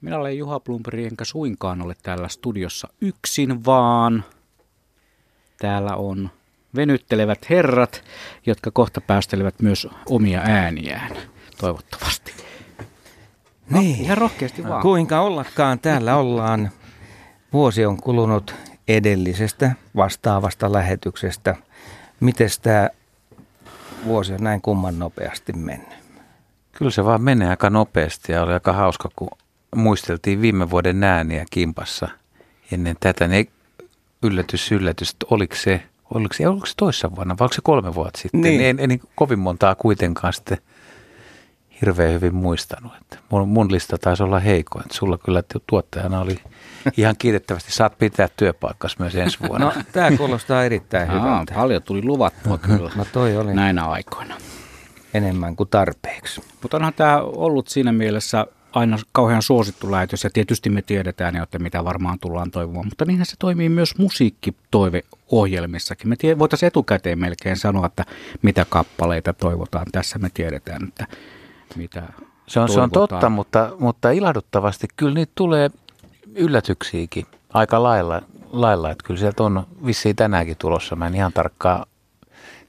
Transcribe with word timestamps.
Minä 0.00 0.18
olen 0.18 0.38
Juha 0.38 0.60
Blumberg, 0.60 0.98
enkä 0.98 1.24
suinkaan 1.24 1.82
ole 1.82 1.94
täällä 2.02 2.28
studiossa 2.28 2.88
yksin, 3.00 3.64
vaan 3.64 4.24
täällä 5.58 5.96
on 5.96 6.30
venyttelevät 6.76 7.50
herrat, 7.50 8.04
jotka 8.46 8.70
kohta 8.70 9.00
päästelevät 9.00 9.54
myös 9.62 9.88
omia 10.06 10.40
ääniään, 10.40 11.16
toivottavasti. 11.58 12.34
No, 13.70 13.80
Niin. 13.80 14.00
Ihan 14.00 14.18
rohkeasti 14.18 14.64
vaan. 14.64 14.82
Kuinka 14.82 15.20
ollakaan 15.20 15.78
täällä 15.78 16.16
ollaan. 16.16 16.70
Vuosi 17.52 17.86
on 17.86 17.96
kulunut 17.96 18.54
edellisestä 18.88 19.72
vastaavasta 19.96 20.72
lähetyksestä. 20.72 21.56
Miten 22.20 22.48
tämä 22.62 22.90
vuosi 24.04 24.32
on 24.32 24.44
näin 24.44 24.60
kumman 24.60 24.98
nopeasti 24.98 25.52
mennyt? 25.52 25.98
Kyllä 26.72 26.90
se 26.90 27.04
vaan 27.04 27.22
menee 27.22 27.48
aika 27.48 27.70
nopeasti 27.70 28.32
ja 28.32 28.42
oli 28.42 28.52
aika 28.52 28.72
hauska, 28.72 29.08
kun 29.16 29.28
muisteltiin 29.76 30.42
viime 30.42 30.70
vuoden 30.70 31.04
ääniä 31.04 31.44
kimpassa 31.50 32.08
ennen 32.72 32.96
tätä. 33.00 33.28
Niin 33.28 33.50
yllätys, 34.22 34.72
yllätys, 34.72 35.10
että 35.10 35.26
oliko 35.30 35.54
se, 35.54 35.82
oliko 36.14 36.34
se, 36.34 36.48
oliko 36.48 36.66
se 36.66 36.74
toissa 36.76 37.16
vuonna 37.16 37.36
vai 37.38 37.44
oliko 37.44 37.54
se 37.54 37.60
kolme 37.64 37.94
vuotta 37.94 38.20
sitten? 38.20 38.40
Niin. 38.40 38.60
En, 38.60 38.80
en 38.80 38.88
niin 38.88 39.00
kovin 39.14 39.38
montaa 39.38 39.74
kuitenkaan 39.74 40.32
sitten 40.32 40.58
hirveän 41.80 42.12
hyvin 42.12 42.34
muistanut. 42.34 42.92
Että 43.00 43.18
mun, 43.30 43.48
mun 43.48 43.72
lista 43.72 43.98
taisi 43.98 44.22
olla 44.22 44.40
heikoin. 44.40 44.84
Että 44.84 44.96
sulla 44.96 45.18
kyllä 45.18 45.42
tuottajana 45.66 46.20
oli 46.20 46.38
ihan 46.96 47.14
kiitettävästi. 47.18 47.72
Saat 47.72 47.98
pitää 47.98 48.28
työpaikkas 48.36 48.98
myös 48.98 49.16
ensi 49.16 49.38
vuonna. 49.48 49.66
No, 49.66 49.72
tämä 49.92 50.16
kuulostaa 50.16 50.64
erittäin 50.64 51.10
Aa, 51.10 51.20
hyvältä. 51.20 51.54
paljon 51.54 51.82
tuli 51.82 52.02
luvattua 52.04 52.58
kyllä 52.58 52.90
No 52.96 53.04
toi 53.12 53.36
oli 53.36 53.54
näinä 53.54 53.84
aikoina. 53.84 54.36
enemmän 55.14 55.56
kuin 55.56 55.68
tarpeeksi. 55.68 56.40
Mutta 56.62 56.76
onhan 56.76 56.92
tämä 56.94 57.20
ollut 57.20 57.68
siinä 57.68 57.92
mielessä 57.92 58.46
aina 58.72 58.98
kauhean 59.12 59.42
suosittu 59.42 59.90
lähetys 59.90 60.24
ja 60.24 60.30
tietysti 60.30 60.70
me 60.70 60.82
tiedetään 60.82 61.36
jo, 61.36 61.42
että 61.42 61.58
mitä 61.58 61.84
varmaan 61.84 62.18
tullaan 62.18 62.50
toivomaan, 62.50 62.86
mutta 62.86 63.04
niinhän 63.04 63.26
se 63.26 63.36
toimii 63.38 63.68
myös 63.68 63.98
musiikkitoiveohjelmissakin. 63.98 66.08
Me 66.08 66.16
tie, 66.16 66.38
voitaisiin 66.38 66.66
etukäteen 66.66 67.18
melkein 67.18 67.56
sanoa, 67.56 67.86
että 67.86 68.04
mitä 68.42 68.66
kappaleita 68.68 69.32
toivotaan. 69.32 69.86
Tässä 69.92 70.18
me 70.18 70.30
tiedetään, 70.34 70.88
että 70.88 71.06
mitä 71.76 72.02
Se 72.46 72.60
on, 72.60 72.68
se 72.68 72.80
on 72.80 72.90
toivotaan. 72.90 73.20
totta, 73.20 73.30
mutta, 73.30 73.72
mutta 73.78 74.10
ilahduttavasti 74.10 74.88
kyllä 74.96 75.14
niitä 75.14 75.32
tulee 75.34 75.70
yllätyksiäkin 76.34 77.26
aika 77.52 77.82
lailla, 77.82 78.22
lailla. 78.52 78.90
Että 78.90 79.04
kyllä 79.04 79.20
sieltä 79.20 79.42
on 79.42 79.66
vissiin 79.86 80.16
tänäänkin 80.16 80.56
tulossa. 80.56 80.96
Mä 80.96 81.06
en 81.06 81.14
ihan 81.14 81.32
tarkkaan 81.32 81.86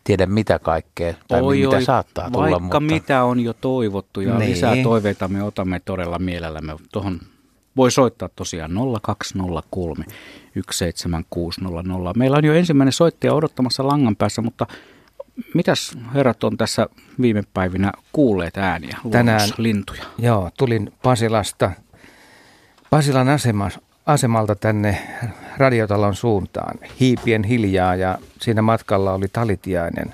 tiedä 0.04 0.26
mitä 0.26 0.60
kaikkea 0.60 1.14
tai 1.28 1.42
Oi, 1.42 1.58
mitä 1.58 1.76
oi, 1.76 1.84
saattaa 1.84 2.32
tulla. 2.32 2.44
Vaikka 2.44 2.60
mutta 2.60 2.80
mitä 2.80 3.24
on 3.24 3.40
jo 3.40 3.54
toivottu 3.54 4.22
ja 4.22 4.38
Niin. 4.38 4.52
lisää 4.52 4.76
toiveita 4.84 5.28
me 5.28 5.44
otamme 5.44 5.80
todella 5.86 6.20
mielellämme. 6.20 6.76
Tuohon 6.92 7.20
voi 7.78 7.92
soittaa 7.92 8.30
tosiaan 8.36 8.72
0203 9.02 10.06
17600. 10.72 12.14
Meillä 12.18 12.38
on 12.38 12.46
jo 12.46 12.54
ensimmäinen 12.54 12.94
soittaja 12.94 13.34
odottamassa 13.34 13.88
langan 13.88 14.16
päässä, 14.16 14.42
mutta 14.42 14.68
mitäs 15.54 15.98
herrat 16.14 16.44
on 16.44 16.58
tässä 16.58 16.88
viime 17.22 17.44
päivinä 17.54 17.92
kuulleet 18.12 18.58
ääniä 18.58 18.98
Tänään- 19.12 19.50
lintuja? 19.58 20.04
Joo, 20.18 20.50
tulin 20.58 20.94
Pasilasta, 21.04 21.72
Pasilan 22.90 23.30
asema, 23.30 23.70
asemalta 24.06 24.56
tänne 24.56 25.08
radiotalon 25.58 26.16
suuntaan. 26.16 26.80
Hiipien 27.00 27.44
hiljaa 27.44 27.96
ja 27.96 28.18
siinä 28.42 28.62
matkalla 28.62 29.14
oli 29.14 29.28
talitiainen 29.34 30.14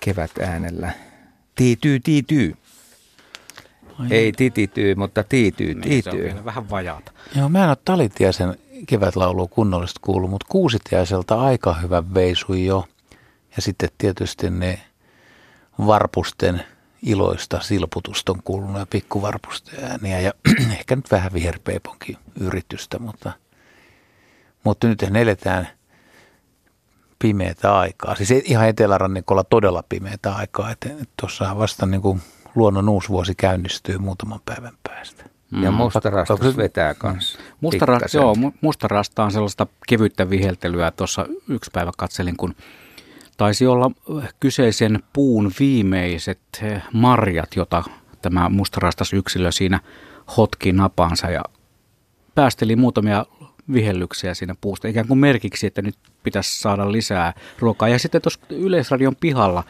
kevätäänellä. 0.00 0.92
Tiityy, 1.54 2.00
tiityy. 2.00 2.54
Ei 4.10 4.32
titityy, 4.32 4.94
mutta 4.94 5.24
tiityy, 5.24 5.74
Niin, 5.74 6.02
se 6.02 6.10
on 6.10 6.16
tiityy. 6.16 6.24
vielä 6.28 6.44
vähän 6.44 6.70
vajaata. 6.70 7.12
Joo, 7.36 7.48
mä 7.48 7.62
en 7.62 7.68
ole 7.68 7.76
Talitiaisen 7.84 8.56
kevätlaulua 8.86 9.46
kunnollisesti 9.46 10.00
kuullut, 10.02 10.30
mutta 10.30 10.46
Kuusitiaiselta 10.50 11.40
aika 11.40 11.74
hyvä 11.74 12.14
veisu 12.14 12.54
jo. 12.54 12.84
Ja 13.56 13.62
sitten 13.62 13.88
tietysti 13.98 14.50
ne 14.50 14.80
varpusten 15.86 16.62
iloista 17.02 17.60
silputusta 17.60 18.32
on 18.32 18.42
kuulunut 18.44 18.78
ja 18.78 18.86
pikkuvarpusten 18.90 19.84
ääniä 19.84 20.20
ja 20.20 20.32
ehkä 20.78 20.96
nyt 20.96 21.10
vähän 21.10 21.32
viherpeiponkin 21.32 22.16
yritystä, 22.40 22.98
mutta, 22.98 23.32
mutta 24.64 24.88
nyt 24.88 25.02
eletään 25.02 25.68
pimeätä 27.18 27.78
aikaa. 27.78 28.14
Siis 28.14 28.30
ihan 28.30 28.68
etelärannikolla 28.68 29.44
todella 29.44 29.84
pimeätä 29.88 30.34
aikaa, 30.34 30.70
että 30.70 30.88
tuossa 31.20 31.58
vasta 31.58 31.86
niin 31.86 32.02
kuin 32.02 32.20
luonnon 32.54 32.88
uusi 32.88 33.08
vuosi 33.08 33.34
käynnistyy 33.34 33.98
muutaman 33.98 34.40
päivän 34.44 34.74
päästä. 34.88 35.24
Ja 35.62 35.70
Mm. 35.70 35.76
mustarastus 35.76 36.40
Pakko- 36.40 36.56
vetää 36.56 36.94
kanssa. 36.94 37.38
Mustarasta, 37.60 37.98
pikkasen. 38.04 38.18
joo, 38.20 38.34
mu- 38.34 38.54
mustarasta 38.60 39.24
on 39.24 39.32
sellaista 39.32 39.66
kevyttä 39.88 40.30
viheltelyä. 40.30 40.90
Tuossa 40.90 41.26
yksi 41.48 41.70
päivä 41.74 41.90
katselin, 41.96 42.36
kun 42.36 42.54
taisi 43.40 43.66
olla 43.66 43.90
äh, 44.18 44.34
kyseisen 44.40 45.02
puun 45.12 45.52
viimeiset 45.58 46.40
äh, 46.62 46.82
marjat, 46.92 47.56
jota 47.56 47.84
tämä 48.22 48.48
mustarastas 48.48 49.12
yksilö 49.12 49.52
siinä 49.52 49.80
hotki 50.36 50.72
napaansa 50.72 51.30
ja 51.30 51.42
päästeli 52.34 52.76
muutamia 52.76 53.26
vihellyksiä 53.72 54.34
siinä 54.34 54.54
puusta, 54.60 54.88
ikään 54.88 55.06
kuin 55.08 55.18
merkiksi, 55.18 55.66
että 55.66 55.82
nyt 55.82 55.96
pitäisi 56.22 56.60
saada 56.60 56.92
lisää 56.92 57.32
ruokaa. 57.58 57.88
Ja 57.88 57.98
sitten 57.98 58.22
tuossa 58.22 58.40
Yleisradion 58.50 59.16
pihalla 59.16 59.64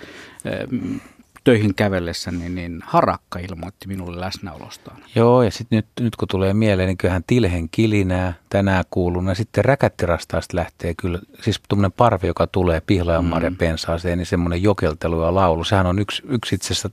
äh, 0.46 1.00
töihin 1.44 1.74
kävellessä, 1.74 2.30
niin, 2.30 2.54
niin 2.54 2.80
harakka 2.86 3.38
ilmoitti 3.38 3.88
minulle 3.88 4.20
läsnäolostaan. 4.20 4.96
Joo, 5.14 5.42
ja 5.42 5.50
sitten 5.50 5.76
nyt, 5.76 5.86
nyt 6.00 6.16
kun 6.16 6.28
tulee 6.28 6.54
mieleen, 6.54 6.86
niin 6.86 6.96
kyllähän 6.96 7.24
Tilhen 7.26 7.68
kilinää 7.70 8.32
tänään 8.48 8.84
kuulunut. 8.90 9.28
Ja 9.28 9.34
sitten 9.34 9.64
räkättirastaasta 9.64 10.56
lähtee 10.56 10.94
kyllä, 10.94 11.18
siis 11.40 11.60
tuommoinen 11.68 11.92
parvi, 11.92 12.26
joka 12.26 12.46
tulee 12.46 12.82
pihlajanmarjan 12.86 13.56
pensaaseen, 13.56 14.18
niin 14.18 14.26
semmoinen 14.26 14.62
jokeltelu 14.62 15.22
ja 15.22 15.34
laulu. 15.34 15.64
Sehän 15.64 15.86
on 15.86 15.98
yksi, 15.98 16.22
yksi 16.28 16.54
itse 16.54 16.72
asiassa 16.72 16.90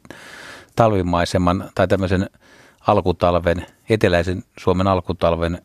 talvimaiseman 0.75 1.69
tai 1.75 1.88
tämmöisen 1.88 2.30
alkutalven, 2.88 3.66
eteläisen 3.90 4.44
Suomen 4.59 4.88
alkutalven, 4.88 5.62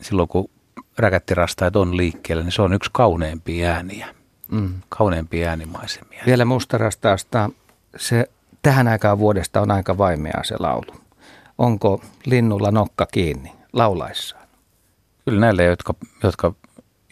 silloin 0.00 0.28
kun 0.28 0.50
räkättirastaat 0.98 1.76
on 1.76 1.96
liikkeellä, 1.96 2.42
niin 2.42 2.52
se 2.52 2.62
on 2.62 2.72
yksi 2.72 2.90
kauneimpia 2.92 3.70
ääniä. 3.70 4.14
Mm. 4.50 4.74
Kauneimpia 4.88 5.48
äänimaisemia. 5.48 6.22
Vielä 6.26 6.44
mustarastaasta, 6.44 7.50
se 7.98 8.30
tähän 8.62 8.88
aikaan 8.88 9.18
vuodesta 9.18 9.60
on 9.60 9.70
aika 9.70 9.98
vaimea 9.98 10.40
se 10.44 10.54
laulu. 10.58 11.00
Onko 11.58 12.02
linnulla 12.24 12.70
nokka 12.70 13.06
kiinni 13.12 13.52
laulaessaan? 13.72 14.48
Kyllä 15.24 15.40
näille, 15.40 15.64
jotka, 15.64 15.94
jotka 16.22 16.52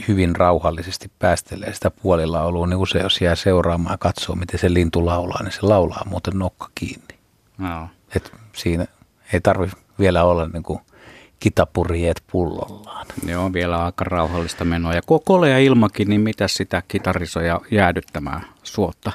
hyvin 0.08 0.36
rauhallisesti 0.36 1.10
päästelee 1.18 1.74
sitä 1.74 1.90
puolilaulua, 1.90 2.66
niin 2.66 2.76
usein 2.76 3.02
jos 3.02 3.20
jää 3.20 3.34
seuraamaan 3.34 3.92
ja 3.92 3.98
katsoo, 3.98 4.36
miten 4.36 4.60
se 4.60 4.74
lintu 4.74 5.06
laulaa, 5.06 5.42
niin 5.42 5.52
se 5.52 5.62
laulaa 5.62 6.02
muuten 6.06 6.38
nokka 6.38 6.68
kiinni. 6.74 7.18
Joo. 7.58 7.88
Et 8.16 8.32
siinä 8.52 8.86
ei 9.32 9.40
tarvi 9.40 9.70
vielä 9.98 10.24
olla 10.24 10.48
niin 10.48 10.62
kuin 10.62 10.80
kitapurjeet 11.40 12.22
pullollaan. 12.32 13.06
Joo, 13.26 13.52
vielä 13.52 13.84
aika 13.84 14.04
rauhallista 14.04 14.64
menoa. 14.64 14.94
Ja 14.94 15.00
ko- 15.00 15.22
kolea 15.24 15.58
ilmakin, 15.58 16.08
niin 16.08 16.20
mitä 16.20 16.48
sitä 16.48 16.82
kitarisoja 16.88 17.60
jäädyttämään 17.70 18.46
suotta 18.66 19.12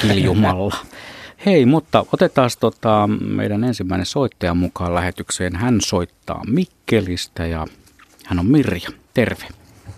kiljumalla. 0.00 0.76
Hei, 1.46 1.66
mutta 1.66 2.04
otetaan 2.12 2.50
tota 2.60 3.08
meidän 3.20 3.64
ensimmäinen 3.64 4.06
soittaja 4.06 4.54
mukaan 4.54 4.94
lähetykseen. 4.94 5.56
Hän 5.56 5.80
soittaa 5.80 6.42
Mikkelistä 6.46 7.46
ja 7.46 7.66
hän 8.26 8.38
on 8.38 8.46
Mirja. 8.46 8.88
Terve. 9.14 9.44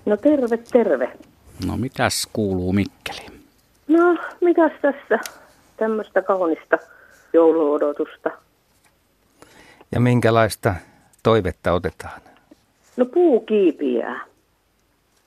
No 0.06 0.16
terve, 0.16 0.56
terve. 0.56 1.12
No 1.66 1.76
mitäs 1.76 2.28
kuuluu 2.32 2.72
Mikkeliin? 2.72 3.32
No, 3.88 4.16
mitäs 4.40 4.72
tässä? 4.82 5.19
Tämmöistä 5.76 6.22
kaunista 6.22 6.78
jouluodotusta. 7.32 8.30
Ja 9.92 10.00
minkälaista 10.00 10.74
toivetta 11.22 11.72
otetaan? 11.72 12.20
No 12.96 13.06
puukiipiää. 13.06 14.25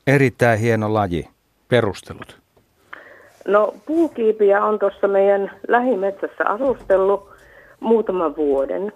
Erittäin 0.06 0.58
hieno 0.58 0.94
laji. 0.94 1.28
Perustelut. 1.68 2.45
No 3.46 3.74
puukiipiä 3.86 4.64
on 4.64 4.78
tuossa 4.78 5.08
meidän 5.08 5.50
lähimetsässä 5.68 6.44
asustellut 6.44 7.30
muutaman 7.80 8.36
vuoden. 8.36 8.92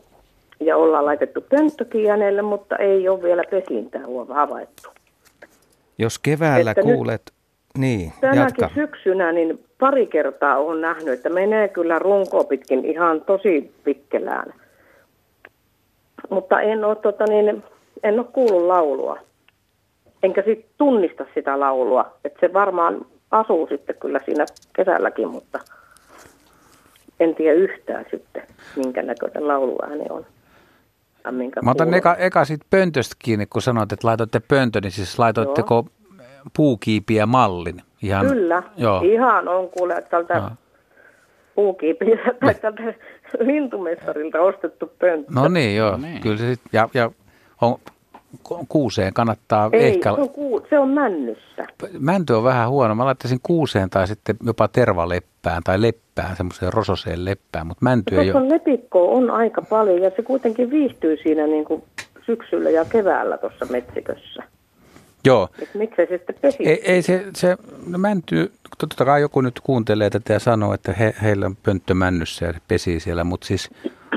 Ja 0.60 0.76
ollaan 0.76 1.04
laitettu 1.04 1.40
pönttökin 1.40 2.10
hänelle, 2.10 2.42
mutta 2.42 2.76
ei 2.76 3.08
ole 3.08 3.22
vielä 3.22 3.42
pesintää 3.50 4.02
havaittu. 4.28 4.88
Jos 5.98 6.18
keväällä 6.18 6.70
Että 6.70 6.82
kuulet, 6.82 7.22
niin, 7.78 8.12
Tänäkin 8.20 8.40
jatka. 8.40 8.70
syksynä 8.74 9.32
niin 9.32 9.64
pari 9.78 10.06
kertaa 10.06 10.58
on 10.58 10.80
nähnyt, 10.80 11.14
että 11.14 11.28
menee 11.28 11.68
kyllä 11.68 11.98
runkoa 11.98 12.44
pitkin 12.44 12.84
ihan 12.84 13.20
tosi 13.20 13.74
pikkelään. 13.84 14.54
Mutta 16.30 16.60
en 16.60 16.84
ole, 16.84 16.96
tota, 16.96 17.24
niin, 17.24 17.62
en 18.02 18.18
ole 18.18 18.26
kuullut 18.32 18.66
laulua. 18.66 19.18
Enkä 20.22 20.42
sit 20.42 20.66
tunnista 20.78 21.26
sitä 21.34 21.60
laulua. 21.60 22.12
Että 22.24 22.40
se 22.40 22.52
varmaan 22.52 23.06
asuu 23.30 23.66
sitten 23.66 23.96
kyllä 24.00 24.20
siinä 24.24 24.46
kesälläkin, 24.76 25.28
mutta 25.28 25.58
en 27.20 27.34
tiedä 27.34 27.56
yhtään 27.56 28.04
sitten, 28.10 28.42
minkä 28.76 29.02
näköinen 29.02 29.48
lauluääni 29.48 30.04
on. 30.10 30.26
minkä 31.30 31.62
Mä 31.62 31.70
otan 31.70 31.94
eka, 31.94 32.14
eka 32.14 32.44
siitä 32.44 32.66
pöntöstä 32.70 33.16
kiinni, 33.18 33.46
kun 33.46 33.62
sanoit, 33.62 33.92
että 33.92 34.06
laitoitte 34.06 34.40
pöntön, 34.48 34.82
niin 34.82 34.92
siis 34.92 35.18
laitoitteko 35.18 35.86
puukiipiä 36.56 37.26
mallin? 37.26 37.82
Ihan, 38.02 38.26
Kyllä, 38.26 38.62
Joo. 38.76 39.00
ihan 39.04 39.48
on 39.48 39.68
kuule 39.68 40.02
tältä 40.10 40.34
Joo. 40.34 40.50
puukiipiä 41.54 42.16
tai 42.40 42.54
tältä 42.54 42.82
lintumestarilta 43.40 44.40
ostettu 44.40 44.92
pönttö. 44.98 45.32
No 45.32 45.48
niin, 45.48 45.76
joo. 45.76 45.90
No 45.90 45.96
niin. 45.96 46.20
Kyllä 46.20 46.36
se 46.36 46.54
sit, 46.54 46.60
ja, 46.72 46.88
ja 46.94 47.10
on, 47.60 47.78
kuuseen 48.68 49.14
kannattaa 49.14 49.70
Ei, 49.72 49.86
ehkä... 49.86 50.14
se 50.14 50.20
on, 50.20 50.28
kuu, 50.28 50.66
se 50.70 50.78
on 50.78 50.88
männyssä. 50.88 51.66
Mänty 51.98 52.32
on 52.32 52.44
vähän 52.44 52.70
huono. 52.70 52.94
Mä 52.94 53.04
laittaisin 53.04 53.40
kuuseen 53.42 53.90
tai 53.90 54.06
sitten 54.06 54.36
jopa 54.46 54.68
tervaleppään 54.68 55.62
tai 55.64 55.82
leppään, 55.82 56.36
semmoiseen 56.36 56.72
rososeen 56.72 57.24
leppään, 57.24 57.66
mutta 57.66 57.84
mänty 57.84 58.20
ei 58.20 58.30
ole. 58.30 58.40
on 58.40 58.50
lepikkoa 58.50 59.10
on 59.10 59.30
aika 59.30 59.62
paljon 59.62 60.02
ja 60.02 60.10
se 60.16 60.22
kuitenkin 60.22 60.70
viihtyy 60.70 61.16
siinä 61.22 61.46
niin 61.46 61.64
kuin 61.64 61.82
syksyllä 62.26 62.70
ja 62.70 62.84
keväällä 62.84 63.38
tuossa 63.38 63.66
metsikössä. 63.70 64.42
Joo. 65.24 65.48
Et 65.62 65.74
miksei 65.74 66.06
se 66.06 66.16
sitten 66.16 66.36
pesi? 66.40 66.68
Ei, 66.68 66.92
ei 66.92 67.02
se, 67.02 67.24
se 67.34 67.56
no 67.86 67.98
mänty, 67.98 68.52
totta 68.78 69.04
kai 69.04 69.20
joku 69.20 69.40
nyt 69.40 69.60
kuuntelee 69.60 70.10
tätä 70.10 70.32
ja 70.32 70.38
sanoo, 70.38 70.74
että 70.74 70.92
he, 70.92 71.14
heillä 71.22 71.46
on 71.46 71.56
pönttö 71.62 71.94
männyssä 71.94 72.46
ja 72.46 72.54
pesii 72.68 73.00
siellä, 73.00 73.24
mutta 73.24 73.46
siis 73.46 73.70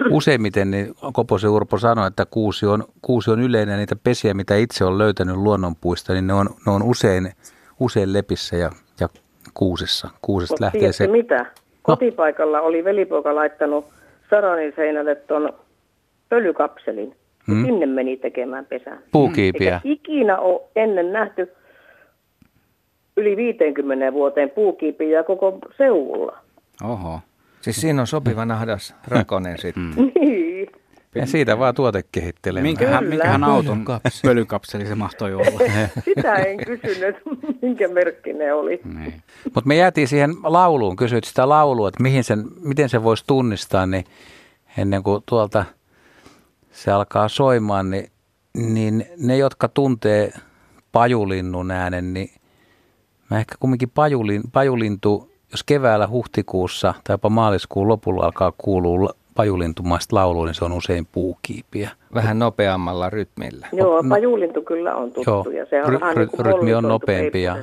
useimmiten 0.09 0.71
niin 0.71 0.95
Koposen 1.13 1.49
Urpo 1.49 1.77
sanoi, 1.77 2.07
että 2.07 2.25
kuusi 2.25 2.65
on, 2.65 2.83
kuusi 3.01 3.31
on 3.31 3.41
yleinen 3.41 3.77
niitä 3.77 3.95
pesiä, 4.03 4.33
mitä 4.33 4.55
itse 4.55 4.85
on 4.85 4.97
löytänyt 4.97 5.35
luonnonpuista, 5.35 6.13
niin 6.13 6.27
ne 6.27 6.33
on, 6.33 6.49
ne 6.65 6.71
on 6.71 6.83
usein, 6.83 7.31
usein 7.79 8.13
lepissä 8.13 8.55
ja, 8.55 8.69
ja 8.99 9.09
kuusessa. 9.53 10.09
Kuusesta 10.21 10.53
Mutta 10.53 10.65
lähtee 10.65 10.91
se. 10.91 11.07
mitä? 11.07 11.45
Kotipaikalla 11.81 12.61
oli 12.61 12.83
velipoika 12.83 13.35
laittanut 13.35 13.85
Saranin 14.29 14.73
seinälle 14.75 15.15
tuon 15.15 15.53
pölykapselin. 16.29 17.15
Hmm. 17.47 17.55
Mm. 17.55 17.65
Sinne 17.65 17.85
meni 17.85 18.17
tekemään 18.17 18.65
pesän. 18.65 18.99
Puukiipiä. 19.11 19.73
Eikä 19.75 19.81
ikinä 19.83 20.37
ole 20.37 20.61
ennen 20.75 21.13
nähty 21.13 21.51
yli 23.17 23.37
50 23.37 24.13
vuoteen 24.13 24.49
puukiipiä 24.49 25.23
koko 25.23 25.59
seudulla. 25.77 26.37
Oho. 26.83 27.19
Siis 27.63 27.81
siinä 27.81 28.01
on 28.01 28.07
sopiva 28.07 28.45
nahdas 28.45 28.95
rakonen 29.07 29.57
sitten. 29.57 29.91
Niin. 29.95 30.67
Ja 31.15 31.25
siitä 31.25 31.59
vaan 31.59 31.75
tuotekehittelemään. 31.75 32.63
Minkähän, 32.63 32.99
Kyllä. 33.03 33.09
minkähän 33.15 33.43
auton 33.43 33.85
Pölykapseli. 33.85 34.29
pölykapseli 34.29 34.85
se 34.85 34.95
mahtoi 34.95 35.33
olla? 35.33 35.59
Sitä 36.05 36.33
en 36.35 36.57
kysynyt, 36.57 37.15
minkä 37.61 37.87
merkki 37.87 38.33
ne 38.33 38.53
oli. 38.53 38.81
niin. 38.99 39.13
Mutta 39.43 39.67
me 39.67 39.75
jäätiin 39.75 40.07
siihen 40.07 40.35
lauluun, 40.43 40.95
kysyit 40.95 41.23
sitä 41.23 41.49
laulua, 41.49 41.87
että 41.87 42.03
mihin 42.03 42.23
sen, 42.23 42.43
miten 42.61 42.89
se 42.89 43.03
voisi 43.03 43.23
tunnistaa, 43.27 43.85
niin 43.85 44.05
ennen 44.77 45.03
kuin 45.03 45.23
tuolta 45.25 45.65
se 46.71 46.91
alkaa 46.91 47.27
soimaan, 47.27 47.89
niin, 47.89 48.07
niin 48.57 49.05
ne, 49.17 49.37
jotka 49.37 49.67
tuntee 49.67 50.31
pajulinnun 50.91 51.71
äänen, 51.71 52.13
niin 52.13 52.29
mä 53.31 53.39
ehkä 53.39 53.55
kumminkin 53.59 53.89
pajulin, 53.89 54.41
pajulintu, 54.51 55.31
jos 55.53 55.63
keväällä 55.63 56.07
huhtikuussa 56.07 56.93
tai 57.03 57.13
jopa 57.13 57.29
maaliskuun 57.29 57.87
lopulla 57.87 58.25
alkaa 58.25 58.53
kuulua 58.57 59.09
pajulintumaista 59.35 60.15
laulua, 60.15 60.45
niin 60.45 60.55
se 60.55 60.65
on 60.65 60.71
usein 60.71 61.07
puukiipiä. 61.11 61.89
Vähän 62.13 62.39
nopeammalla 62.39 63.09
rytmillä. 63.09 63.67
Joo, 63.73 64.01
no- 64.01 64.09
pajulintu 64.09 64.61
kyllä 64.61 64.95
on 64.95 65.11
tuttu 65.11 65.29
Joo, 65.31 65.43
ja 65.49 65.65
se 65.69 65.83
on 65.83 65.89
ry- 65.93 65.99
vähän 65.99 66.15
ry- 66.17 66.19
niin 66.37 66.45
rytmi 66.45 66.73
on 66.73 66.83
nopeampi 66.83 67.43
ja-. 67.43 67.57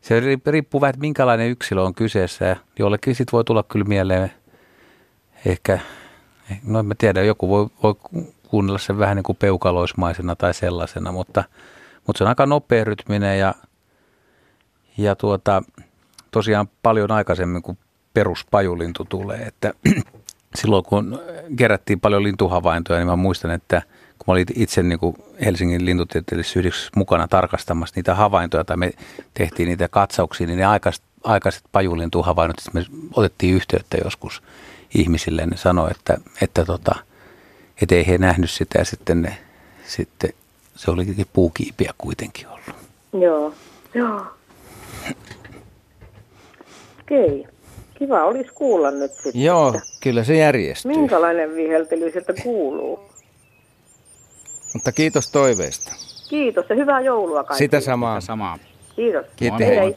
Se 0.00 0.20
ri- 0.20 0.40
riippuu 0.46 0.80
vähän, 0.80 0.90
että 0.90 1.00
minkälainen 1.00 1.50
yksilö 1.50 1.82
on 1.82 1.94
kyseessä. 1.94 2.44
Ja 2.44 2.56
jollekin 2.78 3.14
sit 3.14 3.32
voi 3.32 3.44
tulla 3.44 3.62
kyllä 3.62 3.84
mieleen 3.84 4.30
ehkä, 5.46 5.78
no 6.66 6.78
en 6.78 6.86
mä 6.86 6.94
tiedä, 6.98 7.22
joku 7.22 7.48
voi, 7.48 7.66
voi 7.82 7.94
ku- 7.94 8.32
kuunnella 8.48 8.78
sen 8.78 8.98
vähän 8.98 9.16
niin 9.16 9.24
kuin 9.24 9.36
peukaloismaisena 9.36 10.36
tai 10.36 10.54
sellaisena, 10.54 11.12
mutta, 11.12 11.44
mutta 12.06 12.18
se 12.18 12.24
on 12.24 12.28
aika 12.28 12.46
nopea 12.46 12.84
rytminen 12.84 13.38
ja, 13.38 13.54
ja 14.98 15.16
tuota, 15.16 15.62
tosiaan 16.36 16.68
paljon 16.82 17.10
aikaisemmin 17.10 17.62
kuin 17.62 17.78
peruspajulintu 18.14 19.04
tulee. 19.04 19.38
Että 19.38 19.72
silloin 20.60 20.84
kun 20.84 21.20
kerättiin 21.56 22.00
paljon 22.00 22.22
lintuhavaintoja, 22.22 22.98
niin 22.98 23.06
mä 23.06 23.16
muistan, 23.16 23.50
että 23.50 23.82
kun 24.18 24.24
mä 24.26 24.32
olin 24.32 24.46
itse 24.54 24.82
niin 24.82 24.98
kuin 24.98 25.16
Helsingin 25.44 25.84
lintutieteellisessä 25.84 26.58
yhdistyksessä 26.58 26.92
mukana 26.96 27.28
tarkastamassa 27.28 27.92
niitä 27.96 28.14
havaintoja 28.14 28.64
tai 28.64 28.76
me 28.76 28.92
tehtiin 29.34 29.68
niitä 29.68 29.88
katsauksia, 29.88 30.46
niin 30.46 30.58
ne 30.58 30.64
aikaiset, 30.64 31.02
aikaiset 31.24 31.64
pajulintuhavainnot, 31.72 32.58
sitten 32.58 32.86
me 32.92 33.00
otettiin 33.14 33.54
yhteyttä 33.54 33.96
joskus 34.04 34.42
ihmisille 34.94 35.46
ne 35.46 35.56
sanoi, 35.56 35.90
että, 35.90 36.18
että, 36.42 36.64
tota, 36.64 36.94
että 37.82 37.94
ei 37.94 38.06
he 38.06 38.18
nähnyt 38.18 38.50
sitä 38.50 38.78
ja 38.78 38.84
sitten, 38.84 39.22
ne, 39.22 39.38
sitten 39.86 40.30
se 40.74 40.90
olikin 40.90 41.26
puukiipiä 41.32 41.94
kuitenkin 41.98 42.48
ollut. 42.48 42.76
Joo, 43.12 43.54
joo. 43.94 44.35
Okei. 47.06 47.46
Kiva 47.94 48.24
olisi 48.24 48.50
kuulla 48.54 48.90
nyt 48.90 49.12
sitten. 49.12 49.42
Joo, 49.42 49.68
että 49.68 49.80
kyllä 50.02 50.24
se 50.24 50.36
järjestyy. 50.36 50.92
Minkälainen 50.92 51.54
viheltely 51.54 52.10
sieltä 52.10 52.34
kuuluu? 52.42 53.00
Mutta 54.74 54.92
kiitos 54.92 55.30
toiveesta. 55.30 55.92
Kiitos 56.28 56.64
ja 56.68 56.76
hyvää 56.76 57.00
joulua 57.00 57.44
kaikille. 57.44 57.58
Sitä 57.58 57.80
samaa. 57.80 58.14
Ja 58.14 58.20
samaa. 58.20 58.58
Kiitos. 58.96 59.26
Kiitti, 59.36 59.64
hei. 59.64 59.76
hei. 59.76 59.96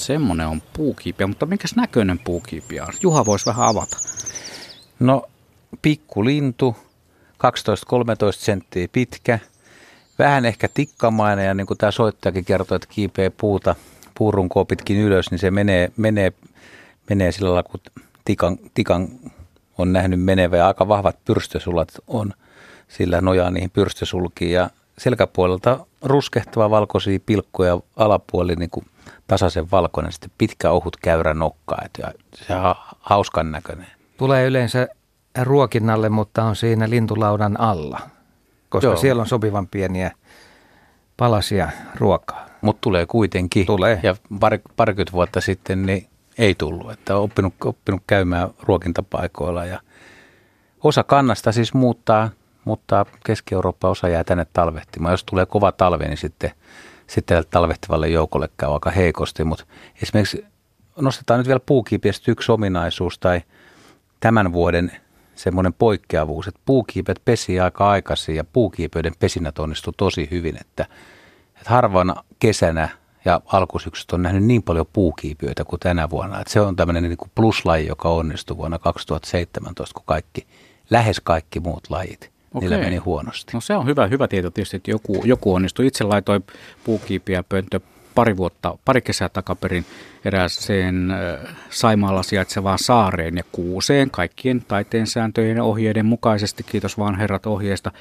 Hei. 0.00 0.06
Semmoinen 0.06 0.46
on 0.46 0.62
puukiipiä, 0.72 1.26
mutta 1.26 1.46
minkäs 1.46 1.76
näköinen 1.76 2.18
puukiipiä 2.18 2.84
on? 2.84 2.92
Juha 3.02 3.26
voisi 3.26 3.46
vähän 3.46 3.66
avata. 3.66 3.96
No, 5.00 5.22
pikkulintu, 5.82 6.76
12-13 7.32 8.32
senttiä 8.32 8.88
pitkä, 8.92 9.38
vähän 10.18 10.44
ehkä 10.44 10.68
tikkamainen 10.74 11.46
ja 11.46 11.54
niin 11.54 11.66
kuin 11.66 11.78
tämä 11.78 11.90
soittajakin 11.90 12.44
kertoi, 12.44 12.76
että 12.76 12.88
kiipee 12.90 13.30
puuta, 13.30 13.74
puurunkoa 14.18 14.64
pitkin 14.64 14.98
ylös, 14.98 15.30
niin 15.30 15.38
se 15.38 15.50
menee, 15.50 15.92
menee, 15.96 16.32
menee 17.10 17.32
sillä 17.32 17.48
lailla, 17.48 17.62
kun 17.62 17.80
tikan, 18.24 18.58
tikan 18.74 19.08
on 19.78 19.92
nähnyt 19.92 20.20
menevä 20.22 20.56
ja 20.56 20.66
aika 20.66 20.88
vahvat 20.88 21.24
pyrstösulat 21.24 21.88
on, 22.06 22.32
sillä 22.88 23.20
nojaa 23.20 23.50
niihin 23.50 23.70
pyrstösulkiin 23.70 24.52
ja 24.52 24.70
selkäpuolelta 24.98 25.86
ruskehtava 26.02 26.70
valkoisia 26.70 27.18
pilkkoja 27.26 27.80
alapuoli 27.96 28.56
niin 28.56 28.70
kuin 28.70 28.86
tasaisen 29.30 29.70
valkoinen, 29.70 30.12
sitten 30.12 30.30
pitkä 30.38 30.70
ohut 30.70 30.96
käyrä 30.96 31.34
nokka, 31.34 31.76
et 31.84 31.90
ja 31.98 32.12
se 32.34 32.54
on 32.54 32.74
hauskan 33.00 33.50
näköinen. 33.50 33.86
Tulee 34.16 34.46
yleensä 34.46 34.88
ruokinnalle, 35.42 36.08
mutta 36.08 36.44
on 36.44 36.56
siinä 36.56 36.90
lintulaudan 36.90 37.60
alla, 37.60 38.00
koska 38.68 38.86
Joo. 38.86 38.96
siellä 38.96 39.20
on 39.20 39.28
sopivan 39.28 39.66
pieniä 39.66 40.10
palasia 41.16 41.68
ruokaa. 41.94 42.46
Mutta 42.60 42.80
tulee 42.80 43.06
kuitenkin. 43.06 43.66
Tulee. 43.66 44.00
Ja 44.02 44.16
par, 44.40 44.58
parikymmentä 44.76 45.12
vuotta 45.12 45.40
sitten 45.40 45.86
niin 45.86 46.06
ei 46.38 46.54
tullut. 46.54 46.90
Että 46.90 47.16
on 47.16 47.22
oppinut, 47.22 47.54
oppinut 47.64 48.02
käymään 48.06 48.48
ruokintapaikoilla 48.62 49.64
ja 49.64 49.80
osa 50.82 51.04
kannasta 51.04 51.52
siis 51.52 51.74
muuttaa, 51.74 52.30
mutta 52.64 53.06
Keski-Eurooppa 53.26 53.88
osa 53.88 54.08
jää 54.08 54.24
tänne 54.24 54.46
talvehtimaan. 54.52 55.12
Jos 55.12 55.24
tulee 55.24 55.46
kova 55.46 55.72
talve, 55.72 56.04
niin 56.04 56.16
sitten, 56.16 56.50
sitten 57.10 57.44
talvehtivalle 57.50 58.08
joukolle 58.08 58.48
käy 58.56 58.72
aika 58.72 58.90
heikosti. 58.90 59.44
Mutta 59.44 59.64
esimerkiksi 60.02 60.44
nostetaan 60.96 61.40
nyt 61.40 61.46
vielä 61.46 61.60
puukiipiöstä 61.66 62.30
yksi 62.30 62.52
ominaisuus 62.52 63.18
tai 63.18 63.42
tämän 64.20 64.52
vuoden 64.52 64.92
semmoinen 65.34 65.72
poikkeavuus, 65.72 66.48
että 66.48 66.60
puukiipet 66.64 67.20
pesi 67.24 67.60
aika 67.60 67.90
aikaisin 67.90 68.36
ja 68.36 68.44
puukiipöiden 68.44 69.12
pesinät 69.18 69.58
onnistu 69.58 69.92
tosi 69.96 70.28
hyvin, 70.30 70.56
että, 70.60 70.86
että 71.56 71.70
harvana 71.70 72.24
kesänä 72.38 72.88
ja 73.24 73.40
alkusyksystä 73.46 74.16
on 74.16 74.22
nähnyt 74.22 74.44
niin 74.44 74.62
paljon 74.62 74.86
puukiipiöitä 74.92 75.64
kuin 75.64 75.80
tänä 75.80 76.10
vuonna. 76.10 76.40
Että 76.40 76.52
se 76.52 76.60
on 76.60 76.76
tämmöinen 76.76 77.02
niin 77.02 77.16
kuin 77.16 77.30
pluslaji, 77.34 77.86
joka 77.86 78.08
onnistui 78.08 78.56
vuonna 78.56 78.78
2017, 78.78 79.94
kun 79.94 80.06
kaikki, 80.06 80.46
lähes 80.90 81.20
kaikki 81.20 81.60
muut 81.60 81.90
lajit, 81.90 82.30
Okei. 82.54 82.68
niillä 82.68 82.84
meni 82.84 82.96
huonosti. 82.96 83.52
No 83.54 83.60
se 83.60 83.76
on 83.76 83.86
hyvä, 83.86 84.06
hyvä 84.06 84.28
tieto 84.28 84.50
tietysti, 84.50 84.76
että 84.76 84.90
joku, 84.90 85.22
joku 85.24 85.54
onnistui. 85.54 85.86
Itse 85.86 86.04
laitoin 86.04 86.44
puukiipiä 86.84 87.42
pönttö 87.42 87.80
pari 88.14 88.36
vuotta, 88.36 88.78
pari 88.84 89.00
kesää 89.00 89.28
takaperin 89.28 89.84
erääseen 90.24 91.12
Saimaalla 91.70 92.22
sijaitsevaan 92.22 92.78
saareen 92.78 93.36
ja 93.36 93.44
kuuseen 93.52 94.10
kaikkien 94.10 94.64
taiteen 94.68 95.06
sääntöjen 95.06 95.56
ja 95.56 95.64
ohjeiden 95.64 96.06
mukaisesti. 96.06 96.62
Kiitos 96.62 96.98
vaan 96.98 97.18
herrat 97.18 97.46
ohjeesta. 97.46 97.92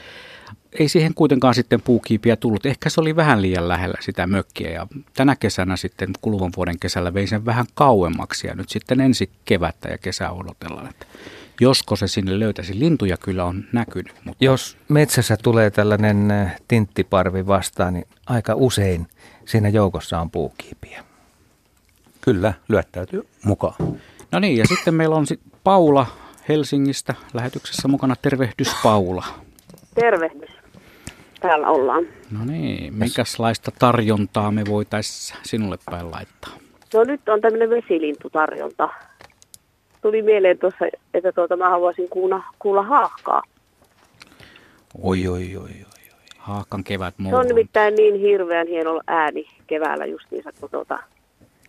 Ei 0.79 0.89
siihen 0.89 1.13
kuitenkaan 1.13 1.55
sitten 1.55 1.81
puukiipiä 1.81 2.35
tullut. 2.35 2.65
Ehkä 2.65 2.89
se 2.89 3.01
oli 3.01 3.15
vähän 3.15 3.41
liian 3.41 3.67
lähellä 3.67 3.97
sitä 3.99 4.27
mökkiä 4.27 4.69
ja 4.69 4.87
tänä 5.13 5.35
kesänä 5.35 5.77
sitten 5.77 6.09
kuluvan 6.21 6.51
vuoden 6.57 6.79
kesällä 6.79 7.13
vein 7.13 7.27
sen 7.27 7.45
vähän 7.45 7.65
kauemmaksi 7.73 8.47
ja 8.47 8.55
nyt 8.55 8.69
sitten 8.69 9.01
ensi 9.01 9.29
kevättä 9.45 9.89
ja 9.89 9.97
kesää 9.97 10.31
odotellaan, 10.31 10.89
että 10.89 11.05
josko 11.59 11.95
se 11.95 12.07
sinne 12.07 12.39
löytäisi. 12.39 12.79
Lintuja 12.79 13.17
kyllä 13.17 13.45
on 13.45 13.63
näkynyt. 13.73 14.13
Mutta... 14.23 14.45
Jos 14.45 14.77
metsässä 14.89 15.37
tulee 15.43 15.69
tällainen 15.69 16.51
tinttiparvi 16.67 17.47
vastaan, 17.47 17.93
niin 17.93 18.07
aika 18.27 18.55
usein– 18.55 19.07
siinä 19.49 19.69
joukossa 19.69 20.19
on 20.19 20.31
puukiipiä. 20.31 21.03
Kyllä, 22.21 22.53
lyöttäytyy 22.67 23.27
mukaan. 23.43 23.75
No 24.31 24.39
niin, 24.39 24.57
ja 24.57 24.65
sitten 24.67 24.93
meillä 24.93 25.15
on 25.15 25.27
sit 25.27 25.39
Paula 25.63 26.07
Helsingistä 26.49 27.15
lähetyksessä 27.33 27.87
mukana. 27.87 28.15
Tervehdys 28.21 28.75
Paula. 28.83 29.25
Tervehdys. 29.95 30.49
Täällä 31.41 31.67
ollaan. 31.67 32.07
No 32.31 32.45
niin, 32.45 32.93
minkälaista 32.93 33.71
tarjontaa 33.79 34.51
me 34.51 34.63
voitaisiin 34.69 35.39
sinulle 35.43 35.77
päin 35.85 36.11
laittaa? 36.11 36.53
No 36.93 37.03
nyt 37.03 37.29
on 37.29 37.41
tämmöinen 37.41 37.69
vesilintutarjonta. 37.69 38.89
Tuli 40.01 40.21
mieleen 40.21 40.57
tuossa, 40.57 40.85
että 41.13 41.31
tuota, 41.31 41.57
mä 41.57 41.69
haluaisin 41.69 42.09
kuulla, 42.09 42.43
kuulla 42.59 42.83
haahkaa. 42.83 43.41
Oi, 45.03 45.27
oi, 45.27 45.57
oi, 45.57 45.63
oi. 45.63 45.99
Haakan 46.37 46.83
kevät 46.83 47.13
muu. 47.17 47.31
Se 47.31 47.35
on 47.35 47.47
nimittäin 47.47 47.95
niin 47.95 48.19
hirveän 48.19 48.67
hieno 48.67 49.01
ääni 49.07 49.45
keväällä 49.67 50.05
justiinsa, 50.05 50.49
kun 50.59 50.69
tuota, 50.69 50.99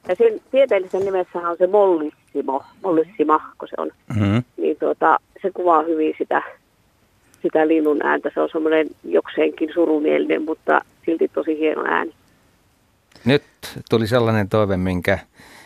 ja 0.09 0.15
sen 0.15 0.41
tieteellisen 0.51 1.05
nimessähän 1.05 1.51
on 1.51 1.57
se 1.59 1.67
mollissimo, 1.67 2.65
mollissima, 2.83 3.53
kun 3.59 3.69
se 3.69 3.75
on. 3.79 3.91
Mm-hmm. 4.15 4.43
Niin 4.57 4.77
tuota, 4.77 5.19
se 5.43 5.51
kuvaa 5.55 5.83
hyvin 5.83 6.15
sitä, 6.19 6.43
sitä 7.43 7.69
linnun 7.69 8.07
ääntä. 8.07 8.31
Se 8.35 8.41
on 8.41 8.49
semmoinen 8.53 8.87
jokseenkin 9.05 9.71
surumielinen, 9.75 10.45
mutta 10.45 10.81
silti 11.07 11.29
tosi 11.29 11.59
hieno 11.59 11.85
ääni. 11.89 12.13
Nyt 13.25 13.43
tuli 13.91 14.07
sellainen 14.07 14.49
toive, 14.49 14.77
minkä 14.77 15.19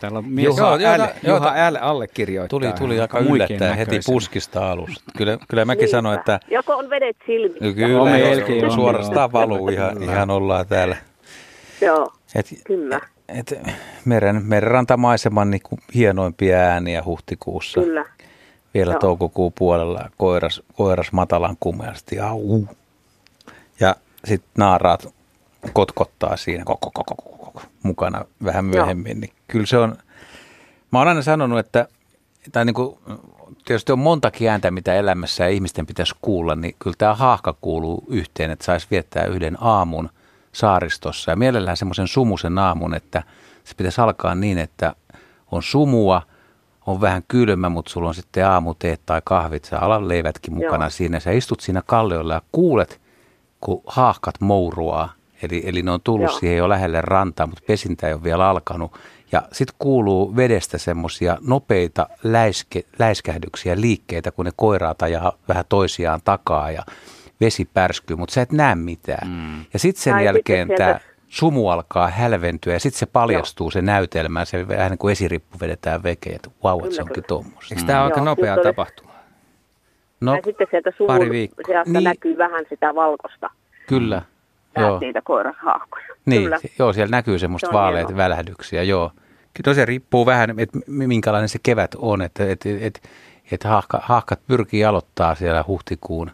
Täällä 0.05 0.17
on 0.19 0.29
mies, 0.29 0.45
Juha, 0.45 0.77
Juha, 0.77 0.97
L, 0.97 1.27
Juha 1.27 1.71
L 1.71 1.75
allekirjoittaa. 1.81 2.59
Tuli, 2.59 2.73
tuli 2.73 2.99
aika 3.01 3.19
yllättäen 3.19 3.77
heti 3.77 3.99
puskista 4.05 4.71
alusta. 4.71 5.03
Kyllä, 5.17 5.37
kyllä 5.47 5.65
mäkin 5.65 5.89
sanoin, 5.89 6.19
että... 6.19 6.39
Joko 6.51 6.75
on 6.75 6.89
vedet 6.89 7.17
silmissä. 7.25 7.73
Kyllä, 7.75 8.01
on, 8.01 8.09
melkein, 8.09 8.71
suorastaan 8.71 9.31
valuu 9.31 9.69
ihan, 9.69 10.03
ihan 10.03 10.29
ollaan 10.29 10.67
täällä. 10.67 10.97
Joo, 11.81 12.13
et, 12.35 12.45
kyllä. 12.63 13.01
Et, 13.29 13.51
et, 13.51 13.75
meren, 14.05 14.41
merenrantamaiseman 14.45 15.51
niin 15.51 15.61
kuin 15.63 15.79
hienoimpia 15.95 16.57
ääniä 16.57 17.03
huhtikuussa. 17.05 17.81
Kyllä. 17.81 18.05
Vielä 18.73 18.91
Joo. 18.91 18.99
toukokuun 18.99 19.53
puolella 19.57 20.09
koiras, 20.17 20.61
koiras 20.73 21.11
matalan 21.11 21.57
kumeasti. 21.59 22.19
Au. 22.19 22.63
Ja 23.79 23.95
sitten 24.25 24.51
naaraat 24.57 25.13
kotkottaa 25.73 26.37
siinä 26.37 26.63
koko, 26.65 26.91
koko, 26.93 27.15
koko, 27.15 27.44
mukana 27.83 28.25
vähän 28.43 28.65
myöhemmin. 28.65 29.21
Niin 29.21 29.33
kyllä 29.47 29.65
se 29.65 29.77
on, 29.77 29.97
mä 30.91 30.99
oon 30.99 31.07
aina 31.07 31.21
sanonut, 31.21 31.59
että 31.59 31.87
tai 32.51 32.65
niin 32.65 32.73
kuin, 32.73 32.97
tietysti 33.65 33.91
on 33.91 33.99
monta 33.99 34.31
ääntä, 34.49 34.71
mitä 34.71 34.93
elämässä 34.93 35.43
ja 35.43 35.49
ihmisten 35.49 35.85
pitäisi 35.85 36.15
kuulla, 36.21 36.55
niin 36.55 36.75
kyllä 36.79 36.95
tämä 36.97 37.15
haahka 37.15 37.55
kuuluu 37.61 38.03
yhteen, 38.07 38.51
että 38.51 38.65
saisi 38.65 38.87
viettää 38.91 39.25
yhden 39.25 39.57
aamun 39.61 40.09
saaristossa 40.51 41.31
ja 41.31 41.35
mielellään 41.35 41.77
semmoisen 41.77 42.07
sumusen 42.07 42.57
aamun, 42.57 42.93
että 42.93 43.23
se 43.63 43.73
pitäisi 43.77 44.01
alkaa 44.01 44.35
niin, 44.35 44.57
että 44.57 44.95
on 45.51 45.63
sumua, 45.63 46.21
on 46.85 47.01
vähän 47.01 47.23
kylmä, 47.27 47.69
mutta 47.69 47.91
sulla 47.91 48.07
on 48.07 48.15
sitten 48.15 48.47
aamuteet 48.47 49.01
tai 49.05 49.21
kahvit, 49.23 49.65
sä 49.65 49.79
alan 49.79 50.07
leivätkin 50.07 50.53
mukana 50.53 50.85
Joo. 50.85 50.89
siinä. 50.89 51.19
Sä 51.19 51.31
istut 51.31 51.59
siinä 51.59 51.81
kalliolla 51.85 52.33
ja 52.33 52.41
kuulet, 52.51 53.01
kun 53.61 53.81
haahkat 53.87 54.41
mouruaa 54.41 55.13
Eli, 55.43 55.63
eli 55.65 55.81
ne 55.81 55.91
on 55.91 56.01
tullut 56.03 56.29
Joo. 56.29 56.39
siihen 56.39 56.57
jo 56.57 56.69
lähelle 56.69 57.01
rantaa, 57.01 57.47
mutta 57.47 57.63
pesintä 57.67 58.07
ei 58.07 58.13
ole 58.13 58.23
vielä 58.23 58.49
alkanut. 58.49 58.99
Ja 59.31 59.41
sitten 59.51 59.75
kuuluu 59.79 60.35
vedestä 60.35 60.77
semmoisia 60.77 61.37
nopeita 61.47 62.07
läiske, 62.23 62.83
läiskähdyksiä, 62.99 63.81
liikkeitä, 63.81 64.31
kun 64.31 64.45
ne 64.45 64.51
koiraat 64.55 65.01
ajaa 65.01 65.33
vähän 65.47 65.65
toisiaan 65.69 66.19
takaa 66.23 66.71
ja 66.71 66.83
vesi 67.41 67.69
pärskyy, 67.73 68.15
mutta 68.15 68.33
sä 68.33 68.41
et 68.41 68.51
näe 68.51 68.75
mitään. 68.75 69.27
Mm. 69.27 69.65
Ja 69.73 69.79
sitten 69.79 70.03
sen 70.03 70.13
Ai, 70.13 70.25
jälkeen 70.25 70.67
tämä 70.77 70.99
sumu 71.27 71.69
alkaa 71.69 72.07
hälventyä 72.07 72.73
ja 72.73 72.79
sitten 72.79 72.99
se 72.99 73.05
paljastuu 73.05 73.65
Joo. 73.65 73.71
se 73.71 73.81
näytelmä. 73.81 74.45
Se 74.45 74.67
vähän 74.67 74.91
niin 74.91 74.97
kuin 74.97 75.11
esirippu 75.11 75.57
vedetään 75.61 76.03
vekeen, 76.03 76.35
että 76.35 76.49
vau, 76.63 76.81
wow, 76.81 76.91
se 76.91 77.01
onkin 77.01 77.23
tuommoista. 77.27 77.75
Eikö 77.75 77.87
tämä 77.87 77.99
ole 78.03 78.11
aika 78.11 78.21
nopea 78.21 78.57
tapahtuma? 78.63 79.11
No, 80.21 80.35
ja 80.35 80.41
sitten 80.45 80.67
sieltä 80.71 80.91
suun 80.97 81.09
sieltä 81.65 81.91
niin, 81.91 82.03
näkyy 82.03 82.37
vähän 82.37 82.65
sitä 82.69 82.95
valkosta. 82.95 83.49
Kyllä 83.87 84.21
joo. 84.81 84.99
niitä 84.99 85.21
koirashaahkoja. 85.21 86.05
Niin, 86.25 86.43
Kyllä. 86.43 86.59
joo, 86.79 86.93
siellä 86.93 87.11
näkyy 87.11 87.39
semmoista 87.39 87.67
se 87.67 87.73
vaaleita 87.73 88.07
hieno. 88.07 88.17
välähdyksiä, 88.17 88.83
joo. 88.83 89.11
Kyllä 89.53 89.73
se 89.73 89.85
riippuu 89.85 90.25
vähän, 90.25 90.59
että 90.59 90.79
minkälainen 90.87 91.49
se 91.49 91.59
kevät 91.63 91.95
on, 91.97 92.21
että 92.21 92.43
et, 92.43 92.65
et, 92.65 92.83
et, 92.83 93.09
et 93.51 93.63
haahka, 93.63 93.99
haahkat 94.03 94.39
pyrkii 94.47 94.85
aloittaa 94.85 95.35
siellä 95.35 95.63
huhtikuun, 95.67 96.31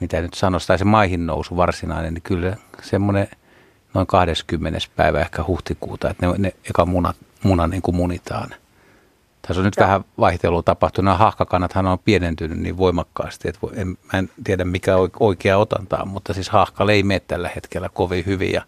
mitä 0.00 0.20
nyt 0.20 0.34
sanoisi, 0.34 0.66
tai 0.66 0.78
se 0.78 0.84
maihin 0.84 1.26
nousu 1.26 1.56
varsinainen, 1.56 2.14
niin 2.14 2.22
kyllä 2.22 2.56
semmoinen 2.82 3.28
noin 3.94 4.06
20. 4.06 4.78
päivä 4.96 5.20
ehkä 5.20 5.44
huhtikuuta, 5.46 6.10
että 6.10 6.26
ne, 6.26 6.34
ne 6.38 6.52
eka 6.70 6.86
muna, 6.86 7.14
muna 7.42 7.66
niin 7.66 7.82
kuin 7.82 7.96
munitaan– 7.96 8.50
tässä 9.46 9.60
on 9.60 9.64
nyt 9.64 9.74
Joo. 9.76 9.86
vähän 9.86 10.04
vaihtelua 10.18 10.62
tapahtunut. 10.62 11.04
Nämä 11.04 11.16
hahkakannathan 11.16 11.86
on 11.86 11.98
pienentynyt 11.98 12.58
niin 12.58 12.76
voimakkaasti, 12.76 13.48
että 13.48 13.60
en, 13.74 13.88
mä 13.88 14.18
en 14.18 14.30
tiedä 14.44 14.64
mikä 14.64 14.92
oikea 15.20 15.58
otantaa, 15.58 16.04
mutta 16.04 16.34
siis 16.34 16.48
hahka 16.48 16.84
ei 16.92 17.02
mene 17.02 17.20
tällä 17.20 17.50
hetkellä 17.54 17.88
kovin 17.88 18.26
hyvin 18.26 18.52
ja, 18.52 18.62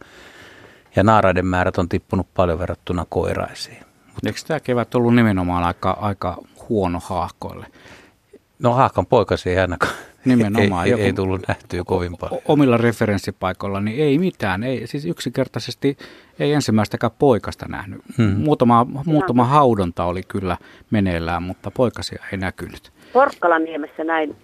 ja 0.96 1.02
naaraiden 1.02 1.46
määrät 1.46 1.78
on 1.78 1.88
tippunut 1.88 2.26
paljon 2.34 2.58
verrattuna 2.58 3.06
koiraisiin. 3.08 3.78
Mutta 4.06 4.28
eikö 4.28 4.40
tämä 4.46 4.60
kevät 4.60 4.94
ollut 4.94 5.14
nimenomaan 5.14 5.64
aika, 5.64 5.90
aika 5.90 6.36
huono 6.68 7.00
haahkoille? 7.04 7.66
No 8.58 8.74
haahkan 8.74 9.06
poikasi 9.06 9.50
ei 9.50 9.58
ainakaan. 9.58 9.92
Nimenomaan. 10.28 10.86
ei, 10.86 10.92
ei, 10.92 11.02
ei 11.02 11.12
tullut 11.12 11.48
nähtyä 11.48 11.82
kovin 11.84 12.16
paljon. 12.20 12.40
Omilla 12.44 12.76
referenssipaikoilla 12.76 13.80
niin 13.80 14.04
ei 14.04 14.18
mitään. 14.18 14.62
Ei, 14.62 14.86
siis 14.86 15.04
yksinkertaisesti 15.04 15.96
ei 16.38 16.52
ensimmäistäkään 16.52 17.12
poikasta 17.18 17.66
nähnyt. 17.68 18.00
Hmm. 18.18 18.36
Muutama, 18.36 18.86
muutama 19.04 19.44
haudonta 19.44 20.04
oli 20.04 20.22
kyllä 20.28 20.56
meneillään, 20.90 21.42
mutta 21.42 21.70
poikasia 21.70 22.24
ei 22.32 22.38
näkynyt. 22.38 22.92
Porkkalan 23.12 23.64
niemessä 23.64 24.04
näin 24.04 24.36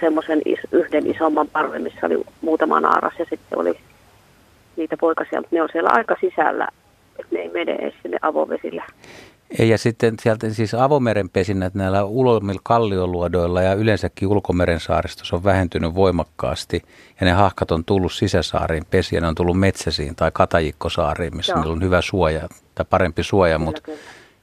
semmoisen 0.00 0.42
is, 0.44 0.58
yhden 0.72 1.06
isomman 1.06 1.48
parven, 1.48 1.82
missä 1.82 2.06
oli 2.06 2.24
muutama 2.40 2.80
naaras 2.80 3.14
ja 3.18 3.26
sitten 3.30 3.58
oli 3.58 3.80
niitä 4.76 4.96
poikasia, 4.96 5.40
mutta 5.40 5.56
ne 5.56 5.62
on 5.62 5.68
siellä 5.72 5.90
aika 5.92 6.16
sisällä, 6.20 6.68
että 7.18 7.34
ne 7.34 7.40
ei 7.40 7.48
mene 7.48 7.72
edes 7.72 7.94
sinne 8.02 8.18
avovesillä. 8.22 8.84
Ei, 9.58 9.68
ja 9.68 9.78
sitten 9.78 10.14
sieltä 10.22 10.50
siis 10.50 10.74
avomeren 10.74 11.30
pesinnät 11.30 11.74
näillä 11.74 12.04
ulomilla 12.04 12.60
kallioluodoilla 12.64 13.62
ja 13.62 13.74
yleensäkin 13.74 14.28
ulkomeren 14.28 14.80
saaristossa 14.80 15.36
on 15.36 15.44
vähentynyt 15.44 15.94
voimakkaasti. 15.94 16.82
Ja 17.20 17.24
ne 17.26 17.32
hahkat 17.32 17.70
on 17.70 17.84
tullut 17.84 18.12
sisäsaariin 18.12 18.84
pesiä, 18.90 19.20
ne 19.20 19.26
on 19.26 19.34
tullut 19.34 19.60
metsäsiin 19.60 20.16
tai 20.16 20.30
katajikkosaaриin, 20.34 21.36
missä 21.36 21.52
Joo. 21.52 21.60
niillä 21.60 21.72
on 21.72 21.82
hyvä 21.82 22.00
suoja 22.00 22.48
tai 22.74 22.86
parempi 22.90 23.22
suoja. 23.22 23.54
Kyllä, 23.54 23.64
mutta, 23.64 23.82
kyllä. 23.82 23.98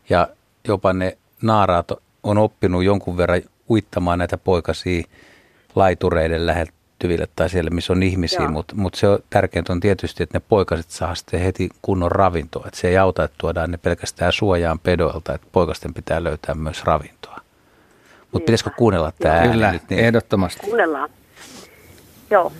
Ja 0.10 0.28
jopa 0.68 0.94
ne 0.94 1.18
naaraat 1.42 1.92
on 2.24 2.38
oppinut 2.38 2.84
jonkun 2.84 3.18
verran 3.18 3.42
uittamaan 3.70 4.20
näitä 4.20 4.38
poikasia 4.38 5.04
laitureiden 5.76 6.46
lähettyville 7.02 7.28
tai 7.36 7.50
siellä, 7.50 7.70
missä 7.70 7.94
on 7.94 8.04
ihmisiä, 8.04 8.48
mutta 8.50 8.76
mut 8.76 8.96
se 8.96 9.08
on, 9.08 9.20
tärkeintä 9.30 9.74
on 9.74 9.80
tietysti, 9.80 10.24
että 10.24 10.38
ne 10.38 10.44
poikaset 10.50 10.90
saa 10.90 11.16
sitten 11.16 11.40
heti 11.40 11.70
kunnon 11.82 12.12
ravintoa. 12.12 12.64
Että 12.68 12.80
se 12.80 12.88
ei 12.88 12.98
auta, 12.98 13.24
että 13.24 13.36
tuodaan 13.38 13.72
ne 13.72 13.78
pelkästään 13.78 14.34
suojaan 14.34 14.80
pedoilta, 14.80 15.34
että 15.34 15.48
poikasten 15.52 15.94
pitää 15.94 16.24
löytää 16.24 16.56
myös 16.56 16.84
ravintoa. 16.84 17.38
Mutta 18.32 18.46
pitäisikö 18.46 18.70
kuunnella 18.78 19.12
tämä 19.20 19.36
ääni 19.36 19.52
Kyllä, 19.52 19.72
nyt? 19.72 19.90
Niin, 19.90 20.00
ehdottomasti. 20.00 20.60
Kuunnellaan. 20.62 21.10
Joo. 22.30 22.52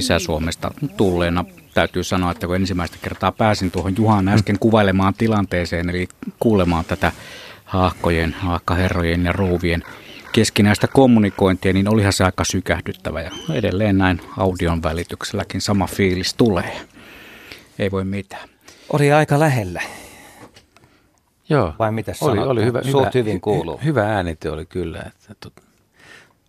Sisä-Suomesta 0.00 0.70
tulleena 0.96 1.44
täytyy 1.74 2.04
sanoa, 2.04 2.30
että 2.30 2.46
kun 2.46 2.56
ensimmäistä 2.56 2.96
kertaa 3.02 3.32
pääsin 3.32 3.70
tuohon 3.70 3.94
Juhan 3.98 4.28
äsken 4.28 4.58
kuvailemaan 4.58 5.14
tilanteeseen, 5.14 5.90
eli 5.90 6.08
kuulemaan 6.40 6.84
tätä 6.84 7.12
haahkojen, 7.64 8.32
haakkaherrojen 8.32 9.24
ja 9.24 9.32
ruuvien 9.32 9.82
keskinäistä 10.32 10.86
kommunikointia, 10.86 11.72
niin 11.72 11.88
olihan 11.88 12.12
se 12.12 12.24
aika 12.24 12.44
sykähdyttävä 12.44 13.20
ja 13.22 13.30
edelleen 13.52 13.98
näin 13.98 14.20
audion 14.38 14.82
välitykselläkin 14.82 15.60
sama 15.60 15.86
fiilis 15.86 16.34
tulee. 16.34 16.80
Ei 17.78 17.90
voi 17.90 18.04
mitään. 18.04 18.48
Oli 18.92 19.12
aika 19.12 19.40
lähellä. 19.40 19.82
Joo, 21.48 21.74
Vai 21.78 21.92
mitä 21.92 22.12
oli, 22.20 22.36
sanot? 22.36 22.48
oli 22.50 22.64
hyvä, 22.64 22.82
Suut 22.82 22.94
hyvä, 22.94 23.10
hyvin 23.14 23.40
kuuluu. 23.40 23.76
hy- 23.76 23.84
Hyvä 23.84 24.04
äänite 24.14 24.50
oli 24.50 24.66
kyllä. 24.66 25.02
Että 25.30 25.48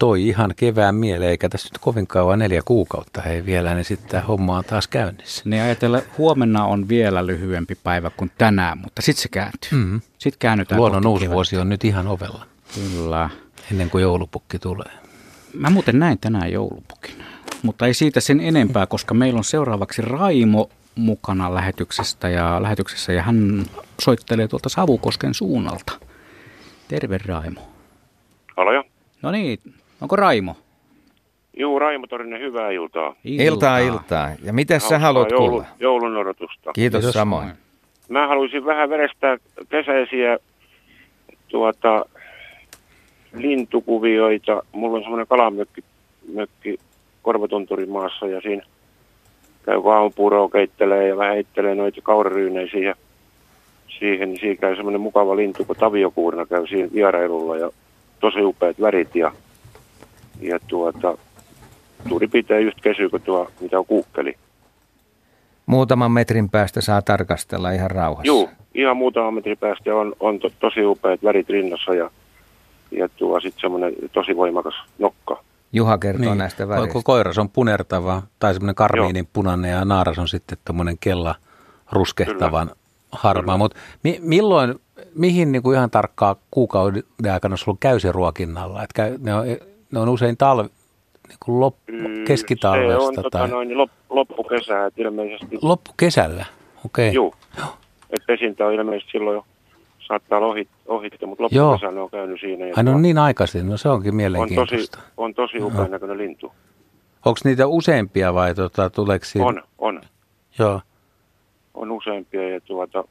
toi 0.04 0.28
ihan 0.28 0.54
kevään 0.56 0.96
mieleen, 0.96 1.32
eikä 1.32 1.50
tässä 1.50 1.70
nyt 1.74 1.78
kovin 1.82 2.08
kauan 2.08 2.40
neljä 2.40 2.62
kuukautta 2.66 3.22
hei 3.22 3.46
vielä, 3.46 3.74
niin 3.74 3.86
sitten 3.86 4.10
tämä 4.10 4.24
homma 4.24 4.58
on 4.58 4.64
taas 4.64 4.88
käynnissä. 4.88 5.42
Niin 5.46 5.64
ajatella, 5.64 6.02
huomenna 6.18 6.66
on 6.66 6.90
vielä 6.90 7.26
lyhyempi 7.26 7.76
päivä 7.84 8.10
kuin 8.10 8.32
tänään, 8.38 8.78
mutta 8.78 9.02
sitten 9.02 9.22
se 9.22 9.30
kääntyy. 9.30 9.70
Mm. 9.72 10.02
Sitten 10.18 10.40
käännytään 10.40 10.82
Luonnon 10.82 11.08
uusi 11.08 11.20
kevättä. 11.20 11.34
vuosi 11.34 11.58
on 11.58 11.70
nyt 11.70 11.84
ihan 11.86 12.08
ovella, 12.08 12.46
Kyllä. 12.76 13.30
ennen 13.72 13.90
kuin 13.90 14.02
joulupukki 14.02 14.60
tulee. 14.60 14.92
Mä 15.54 15.70
muuten 15.70 16.00
näin 16.00 16.20
tänään 16.20 16.52
joulupukin. 16.52 17.24
Mutta 17.62 17.86
ei 17.88 17.94
siitä 17.94 18.20
sen 18.20 18.40
enempää, 18.40 18.86
koska 18.86 19.14
meillä 19.14 19.38
on 19.38 19.44
seuraavaksi 19.44 20.02
Raimo 20.02 20.70
mukana 20.96 21.56
lähetyksestä 21.56 22.30
ja 22.30 22.64
lähetyksessä 22.64 23.14
ja 23.14 23.24
hän 23.24 23.66
soittelee 24.02 24.48
tuolta 24.48 24.70
Savukosken 24.70 25.34
suunnalta. 25.34 25.94
Terve 26.88 27.18
Raimo. 27.26 27.62
Aloja. 28.58 28.84
No 29.22 29.32
niin, 29.32 29.60
onko 30.04 30.16
Raimo? 30.16 30.56
Juu, 31.60 31.80
Raimo 31.80 32.08
Torinen, 32.08 32.42
hyvää 32.42 32.72
iltaa. 32.72 33.16
Iltaa 33.24 33.80
iltaa. 33.80 34.30
Ja 34.44 34.54
mitä 34.54 34.80
sä 34.80 35.00
haluat 35.00 35.32
joulu, 35.32 35.50
kuulla? 35.50 35.66
Joulun 35.80 36.18
odotusta. 36.18 36.72
Kiitos, 36.74 37.00
Kiitos. 37.00 37.14
samoin. 37.14 37.52
Mä 38.10 38.28
haluaisin 38.28 38.66
vähän 38.66 38.90
verestää 38.90 39.38
kesäisiä 39.70 40.38
tuota, 41.48 42.06
lintukuvioita. 43.34 44.64
Mulla 44.72 44.98
on 44.98 45.04
semmoinen 45.04 45.28
kalamökki 45.28 45.84
mökki 46.34 46.78
Korvatunturin 47.22 47.90
maassa 47.90 48.28
ja 48.28 48.42
siinä 48.42 48.64
käy 49.66 49.82
kun 49.82 49.94
aamupuuroa 49.94 50.50
keittelee 50.50 51.08
ja 51.08 51.18
vähän 51.18 51.34
heittelee 51.34 51.76
noita 51.76 52.02
kauraryyneisiä 52.04 52.82
ja 52.90 52.96
siihen, 54.00 54.30
niin 54.30 54.40
siinä 54.40 54.56
käy 54.56 54.76
semmoinen 54.76 55.02
mukava 55.02 55.36
lintu, 55.36 55.66
kun 55.66 55.76
taviokuurna 55.76 56.46
käy 56.46 56.68
siinä 56.68 56.90
vierailulla 56.94 57.58
ja 57.58 57.70
tosi 58.20 58.42
upeat 58.42 58.82
värit 58.82 59.16
ja, 59.16 59.32
ja 60.48 60.60
tuota, 60.68 61.18
tuuri 62.10 62.28
pitää 62.28 62.60
just 62.60 62.82
kesy, 62.82 63.10
kun 63.10 63.22
tuo, 63.22 63.52
mitä 63.62 63.80
on 63.80 63.86
kuukkeli. 63.86 64.38
Muutaman 65.66 66.12
metrin 66.12 66.50
päästä 66.50 66.82
saa 66.82 67.02
tarkastella 67.02 67.72
ihan 67.72 67.92
rauhassa. 67.92 68.28
Juu, 68.28 68.50
ihan 68.74 68.98
muutama 68.98 69.32
metri 69.32 69.56
päästä 69.56 69.96
on, 69.96 70.14
on 70.20 70.40
to, 70.40 70.50
tosi 70.60 70.86
upeat 70.86 71.24
värit 71.24 71.50
rinnassa 71.50 71.94
ja, 71.94 72.12
ja 72.92 73.10
tuo 73.10 73.40
sitten 73.40 73.62
semmoinen 73.62 73.94
tosi 74.12 74.36
voimakas 74.36 74.76
nokka. 75.00 75.44
Juha 75.74 75.98
kertoo 75.98 76.36
näistä 76.36 76.68
väreistä. 76.68 77.00
Koiras 77.04 77.38
on 77.38 77.50
punertava 77.50 78.22
tai 78.40 78.54
semmoinen 78.54 78.76
karmiinin 78.76 79.28
punainen 79.34 79.72
ja 79.72 79.86
naaras 79.86 80.20
on 80.20 80.28
sitten 80.28 80.58
tuommoinen 80.66 80.98
kella 81.00 81.36
ruskehtavan 81.92 82.72
harmaa. 83.12 83.58
Mutta 83.58 83.80
mi- 84.04 84.20
milloin, 84.22 84.76
mihin 85.16 85.52
niinku 85.52 85.72
ihan 85.72 85.90
tarkkaan 85.90 86.36
kuukauden 86.52 87.04
aikana 87.32 87.58
sulla 87.58 87.78
käy 87.80 88.00
se 88.00 88.12
ruokinnalla? 88.12 88.84
Et 88.84 88.94
käy, 88.94 89.18
ne, 89.20 89.34
on, 89.34 89.46
ne 89.94 90.00
on 90.00 90.10
usein 90.10 90.38
talvi, 90.38 90.70
niinku 91.28 91.60
lop, 91.60 91.76
Mm, 91.92 92.26
keskitalvesta 92.26 93.00
Se 93.02 93.08
on 93.08 93.16
tota, 93.16 93.30
tai 93.30 93.48
noin, 93.48 93.78
lop, 93.78 93.92
loppukesää, 94.10 94.90
ilmeisesti. 94.98 95.60
loppukesällä. 95.62 96.46
Okei. 96.86 97.08
Okay. 97.10 97.16
Juu, 97.16 97.36
että 98.10 98.26
pesintä 98.28 98.66
on 98.66 98.74
ilmeisesti 98.74 99.12
silloin 99.12 99.36
jo 99.36 99.46
saattaa 100.00 100.38
olla 100.38 100.48
ohi, 100.48 100.68
ohittaa, 100.88 101.30
mutta 101.30 101.44
Joo. 101.52 101.72
loppukesänä 101.72 102.04
on 102.04 102.10
käynyt 102.10 102.40
siinä. 102.40 102.66
Tuo- 102.66 102.94
on 102.96 103.02
niin 103.02 103.18
aikaisin, 103.18 103.70
no 103.70 103.78
se 103.78 103.90
onkin 103.90 104.10
on 104.10 104.12
tosi, 104.12 104.16
mielenkiintoista. 104.16 105.00
on 105.18 105.34
tosi 105.34 105.62
upean 105.62 105.92
näköinen 105.92 106.18
lintu. 106.18 106.52
Onko 107.26 107.40
niitä 107.44 107.68
useampia 107.68 108.34
vai 108.34 108.56
tota, 108.56 108.90
tuleeko 108.90 109.26
siinä? 109.26 109.48
On, 109.48 109.64
on. 109.78 110.02
Joo. 110.60 110.82
on 111.74 111.92
useampia 111.92 112.50
ja 112.50 112.62
tuota, 112.62 113.04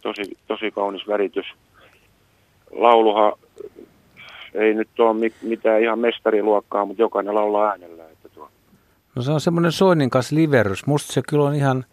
tosi, 0.00 0.22
tosi 0.46 0.70
kaunis 0.70 1.08
väritys. 1.08 1.46
Lauluhan 2.70 3.32
ei 4.54 4.74
nyt 4.74 5.00
ole 5.00 5.14
mi- 5.14 5.34
mitään 5.42 5.82
ihan 5.82 5.98
mestariluokkaa, 5.98 6.84
mutta 6.84 7.02
jokainen 7.02 7.34
laulaa 7.34 7.70
äänellä. 7.70 8.04
Että 8.12 8.28
tuo. 8.28 8.48
No 9.16 9.22
se 9.22 9.32
on 9.32 9.40
semmoinen 9.40 9.72
soinninkas 9.72 10.32
liverys. 10.32 10.86
Musta 10.86 11.12
se 11.12 11.22
kyllä 11.28 11.44
on 11.44 11.54
ihan 11.54 11.84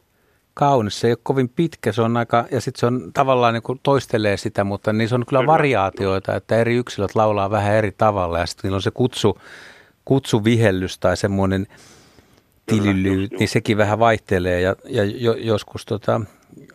kaunis. 0.53 0.99
Se 0.99 1.07
ei 1.07 1.11
ole 1.11 1.17
kovin 1.23 1.49
pitkä, 1.49 1.91
se 1.91 2.01
on 2.01 2.17
aika, 2.17 2.45
ja 2.51 2.61
sitten 2.61 2.79
se 2.79 2.85
on 2.85 3.11
tavallaan 3.13 3.53
niin 3.53 3.63
kuin 3.63 3.79
toistelee 3.83 4.37
sitä, 4.37 4.63
mutta 4.63 4.93
niissä 4.93 5.15
on 5.15 5.25
kyllä, 5.25 5.41
Kyllä. 5.41 5.51
variaatioita, 5.51 6.35
että 6.35 6.57
eri 6.57 6.75
yksilöt 6.75 7.15
laulaa 7.15 7.51
vähän 7.51 7.73
eri 7.75 7.91
tavalla, 7.97 8.39
ja 8.39 8.45
sitten 8.45 8.67
niillä 8.67 8.75
on 8.75 8.81
se 8.81 8.91
kutsu, 8.91 9.37
kutsuvihellys 10.05 10.99
tai 10.99 11.17
semmoinen 11.17 11.67
just. 12.71 12.83
niin 13.39 13.47
sekin 13.47 13.77
vähän 13.77 13.99
vaihtelee, 13.99 14.61
ja, 14.61 14.75
ja 14.89 15.03
jo, 15.03 15.33
joskus 15.33 15.85
tota, 15.85 16.21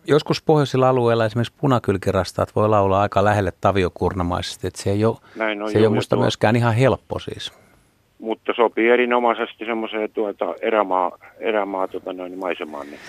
joskus 0.07 0.41
pohjoisilla 0.41 0.89
alueilla 0.89 1.25
esimerkiksi 1.25 1.53
punakylkirastaat 1.57 2.55
voi 2.55 2.69
laulaa 2.69 3.01
aika 3.01 3.23
lähelle 3.23 3.51
taviokurnomaisesti, 3.61 4.67
että 4.67 4.81
se 4.81 4.91
ei 4.91 5.05
ole, 5.05 5.17
Näin 5.35 5.61
on, 5.61 5.71
se 5.71 5.77
ei 5.77 5.85
ole 5.85 5.95
musta 5.95 6.15
tuo... 6.15 6.23
myöskään 6.23 6.55
ihan 6.55 6.75
helppo 6.75 7.19
siis. 7.19 7.53
Mutta 8.19 8.53
sopii 8.55 8.89
erinomaisesti 8.89 9.65
semmoiseen 9.65 10.09
tuota 10.13 10.55
erämaa, 10.61 11.17
erämaa 11.39 11.87
tuota 11.87 12.13
noin, 12.13 12.39
maisemaan. 12.39 12.87
Niin 12.87 12.99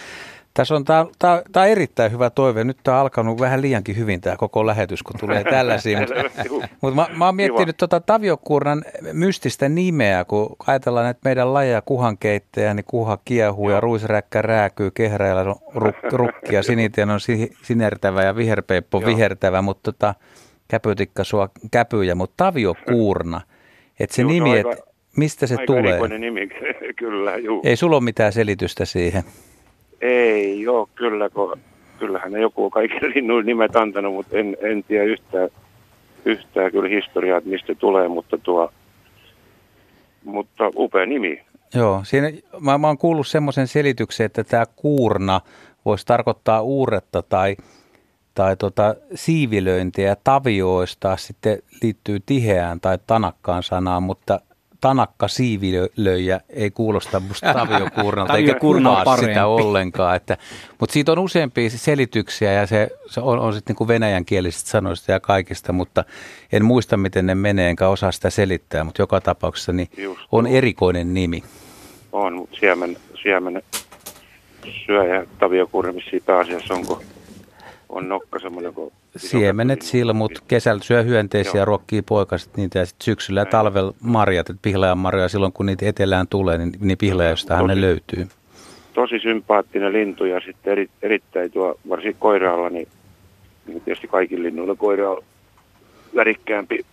tässä 0.59 0.75
on, 0.75 0.85
tämä, 0.85 1.07
tämä, 1.19 1.43
tämä 1.53 1.65
on 1.65 1.71
erittäin 1.71 2.13
hyvä 2.13 2.31
toive. 2.31 2.65
Nyt 2.65 2.79
tämä 2.83 2.97
on 2.97 3.01
alkanut 3.01 3.41
vähän 3.41 3.63
liiankin 3.63 3.97
hyvin 3.97 4.21
tämä 4.21 4.37
koko 4.37 4.67
lähetys, 4.67 5.03
kun 5.03 5.21
tulee 5.21 5.45
tällaisia. 5.45 6.01
Mutta 6.01 6.69
mut 6.81 6.95
mä, 6.95 7.07
mä 7.17 7.27
oon 7.27 7.37
miettinyt 7.37 7.77
tuota 7.77 8.01
Taviokurnan 8.01 8.85
mystistä 9.13 9.69
nimeä, 9.69 10.25
kun 10.25 10.57
ajatellaan, 10.67 11.11
että 11.11 11.29
meidän 11.29 11.55
lajeja 11.55 11.83
kuhankeittäjä, 11.83 12.75
niin 12.75 12.85
kuha 12.85 13.19
kiehuu 13.25 13.71
ja 13.71 13.81
ruisräkkä 13.81 14.43
rääkyy, 14.43 14.91
kehräillä 14.91 15.41
on 15.41 15.57
ruk, 15.75 15.97
rukki 16.13 16.55
ja 16.55 16.63
sinitien 16.63 17.11
on 17.11 17.21
sinertävä 17.63 18.23
ja 18.23 18.37
viherpeippo 18.37 19.07
vihertävä, 19.07 19.63
mutta 19.63 19.93
tota, 19.93 20.15
käpytikka 20.69 21.25
sua 21.25 21.49
käpyjä, 21.71 22.15
mutta 22.15 22.45
Taviokurna, 22.45 23.41
että 24.01 24.17
se 24.17 24.23
Joo, 24.23 24.31
nimi, 24.31 24.59
että 24.59 24.77
mistä 25.17 25.47
se 25.47 25.55
aika 25.55 25.67
tulee? 25.67 26.19
nimi, 26.19 26.49
kyllä, 26.99 27.37
juu. 27.37 27.63
Ei 27.65 27.77
sulla 27.77 27.97
ole 27.97 28.05
mitään 28.05 28.33
selitystä 28.33 28.85
siihen. 28.85 29.25
Ei 30.01 30.63
joo, 30.63 30.89
kyllä, 30.95 31.31
kun, 31.31 31.59
kyllähän 31.99 32.33
ne 32.33 32.41
joku 32.41 32.71
kaikille 32.71 33.09
linnuille 33.15 33.45
nimet 33.45 33.77
antanut, 33.77 34.15
mutta 34.15 34.39
en, 34.39 34.57
en 34.61 34.85
tiedä 34.85 35.05
yhtään, 35.05 35.49
yhtään 36.25 36.73
kyllä 36.73 36.89
historiaa, 36.89 37.39
että 37.39 37.51
mistä 37.51 37.75
tulee, 37.75 38.09
mutta 38.09 38.39
tuo, 38.39 38.73
mutta 40.25 40.71
upea 40.77 41.07
nimi. 41.07 41.43
Joo, 41.75 42.01
siinä, 42.05 42.33
mä, 42.61 42.79
mä 42.79 42.87
oon 42.87 42.99
kuullut 42.99 43.27
semmoisen 43.27 43.67
selityksen, 43.67 44.27
että 44.27 44.45
tämä 44.45 44.65
kuurna 44.77 45.41
voisi 45.85 46.07
tarkoittaa 46.07 46.63
uuretta 46.63 47.23
tai, 47.23 47.57
tai 48.35 48.57
tota, 48.57 48.95
siivilöintiä 49.15 50.09
ja 50.09 50.17
tavioista 50.25 51.17
sitten 51.17 51.59
liittyy 51.83 52.21
tiheään 52.27 52.81
tai 52.81 52.99
tanakkaan 53.07 53.63
sanaan, 53.63 54.03
mutta 54.03 54.41
tanakka 54.81 55.29
siivilöijä 55.29 56.41
ei 56.49 56.71
kuulosta 56.71 57.21
musta 57.21 57.55
taviokuurnalta 57.55 58.37
eikä 58.37 58.55
kuvaa 58.55 59.17
sitä 59.17 59.47
ollenkaan. 59.47 60.17
Että, 60.17 60.37
mutta 60.81 60.93
siitä 60.93 61.13
on 61.13 61.19
useampia 61.19 61.71
selityksiä 61.71 62.53
ja 62.53 62.67
se, 62.67 62.89
se 63.07 63.21
on, 63.21 63.39
on 63.39 63.55
sitten 63.55 63.77
niin 63.79 63.89
venäjänkielisistä 63.89 64.71
sanoista 64.71 65.13
ja 65.13 65.21
kaikista, 65.21 65.73
mutta 65.73 66.05
en 66.53 66.65
muista 66.65 66.97
miten 66.97 67.27
ne 67.27 67.35
menee 67.35 67.71
enkä 67.71 67.89
osaa 67.89 68.13
sitä 68.13 68.31
selittää, 68.31 68.85
mutta 68.85 69.03
joka 69.03 69.21
tapauksessa 69.21 69.73
niin 69.73 69.89
on 70.33 70.47
erikoinen 70.47 71.15
nimi. 71.15 71.43
On, 72.13 72.33
mutta 72.33 72.57
siemen, 72.61 72.97
siemen 73.23 73.63
syöjä 74.87 75.27
taviokuurna 75.39 75.93
missä 75.93 76.11
pääasiassa 76.27 76.75
onko 76.75 77.03
on 77.89 78.09
nokka 78.09 78.39
semmoinen 78.39 78.75
kuin 78.75 78.93
Siemenet, 79.17 79.83
silmut, 79.83 80.41
kesällä 80.49 80.83
syö 80.83 81.03
hyönteisiä, 81.03 81.55
Joo. 81.55 81.65
ruokkii 81.65 82.03
poikaset 82.03 82.57
niitä 82.57 82.79
ja 82.79 82.87
sitten 82.87 83.05
syksyllä 83.05 83.41
ja 83.41 83.47
talvella 83.47 83.95
marjat, 84.01 84.51
että 84.51 84.63
pihlajan 84.63 84.99
marjoja 84.99 85.29
silloin 85.29 85.53
kun 85.53 85.67
niitä 85.67 85.87
etelään 85.87 86.29
tulee, 86.29 86.59
niin, 86.59 86.73
niin 86.81 86.99
pihlajastahan 86.99 87.67
ne 87.67 87.81
löytyy. 87.81 88.27
Tosi 88.95 89.19
sympaattinen 89.19 89.93
lintu 89.93 90.25
ja 90.25 90.41
sitten 90.41 90.73
eri, 90.73 90.91
erittäin 91.03 91.51
tuo, 91.51 91.79
varsinkin 91.89 92.21
koiraalla, 92.21 92.71
niin, 92.71 92.89
niin 93.67 93.81
tietysti 93.81 94.09
kaikilla 94.09 94.43
linnuilla 94.43 94.75
koira 94.75 95.11
on 95.11 95.23
värikkäämpi, 96.17 96.87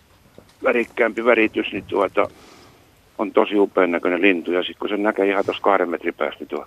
värikkäämpi 0.64 1.24
väritys, 1.24 1.72
niin 1.72 1.84
tuota, 1.84 2.28
on 3.18 3.32
tosi 3.32 3.58
upean 3.58 3.90
näköinen 3.90 4.22
lintu 4.22 4.52
ja 4.52 4.62
sitten 4.62 4.78
kun 4.78 4.88
se 4.88 4.96
näkee 4.96 5.26
ihan 5.26 5.44
tuossa 5.44 5.62
kahden 5.62 5.88
metrin 5.88 6.14
päästä, 6.14 6.40
niin 6.40 6.48
tuo 6.48 6.66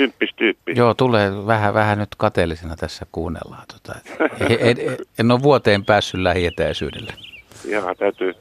symppis 0.00 0.30
tyyppi. 0.36 0.72
Joo, 0.76 0.94
tulee 0.94 1.46
vähän, 1.46 1.74
vähän 1.74 1.98
nyt 1.98 2.08
kateellisena 2.16 2.76
tässä 2.76 3.06
kuunnellaan. 3.12 3.62
Tota, 3.72 3.94
en, 4.40 4.58
en, 4.60 4.96
en 5.18 5.30
ole 5.30 5.42
vuoteen 5.42 5.84
päässyt 5.84 6.20
lähietäisyydelle. 6.20 7.12
Joo, 7.64 7.94
täytyy, 7.94 8.34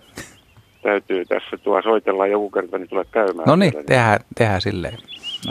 täytyy 0.81 1.25
tässä 1.25 1.57
tuo 1.57 1.81
soitella 1.81 2.27
joku 2.27 2.49
kerta, 2.49 2.77
niin 2.77 2.89
tulee 2.89 3.05
käymään. 3.11 3.47
No 3.47 3.55
niin, 3.55 3.73
tehdään, 3.85 4.19
tehdään 4.35 4.61
silleen. 4.61 4.97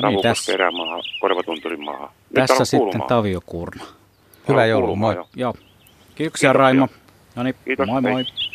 No 0.03 0.09
niin, 0.09 0.23
tässä. 0.23 0.53
erämaahan, 0.53 1.03
Korvatunturin 1.21 1.85
maahan. 1.85 2.09
Nyt 2.09 2.35
tässä 2.35 2.65
sitten 2.65 3.03
Tavio 3.09 3.41
Kurna. 3.47 3.85
Hyvää 4.49 4.67
joulua, 4.67 4.97
moi. 4.97 5.15
Joo. 5.15 5.29
joo. 5.37 5.55
Kiitoksia 6.15 6.53
Raimo. 6.53 6.89
No 7.37 7.43
niin, 7.43 7.55
moi 7.87 8.01
moi. 8.01 8.15
Hei. 8.15 8.48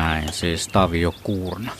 Näin, 0.00 0.32
siis 0.32 0.68
Tavio 0.68 1.14
Kuurna. 1.22 1.72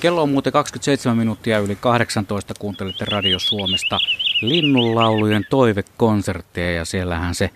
Kello 0.00 0.22
on 0.22 0.30
muuten 0.30 0.52
27 0.52 1.18
minuuttia 1.18 1.58
yli 1.58 1.76
18. 1.76 2.54
Kuuntelette 2.58 3.04
Radio 3.04 3.38
Suomesta 3.38 3.98
linnunlaulujen 4.40 5.46
toivekonsertteja 5.50 6.72
ja 6.72 6.84
siellähän 6.84 7.34
se 7.34 7.50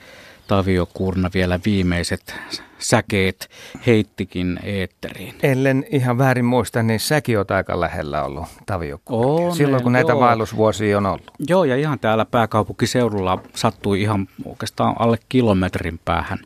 Tavio 0.47 0.87
Kurna 0.87 1.31
vielä 1.35 1.61
viimeiset 1.65 2.35
säkeet 2.79 3.51
heittikin 3.87 4.59
eetteriin. 4.63 5.35
Ellen 5.43 5.85
ihan 5.91 6.19
väärin 6.19 6.45
muista, 6.45 6.83
niin 6.83 7.01
säkin 7.01 7.39
on 7.39 7.45
aika 7.49 7.81
lähellä 7.81 8.25
ollut 8.25 8.47
Tavio 8.67 9.01
on, 9.09 9.57
Silloin 9.57 9.83
kun 9.83 9.93
näitä 9.93 10.13
joo. 10.13 10.21
vaellusvuosia 10.21 10.99
on 10.99 11.07
ollut. 11.07 11.31
Joo, 11.49 11.65
ja 11.65 11.77
ihan 11.77 11.99
täällä 11.99 12.25
pääkaupunkiseudulla 12.25 13.39
sattui 13.55 14.03
ihan 14.03 14.29
oikeastaan 14.45 14.95
alle 14.99 15.19
kilometrin 15.29 16.01
päähän 16.05 16.39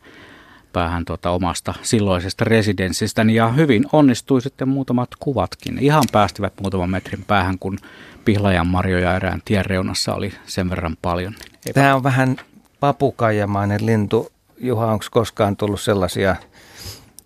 päähän 0.76 1.04
tuota 1.04 1.30
omasta 1.30 1.74
silloisesta 1.82 2.44
residenssistä 2.44 3.22
ja 3.22 3.48
hyvin 3.48 3.84
onnistui 3.92 4.42
sitten 4.42 4.68
muutamat 4.68 5.08
kuvatkin. 5.20 5.78
Ihan 5.78 6.04
päästivät 6.12 6.52
muutaman 6.60 6.90
metrin 6.90 7.24
päähän, 7.26 7.58
kun 7.58 7.78
Pihlajan 8.24 8.66
marjoja 8.66 9.16
erään 9.16 9.42
tien 9.44 9.66
reunassa 9.66 10.14
oli 10.14 10.32
sen 10.46 10.70
verran 10.70 10.96
paljon. 11.02 11.32
Niin 11.32 11.74
Tämä 11.74 11.94
on 11.94 12.02
vähän 12.02 12.36
papukaijamainen 12.80 13.86
lintu. 13.86 14.32
Juha, 14.58 14.92
onko 14.92 15.04
koskaan 15.10 15.56
tullut 15.56 15.80
sellaisia 15.80 16.36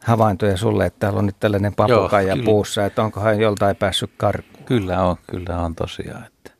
havaintoja 0.04 0.56
sulle, 0.56 0.86
että 0.86 1.00
täällä 1.00 1.18
on 1.18 1.26
nyt 1.26 1.40
tällainen 1.40 1.74
papukaija 1.74 2.34
Joo, 2.34 2.44
puussa, 2.44 2.86
että 2.86 3.02
onkohan 3.02 3.40
joltain 3.40 3.76
päässyt 3.76 4.10
karkuun? 4.16 4.64
Kyllä 4.64 5.02
on, 5.02 5.16
kyllä 5.30 5.58
on 5.58 5.74
tosiaan. 5.74 6.26
Että 6.26 6.50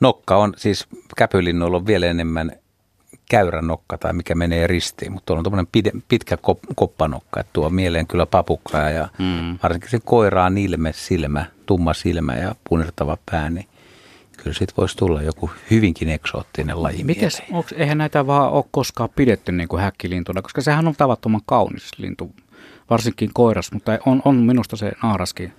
nokka 0.00 0.36
on, 0.36 0.54
siis 0.56 0.86
käpylinnuilla 1.16 1.76
on 1.76 1.86
vielä 1.86 2.06
enemmän 2.06 2.52
käyränokka 3.28 3.98
tai 3.98 4.12
mikä 4.12 4.34
menee 4.34 4.66
ristiin, 4.66 5.12
mutta 5.12 5.26
tuolla 5.26 5.40
on 5.40 5.44
tuommoinen 5.44 6.02
pitkä 6.08 6.36
kop, 6.36 6.58
koppanokka, 6.74 7.40
että 7.40 7.50
tuo 7.52 7.70
mieleen 7.70 8.06
kyllä 8.06 8.26
papukkaa 8.26 8.90
ja 8.90 9.08
mm. 9.18 9.58
varsinkin 9.62 9.90
se 9.90 10.00
koiraan 10.04 10.58
ilme, 10.58 10.92
silmä, 10.92 11.46
tumma 11.66 11.94
silmä 11.94 12.34
ja 12.34 12.54
punertava 12.68 13.18
pää, 13.30 13.50
niin 13.50 13.66
kyllä 14.36 14.54
siitä 14.54 14.72
voisi 14.76 14.96
tulla 14.96 15.22
joku 15.22 15.50
hyvinkin 15.70 16.08
eksoottinen 16.08 16.82
laji 16.82 17.04
Mites, 17.04 17.42
onks, 17.52 17.72
eihän 17.72 17.98
näitä 17.98 18.26
vaan 18.26 18.52
ole 18.52 18.64
koskaan 18.70 19.10
pidetty 19.16 19.52
niin 19.52 19.68
kuin 19.68 19.82
häkkilintuna, 19.82 20.42
koska 20.42 20.60
sehän 20.60 20.88
on 20.88 20.94
tavattoman 20.96 21.40
kaunis 21.46 21.90
lintu, 21.98 22.34
varsinkin 22.90 23.30
koiras, 23.34 23.72
mutta 23.72 23.98
on, 24.06 24.22
on 24.24 24.36
minusta 24.36 24.76
se 24.76 24.92
naaraskin 25.02 25.52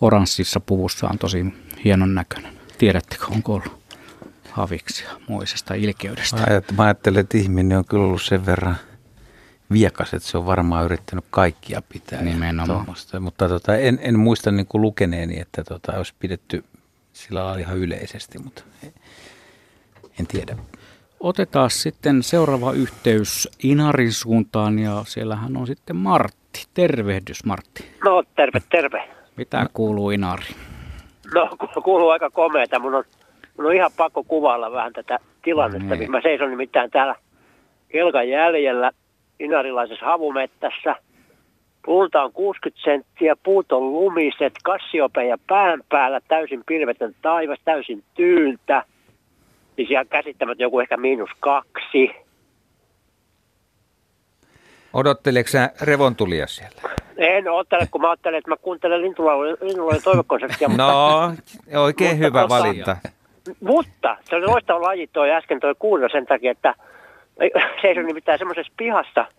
oranssissa 0.00 0.60
puvussaan 0.60 1.18
tosi 1.18 1.46
hienon 1.84 2.14
näköinen. 2.14 2.52
Tiedättekö, 2.78 3.26
onko 3.30 3.54
ollut 3.54 3.79
haviksia 4.52 5.10
muisesta 5.28 5.74
ilkeydestä? 5.74 6.62
Mä 6.76 6.84
ajattelen, 6.84 7.20
että 7.20 7.38
ihminen 7.38 7.78
on 7.78 7.84
kyllä 7.84 8.04
ollut 8.04 8.22
sen 8.22 8.46
verran 8.46 8.76
viekas, 9.72 10.14
että 10.14 10.28
se 10.28 10.38
on 10.38 10.46
varmaan 10.46 10.84
yrittänyt 10.84 11.24
kaikkia 11.30 11.82
pitää. 11.92 12.22
Nimenomaan. 12.22 12.86
Mutta 13.20 13.48
tota, 13.48 13.76
en, 13.76 13.98
en 14.02 14.18
muista 14.18 14.50
niin 14.50 14.66
kuin 14.66 14.82
lukeneeni, 14.82 15.40
että 15.40 15.64
tota, 15.64 15.92
olisi 15.92 16.14
pidetty 16.18 16.64
sillä 17.12 17.44
lailla 17.44 17.60
ihan 17.60 17.78
yleisesti, 17.78 18.38
mutta 18.38 18.62
en 20.20 20.26
tiedä. 20.26 20.56
Otetaan 21.20 21.70
sitten 21.70 22.22
seuraava 22.22 22.72
yhteys 22.72 23.48
Inarin 23.62 24.12
suuntaan 24.12 24.78
ja 24.78 25.04
siellähän 25.06 25.56
on 25.56 25.66
sitten 25.66 25.96
Martti. 25.96 26.66
Tervehdys 26.74 27.44
Martti. 27.44 27.90
No 28.04 28.22
terve, 28.36 28.60
terve. 28.70 29.08
Mitä 29.36 29.66
kuuluu 29.72 30.10
Inari? 30.10 30.54
No 31.34 31.50
kuuluu 31.84 32.08
aika 32.08 32.30
komeeta. 32.30 32.78
Mun 32.78 32.94
on, 32.94 33.04
mun 33.60 33.70
on 33.70 33.76
ihan 33.76 33.90
pakko 33.96 34.24
kuvailla 34.24 34.72
vähän 34.72 34.92
tätä 34.92 35.18
tilannetta. 35.42 35.96
Niin. 35.96 36.10
Mä 36.10 36.20
seison 36.20 36.50
nimittäin 36.50 36.90
täällä 36.90 37.14
kelkan 37.88 38.28
jäljellä 38.28 38.90
inarilaisessa 39.40 40.06
havumettässä– 40.06 40.96
Puulta 41.84 42.22
on 42.22 42.32
60 42.32 42.82
senttiä, 42.84 43.36
puut 43.42 43.72
on 43.72 43.92
lumiset, 43.92 44.52
kassiopeja 44.64 45.38
pään 45.46 45.82
päällä, 45.88 46.20
täysin 46.28 46.62
pilvetön 46.66 47.14
taivas, 47.22 47.58
täysin 47.64 48.04
tyyntä. 48.14 48.84
Siis 49.76 49.90
ihan 49.90 50.08
käsittämättä 50.08 50.62
joku 50.62 50.80
ehkä 50.80 50.96
miinus 50.96 51.30
kaksi. 51.40 52.10
Odotteleeko 54.92 55.48
sä 55.48 55.70
revontulia 55.80 56.46
siellä? 56.46 56.80
En 57.16 57.48
ottele, 57.48 57.86
kun 57.90 58.00
mä 58.00 58.10
ajattelen, 58.10 58.38
että 58.38 58.50
mä 58.50 58.56
kuuntelen 58.56 59.02
Lintuloiden 59.02 60.02
toivekonserttia. 60.04 60.68
no, 60.76 61.32
oikein 61.76 62.10
mutta, 62.10 62.26
hyvä 62.26 62.40
tota, 62.40 62.54
valinta. 62.54 62.96
Mutta 63.60 64.16
se 64.24 64.36
oli 64.36 64.46
loistava 64.46 64.82
laji 64.82 65.06
toi 65.06 65.30
äsken 65.30 65.60
toi 65.60 65.74
kuulla 65.78 66.08
sen 66.08 66.26
takia, 66.26 66.50
että 66.50 66.74
se 67.82 67.94
on 67.98 68.06
nimittäin 68.06 68.38
semmoisessa 68.38 68.72
pihassa– 68.76 69.26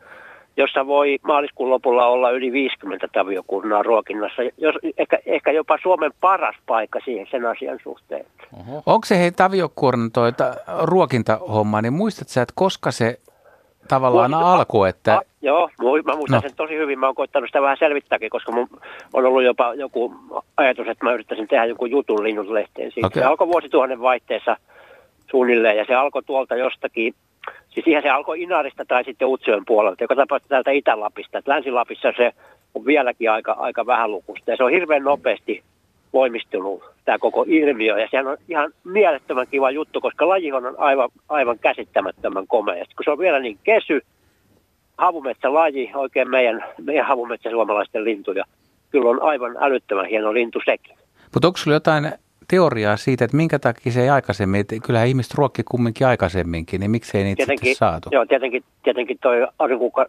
jossa 0.58 0.88
voi 0.88 1.18
maaliskuun 1.24 1.70
lopulla 1.70 2.06
olla 2.06 2.32
yli 2.32 2.52
50 2.52 3.08
taviokunnaa 3.08 3.84
ruokinnassa. 3.84 4.42
Jos, 4.58 4.76
ehkä, 4.98 5.20
ehkä 5.26 5.52
jopa 5.52 5.78
Suomen 5.84 6.12
paras 6.22 6.56
paikka 6.66 7.00
siihen 7.06 7.28
sen 7.32 7.46
asian 7.46 7.80
suhteen. 7.84 8.26
Oho. 8.60 8.84
Onko 8.86 9.06
se 9.06 9.20
hei 9.20 9.32
taviokuornan 9.32 10.12
toi 10.12 10.32
ruokintahomma, 10.82 11.82
niin 11.82 11.94
muistatko 11.94 12.32
sä, 12.32 12.42
että 12.42 12.54
koska 12.56 12.92
se 12.92 13.20
tavallaan 13.96 14.32
Muistat, 14.32 14.54
alkoi? 14.54 14.90
Että... 14.90 15.16
A, 15.16 15.22
joo, 15.42 15.70
mä 16.06 16.16
muistan 16.16 16.38
no. 16.38 16.42
sen 16.42 16.56
tosi 16.56 16.74
hyvin. 16.76 17.00
Mä 17.00 17.06
oon 17.06 17.16
koittanut 17.16 17.50
sitä 17.50 17.62
vähän 17.62 17.78
selvittääkin, 17.80 18.30
koska 18.30 18.52
mun 18.52 18.68
on 19.14 19.26
ollut 19.26 19.44
jopa 19.44 19.74
joku 19.74 20.16
ajatus, 20.58 20.88
että 20.88 21.06
mä 21.06 21.14
yrittäisin 21.14 21.48
tehdä 21.48 21.66
joku 21.66 21.86
jutun 21.86 22.24
linnuslehteen 22.24 22.92
siitä. 22.92 23.08
Okay. 23.08 23.22
Se 23.22 23.28
alkoi 23.28 23.48
vuosituhannen 23.48 24.02
vaihteessa 24.02 24.58
suunnilleen 25.32 25.78
ja 25.78 25.86
se 25.86 25.96
alkoi 25.96 26.24
tuolta 26.24 26.56
jostakin 26.56 27.14
Siis 27.70 27.88
ihan 27.88 28.04
se 28.04 28.10
alkoi 28.10 28.42
Inarista 28.42 28.86
tai 28.86 29.04
sitten 29.04 29.28
Utsjoen 29.28 29.66
puolelta, 29.66 30.04
joka 30.04 30.16
tapauksessa 30.16 30.50
täältä 30.50 30.72
Itä-Lapista. 30.72 31.42
Länsi-Lapissa 31.46 32.14
se 32.18 32.32
on 32.76 32.86
vieläkin 32.86 33.32
aika, 33.32 33.52
aika 33.52 33.86
vähän 33.86 34.12
lukusta. 34.12 34.52
Ja 34.52 34.58
se 34.58 34.64
on 34.64 34.72
hirveän 34.72 35.04
nopeasti 35.04 35.64
voimistunut 36.14 36.84
tämä 37.06 37.18
koko 37.20 37.46
ilmiö. 37.48 38.00
Ja 38.00 38.08
sehän 38.12 38.28
on 38.28 38.38
ihan 38.50 38.74
mielettömän 38.84 39.48
kiva 39.48 39.72
juttu, 39.72 40.02
koska 40.02 40.30
laji 40.30 40.52
on 40.52 40.76
aivan, 40.78 41.10
aivan 41.30 41.60
käsittämättömän 41.60 42.48
komea. 42.48 42.76
Ja 42.76 42.86
kun 42.86 43.04
se 43.04 43.12
on 43.12 43.20
vielä 43.20 43.40
niin 43.40 43.58
kesy, 43.64 44.02
havumetsälaji, 44.98 45.92
oikein 45.96 46.30
meidän, 46.30 46.64
meidän 46.82 47.06
havumetsä 47.06 47.50
suomalaisten 47.50 48.04
lintuja. 48.04 48.44
Kyllä 48.90 49.10
on 49.10 49.22
aivan 49.22 49.58
älyttömän 49.60 50.06
hieno 50.06 50.34
lintu 50.34 50.60
sekin. 50.66 50.96
Mutta 51.34 51.48
onko 51.48 51.58
sinulla 51.58 51.76
jotain 51.76 52.12
teoriaa 52.48 52.98
siitä, 52.98 53.26
että 53.26 53.38
minkä 53.38 53.60
takia 53.60 53.92
se 53.92 54.02
ei 54.02 54.10
aikaisemmin, 54.10 54.62
että 54.62 54.76
kyllähän 54.86 55.08
ihmiset 55.08 55.34
ruokki 55.34 55.64
kumminkin 55.64 56.08
aikaisemminkin, 56.08 56.80
niin 56.80 56.92
miksei 56.92 57.24
niitä 57.24 57.38
tietenkin, 57.38 57.76
saatu? 57.76 58.10
Joo, 58.12 58.26
tietenkin, 58.26 58.64
tietenkin 58.84 59.18
toi 59.22 59.48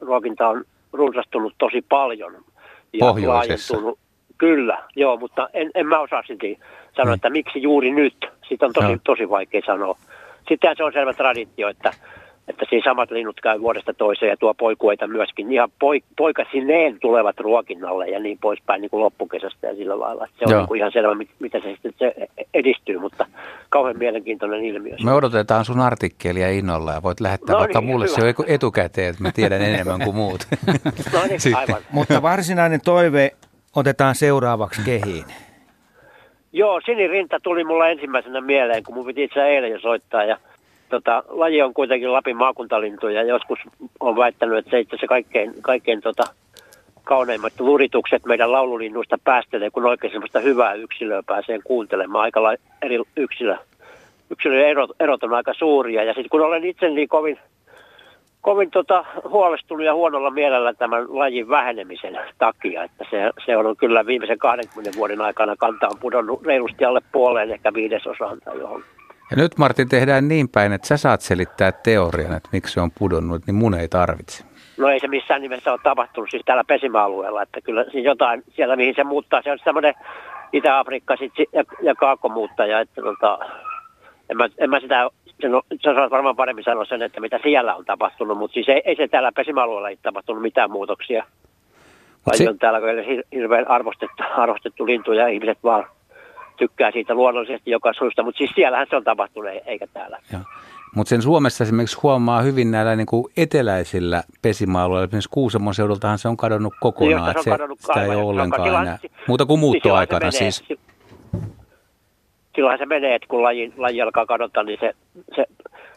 ruokinta 0.01 0.49
on 0.49 0.65
runsastunut 0.93 1.55
tosi 1.59 1.85
paljon. 1.89 2.33
Ja 2.93 2.99
Pohjoisessa. 2.99 3.77
Kyllä, 4.43 4.79
joo, 4.97 5.17
mutta 5.17 5.49
en, 5.53 5.71
en 5.75 5.87
mä 5.87 5.99
osaa 6.01 6.23
silti 6.27 6.59
sanoa, 6.97 7.07
niin. 7.07 7.15
että 7.15 7.31
miksi 7.31 7.63
juuri 7.63 7.91
nyt. 7.91 8.27
Siitä 8.49 8.67
on 8.67 8.73
tosi, 8.73 9.01
tosi 9.05 9.31
vaikea 9.31 9.61
sanoa. 9.67 9.99
Sitten 10.49 10.77
se 10.77 10.85
on 10.85 10.93
selvä 10.93 11.13
traditio, 11.13 11.69
että 11.69 11.93
että 12.49 12.65
siinä 12.71 12.85
samat 12.85 13.11
linnut 13.11 13.41
käy 13.41 13.61
vuodesta 13.61 13.95
toiseen 13.95 14.31
ja 14.31 14.37
tuo 14.37 14.55
poikueita 14.55 15.07
myöskin. 15.07 15.53
Ihan 15.53 15.69
poik- 15.85 16.15
poikasineen 16.17 16.99
tulevat 17.01 17.41
ruokinnalle 17.41 18.09
ja 18.09 18.21
niin 18.21 18.39
poispäin 18.39 18.81
niin 18.81 18.91
kuin 18.91 19.01
loppukesästä 19.01 19.67
ja 19.67 19.75
sillä 19.75 20.01
lailla. 20.01 20.27
Se 20.39 20.45
on 20.45 20.59
niin 20.59 20.69
kuin 20.69 20.79
ihan 20.79 20.93
selvä, 20.93 21.15
mitä 21.39 21.61
se 21.61 21.73
sitten 21.73 21.93
se 21.99 22.15
edistyy, 22.55 22.99
mutta 22.99 23.27
kauhean 23.69 23.99
mielenkiintoinen 23.99 24.65
ilmiö. 24.65 24.97
Me 25.05 25.13
odotetaan 25.13 25.65
sun 25.65 25.81
artikkelia 25.81 26.51
innolla 26.51 26.93
ja 26.93 27.03
voit 27.03 27.21
lähettää 27.21 27.55
no 27.55 27.61
vaikka 27.61 27.81
niin, 27.81 27.91
mulle 27.91 28.07
hyvä. 28.07 28.33
se 28.33 28.55
etukäteen, 28.55 29.11
että 29.11 29.23
mä 29.23 29.33
tiedän 29.33 29.63
enemmän 29.63 30.01
kuin 30.05 30.17
muut. 30.17 30.47
no 31.13 31.21
niin, 31.29 31.57
aivan. 31.57 31.83
mutta 31.93 32.23
varsinainen 32.23 32.81
toive 32.85 33.33
otetaan 33.77 34.15
seuraavaksi 34.15 34.83
kehiin. 34.85 35.25
Joo, 36.53 36.81
sinirinta 36.87 37.41
tuli 37.41 37.65
mulla 37.65 37.89
ensimmäisenä 37.89 38.41
mieleen, 38.41 38.83
kun 38.83 38.95
mun 38.95 39.07
piti 39.07 39.23
itse 39.25 39.43
eilen 39.45 39.71
jo 39.71 39.81
soittaa 39.81 40.25
ja– 40.25 40.39
tota, 40.93 41.25
laji 41.29 41.63
on 41.63 41.75
kuitenkin 41.75 42.13
Lapin 42.13 42.37
maakuntalintu 42.37 43.09
ja 43.09 43.23
joskus 43.23 43.59
on 44.01 44.17
väittänyt, 44.17 44.59
että 44.59 44.71
se 44.71 44.81
itse 44.81 44.91
asiassa 44.91 45.07
kaikkein, 45.07 45.55
kaikkein 45.63 46.01
tota, 46.01 46.25
kauneimmat 47.05 47.53
luritukset 47.59 48.27
meidän 48.27 48.53
laululinnuista 48.53 49.19
päästelee, 49.25 49.71
kun 49.71 49.87
oikein 49.87 50.13
semmoista 50.13 50.41
hyvää 50.41 50.75
yksilöä 50.75 51.23
pääsee 51.27 51.59
kuuntelemaan. 51.65 52.23
Aika 52.23 52.41
eri 52.83 52.99
yksilö, 53.17 53.57
yksilöiden 54.31 54.69
erot, 54.69 54.91
erot 55.01 55.23
on 55.23 55.35
aika 55.35 55.55
suuria. 55.55 56.05
Ja 56.05 56.15
sitten 56.15 56.31
kun 56.31 56.41
olen 56.41 56.65
itse 56.65 56.91
niin 56.91 57.09
kovin, 57.09 57.39
kovin 58.43 58.71
tota, 58.71 59.05
huolestunut 59.29 59.87
ja 59.87 59.95
huonolla 59.95 60.31
mielellä 60.31 60.75
tämän 60.75 61.19
lajin 61.19 61.49
vähenemisen 61.49 62.19
takia, 62.39 62.85
että 62.85 63.05
se, 63.11 63.31
se 63.47 63.57
on 63.57 63.77
kyllä 63.77 64.07
viimeisen 64.07 64.39
20 64.39 64.99
vuoden 64.99 65.21
aikana 65.21 65.57
kanta 65.57 65.89
on 65.89 65.99
pudonnut 66.01 66.47
reilusti 66.47 66.85
alle 66.85 67.01
puoleen, 67.13 67.51
ehkä 67.51 67.75
viidesosaan 67.75 68.39
tai 68.45 68.59
johon. 68.59 68.85
Ja 69.31 69.37
nyt 69.37 69.59
Martin 69.59 69.89
tehdään 69.89 70.29
niin 70.29 70.49
päin, 70.49 70.73
että 70.73 70.89
sä 70.89 70.97
saat 70.97 71.21
selittää 71.21 71.73
teorian, 71.73 72.37
että 72.37 72.49
miksi 72.53 72.75
se 72.75 72.81
on 72.81 72.91
pudonnut, 72.99 73.47
niin 73.47 73.55
mun 73.55 73.75
ei 73.75 73.89
tarvitse. 73.89 74.45
No 74.79 74.89
ei 74.89 75.01
se 75.01 75.09
missään 75.09 75.43
nimessä 75.43 75.73
ole 75.73 75.81
tapahtunut 75.83 76.31
siis 76.31 76.43
täällä 76.47 76.65
pesimäalueella, 76.65 77.43
että 77.43 77.61
kyllä 77.61 77.85
siis 77.93 78.05
jotain 78.05 78.43
siellä 78.51 78.77
mihin 78.77 78.95
se 78.95 79.05
muuttaa, 79.05 79.43
se 79.43 79.53
on 79.53 79.59
semmoinen 79.65 79.95
Itä-Afrikka 80.53 81.17
sit, 81.17 81.33
ja, 81.53 81.65
ja 81.83 81.95
kaakkomuuttaja, 81.95 82.81
että 82.81 83.03
tota, 83.03 83.39
en 84.31 84.37
mä, 84.37 84.49
en 84.59 84.71
mä 84.71 84.81
sitä, 84.81 85.11
sen, 85.41 85.51
sä 85.85 85.95
saat 85.95 86.11
varmaan 86.11 86.37
paremmin 86.37 86.65
sanoa 86.65 86.85
sen, 86.85 87.03
että 87.03 87.21
mitä 87.21 87.39
siellä 87.43 87.75
on 87.75 87.85
tapahtunut, 87.85 88.39
mutta 88.39 88.55
siis 88.55 88.69
ei, 88.69 88.83
ei 88.85 88.97
se 88.97 89.09
täällä 89.09 89.33
pesimäalueella 89.33 89.89
ei 89.89 89.99
tapahtunut 90.03 90.43
mitään 90.43 90.71
muutoksia. 90.71 91.25
Vai 92.27 92.49
on 92.49 92.59
täällä 92.59 92.81
hirveän 93.33 93.69
arvostettu, 93.71 94.23
arvostettu 94.37 94.87
lintu 94.87 95.13
ja 95.13 95.29
ihmiset 95.29 95.59
vaan 95.65 95.85
tykkää 96.57 96.91
siitä 96.91 97.15
luonnollisesti 97.15 97.71
joka 97.71 97.93
suusta, 97.93 98.23
mutta 98.23 98.39
siis 98.39 98.51
siellähän 98.55 98.87
se 98.91 98.97
on 98.97 99.05
tapahtunut 99.05 99.51
eikä 99.67 99.87
täällä. 99.87 100.19
Mutta 100.95 101.09
sen 101.09 101.23
Suomessa 101.23 101.65
esimerkiksi 101.65 101.99
huomaa 102.03 102.43
hyvin 102.43 102.71
näillä 102.71 102.97
niin 102.97 103.07
kuin 103.07 103.33
eteläisillä 103.37 104.23
pesimäalueilla, 104.43 105.05
esimerkiksi 105.05 105.31
Kuusamon 105.31 105.75
seudultahan 105.75 106.19
se 106.19 106.29
on 106.29 106.37
kadonnut 106.37 106.75
kokonaan, 106.81 107.35
se, 107.35 107.51
se 107.51 107.59
sitä 107.79 108.03
ei 108.03 108.09
ole 108.09 108.23
ollenkaan 108.23 108.69
enää. 108.69 108.99
Muuta 109.29 109.47
kuin 109.47 109.61
muuttoaikana 109.61 110.31
siis. 110.31 110.57
siis. 110.57 110.81
Silloinhan 112.55 112.79
se 112.79 112.87
menee, 112.87 113.15
että 113.15 113.29
kun 113.29 113.43
laji, 113.43 113.73
laji 113.77 114.03
alkaa 114.03 114.27
kadota, 114.27 114.63
niin 114.63 114.79
se, 114.81 114.93
se 115.37 115.47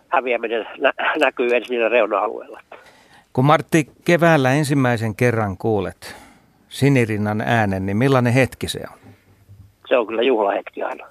häviäminen 0.08 0.68
nä, 0.78 0.94
näkyy 1.20 1.56
ensin 1.56 1.74
niillä 1.74 1.90
reuna-alueilla. 1.90 2.60
Kun 3.34 3.46
Martti 3.46 3.88
keväällä 4.06 4.54
ensimmäisen 4.54 5.16
kerran 5.16 5.58
kuulet 5.58 6.16
sinirinnan 6.70 7.42
äänen, 7.42 7.86
niin 7.86 7.98
millainen 7.98 8.34
hetki 8.34 8.68
se 8.68 8.80
on? 8.92 9.06
se 9.88 9.98
on 9.98 10.08
kyllä 10.08 10.22
juhlahetki 10.22 10.84
aina. 10.84 11.06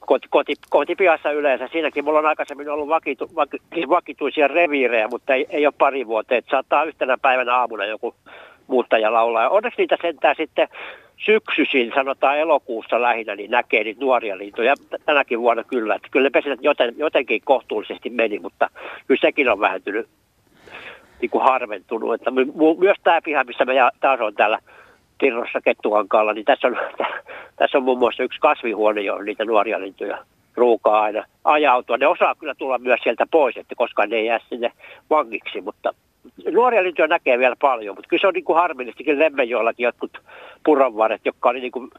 Koti, 0.00 0.28
koti, 0.30 0.54
kotipiassa 0.70 1.30
yleensä. 1.30 1.68
Siinäkin 1.72 2.04
mulla 2.04 2.18
on 2.18 2.26
aikaisemmin 2.26 2.68
ollut 2.68 2.88
vakitu, 2.88 3.30
vaki, 3.34 3.58
vakituisia 3.88 4.48
reviirejä, 4.48 5.08
mutta 5.08 5.34
ei, 5.34 5.46
ei 5.50 5.66
ole 5.66 5.74
pari 5.78 6.06
vuotta. 6.06 6.34
Et 6.34 6.44
saattaa 6.50 6.84
yhtenä 6.84 7.18
päivänä 7.22 7.56
aamuna 7.56 7.84
joku 7.84 8.14
muuttaja 8.66 9.12
laulaa. 9.12 9.48
Onneksi 9.48 9.82
niitä 9.82 9.96
sentään 10.02 10.36
sitten 10.38 10.68
syksyisin, 11.16 11.92
sanotaan 11.94 12.38
elokuussa 12.38 13.02
lähinnä, 13.02 13.36
niin 13.36 13.50
näkee 13.50 13.84
niitä 13.84 14.00
nuoria 14.00 14.38
lintuja. 14.38 14.74
Tänäkin 15.04 15.40
vuonna 15.40 15.64
kyllä. 15.64 15.94
Että 15.94 16.08
kyllä 16.10 16.26
ne 16.26 16.30
pesät 16.30 16.58
joten, 16.62 16.94
jotenkin 16.96 17.40
kohtuullisesti 17.44 18.10
meni, 18.10 18.38
mutta 18.38 18.70
kyllä 19.06 19.20
sekin 19.20 19.48
on 19.48 19.60
vähentynyt 19.60 20.08
niin 21.20 21.30
kuin 21.30 21.44
harventunut. 21.44 22.14
Että 22.14 22.30
my, 22.30 22.46
myös 22.78 22.96
tämä 23.04 23.20
piha, 23.22 23.44
missä 23.44 23.64
me 23.64 23.74
taas 24.00 24.20
on 24.20 24.34
täällä 24.34 24.58
Tirrossa 25.18 25.60
Kettuhankaalla, 25.60 26.32
niin 26.32 26.44
tässä 26.44 26.68
on, 26.68 26.76
tässä 27.58 27.78
on 27.78 27.84
muun 27.84 27.98
muassa 27.98 28.22
yksi 28.22 28.40
kasvihuone, 28.40 29.00
johon 29.00 29.24
niitä 29.24 29.44
nuoria 29.44 29.80
lintuja 29.80 30.18
ruukaa 30.56 31.00
aina 31.00 31.24
ajautua. 31.44 31.96
Ne 31.96 32.06
osaa 32.06 32.34
kyllä 32.34 32.54
tulla 32.54 32.78
myös 32.78 33.00
sieltä 33.02 33.26
pois, 33.30 33.56
että 33.56 33.74
koska 33.74 34.06
ne 34.06 34.16
ei 34.16 34.26
jää 34.26 34.40
sinne 34.48 34.72
vangiksi, 35.10 35.60
mutta 35.60 35.94
nuoria 36.52 36.82
lintuja 36.82 37.08
näkee 37.08 37.38
vielä 37.38 37.56
paljon, 37.60 37.96
mutta 37.96 38.08
kyllä 38.08 38.20
se 38.20 38.26
on 38.26 38.34
niin 38.34 38.44
kuin 38.44 38.58
harmillisesti, 38.58 39.04
kyllä 39.04 39.24
Lemmenjoellakin 39.24 39.84
jotkut 39.84 40.18
puronvarret, 40.64 41.20
jotka 41.24 41.48
oli 41.48 41.60
niin 41.60 41.72
kuin 41.72 41.90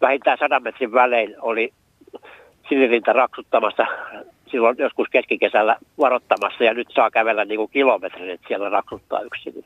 vähintään 0.00 0.38
sadan 0.38 0.62
metrin 0.62 0.92
välein, 0.92 1.34
oli 1.40 1.72
sinirinta 2.68 3.12
raksuttamassa 3.12 3.86
silloin 4.50 4.76
joskus 4.78 5.08
keskikesällä 5.08 5.76
varoittamassa 5.98 6.64
ja 6.64 6.74
nyt 6.74 6.88
saa 6.94 7.10
kävellä 7.10 7.44
niin 7.44 7.58
kuin 7.58 7.70
kilometrin, 7.70 8.30
että 8.30 8.48
siellä 8.48 8.68
raksuttaa 8.68 9.20
yksin. 9.20 9.64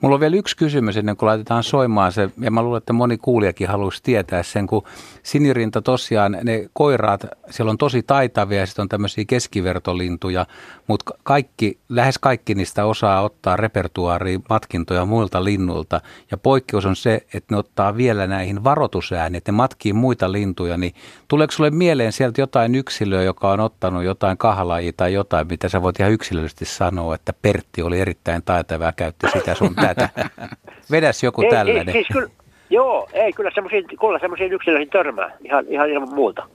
Mulla 0.00 0.14
on 0.14 0.20
vielä 0.20 0.36
yksi 0.36 0.56
kysymys 0.56 0.96
ennen 0.96 1.16
kuin 1.16 1.26
laitetaan 1.26 1.62
soimaan 1.62 2.12
se, 2.12 2.30
ja 2.40 2.50
mä 2.50 2.62
luulen, 2.62 2.78
että 2.78 2.92
moni 2.92 3.16
kuulijakin 3.16 3.68
haluaisi 3.68 4.02
tietää 4.02 4.42
sen, 4.42 4.66
kun 4.66 4.82
sinirinta 5.22 5.82
tosiaan, 5.82 6.36
ne 6.42 6.68
koiraat, 6.72 7.26
siellä 7.50 7.70
on 7.70 7.78
tosi 7.78 8.02
taitavia 8.02 8.60
ja 8.60 8.66
sitten 8.66 8.82
on 8.82 8.88
tämmöisiä 8.88 9.24
keskivertolintuja, 9.28 10.46
mutta 10.86 11.14
kaikki, 11.22 11.78
lähes 11.88 12.18
kaikki 12.18 12.54
niistä 12.54 12.84
osaa 12.84 13.22
ottaa 13.22 13.56
repertuaariin 13.56 14.42
matkintoja 14.48 15.04
muilta 15.04 15.44
linnuilta, 15.44 16.00
ja 16.30 16.36
poikkeus 16.36 16.86
on 16.86 16.96
se, 16.96 17.14
että 17.34 17.54
ne 17.54 17.58
ottaa 17.58 17.96
vielä 17.96 18.26
näihin 18.26 18.64
varoitusääniin, 18.64 19.38
että 19.38 19.52
ne 19.52 19.56
matkii 19.56 19.92
muita 19.92 20.32
lintuja, 20.32 20.76
niin 20.76 20.94
tuleeko 21.28 21.52
sulle 21.52 21.70
mieleen 21.70 22.12
sieltä 22.12 22.40
jotain 22.40 22.74
yksilöä, 22.74 23.22
joka 23.22 23.50
on 23.50 23.60
ottanut 23.60 24.04
jotain 24.10 24.38
kahlajia 24.38 24.92
tai 24.96 25.12
jotain, 25.12 25.46
mitä 25.46 25.68
sä 25.68 25.82
voit 25.82 26.00
ihan 26.00 26.12
yksilöllisesti 26.12 26.64
sanoa, 26.64 27.14
että 27.14 27.32
Pertti 27.42 27.82
oli 27.82 28.00
erittäin 28.00 28.42
taitava 28.42 28.84
ja 28.84 28.92
käytti 28.92 29.26
sitä 29.32 29.54
sun 29.54 29.74
tätä. 29.74 30.08
Vedäs 30.90 31.22
joku 31.22 31.42
ei, 31.42 31.50
tällainen. 31.50 31.88
Ei, 31.88 31.92
siis 31.92 32.08
kyllä, 32.12 32.30
joo, 32.70 33.08
ei 33.12 33.32
kyllä 33.32 33.50
semmoisiin, 33.54 33.84
kyllä 34.00 34.18
semmoisiin 34.18 34.52
yksilöihin 34.52 34.90
törmää 34.90 35.30
ihan, 35.44 35.64
ihan 35.68 35.90
ilman 35.90 36.14
muuta. 36.14 36.46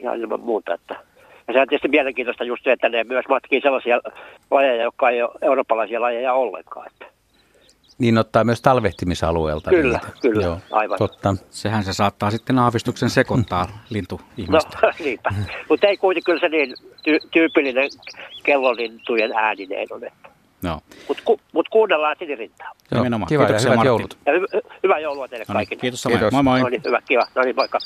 Ihan 0.00 0.20
ilman 0.20 0.40
muuta, 0.40 0.74
että 0.74 0.96
ja 1.50 1.54
se 1.54 1.60
on 1.60 1.68
tietysti 1.68 1.88
mielenkiintoista 1.88 2.44
just 2.44 2.64
se, 2.64 2.72
että 2.72 2.88
ne 2.88 3.04
myös 3.04 3.24
matkii 3.28 3.60
sellaisia 3.60 4.00
lajeja, 4.50 4.82
jotka 4.82 5.10
ei 5.10 5.22
ole 5.22 5.30
eurooppalaisia 5.42 6.00
lajeja 6.00 6.34
ollenkaan. 6.34 6.86
Että 6.86 7.06
niin 8.00 8.18
ottaa 8.18 8.44
myös 8.44 8.62
talvehtimisalueelta. 8.62 9.70
Kyllä, 9.70 9.98
niitä. 9.98 10.20
kyllä, 10.22 10.42
Joo, 10.44 10.58
aivan. 10.70 10.98
Totta. 10.98 11.36
Sehän 11.50 11.84
se 11.84 11.92
saattaa 11.92 12.30
sitten 12.30 12.58
aavistuksen 12.58 13.10
sekoittaa 13.10 13.68
lintu 13.90 14.20
ihmistä. 14.36 14.78
No 14.82 14.92
niinpä, 15.04 15.30
mutta 15.68 15.86
ei 15.86 15.96
kuitenkin 15.96 16.24
kyllä 16.24 16.40
se 16.40 16.48
niin 16.48 16.74
ty- 17.08 17.28
tyypillinen 17.30 17.90
kellolintujen 18.42 19.32
ääninen 19.32 19.86
on. 19.90 20.04
Että. 20.04 20.30
No. 20.62 20.80
Mutta 21.08 21.22
ku, 21.26 21.40
mut 21.52 21.68
kuunnellaan 21.68 22.16
sinirintaa. 22.18 22.72
Joo, 22.90 23.04
kiva 23.04 23.26
Kiitoksia, 23.26 23.68
ja 23.68 23.72
hyvät 23.72 23.86
joulut. 23.86 24.18
Ja 24.26 24.32
hy- 24.32 24.60
hyvää 24.82 24.98
joulua 24.98 25.28
teille 25.28 25.44
no 25.48 25.52
niin, 25.52 25.56
kaikille. 25.56 25.80
Kiitos 25.80 26.02
samoin. 26.02 26.18
Kiitos. 26.18 26.32
Moi 26.32 26.42
moi. 26.42 26.60
No 26.60 26.68
niin, 26.68 26.82
hyvä, 26.86 27.00
kiva. 27.08 27.26
No 27.34 27.42
niin, 27.42 27.56
moikka. 27.56 27.78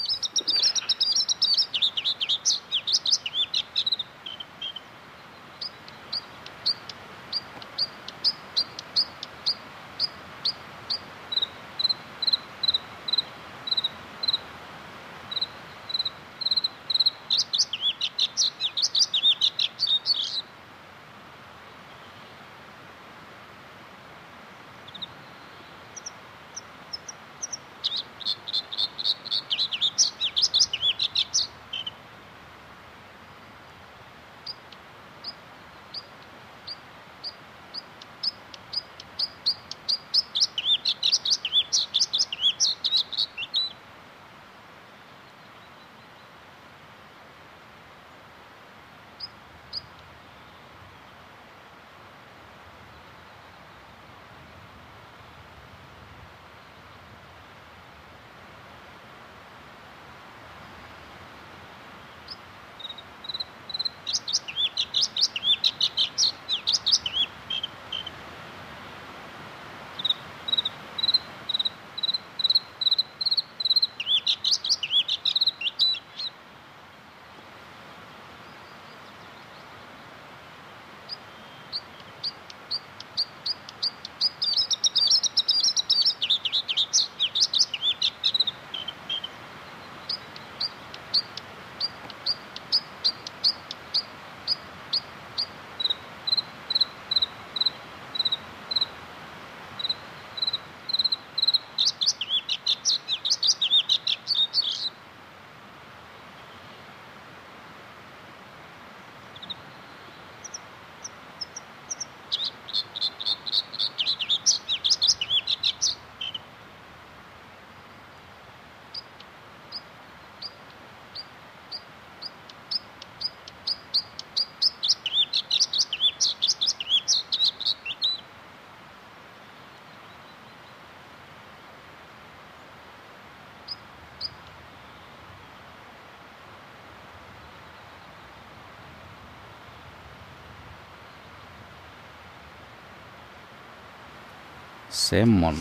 Semmonen. 145.05 145.61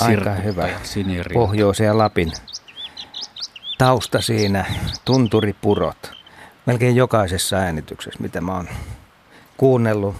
Aika 0.00 0.34
hyvä. 0.34 0.68
Pohjoisen 1.34 1.86
ja 1.86 1.98
Lapin 1.98 2.32
tausta 3.78 4.20
siinä, 4.20 4.64
tunturipurot. 5.04 6.12
Melkein 6.66 6.96
jokaisessa 6.96 7.56
äänityksessä, 7.56 8.22
mitä 8.22 8.40
mä 8.40 8.54
oon 8.54 8.68
kuunnellut 9.56 10.16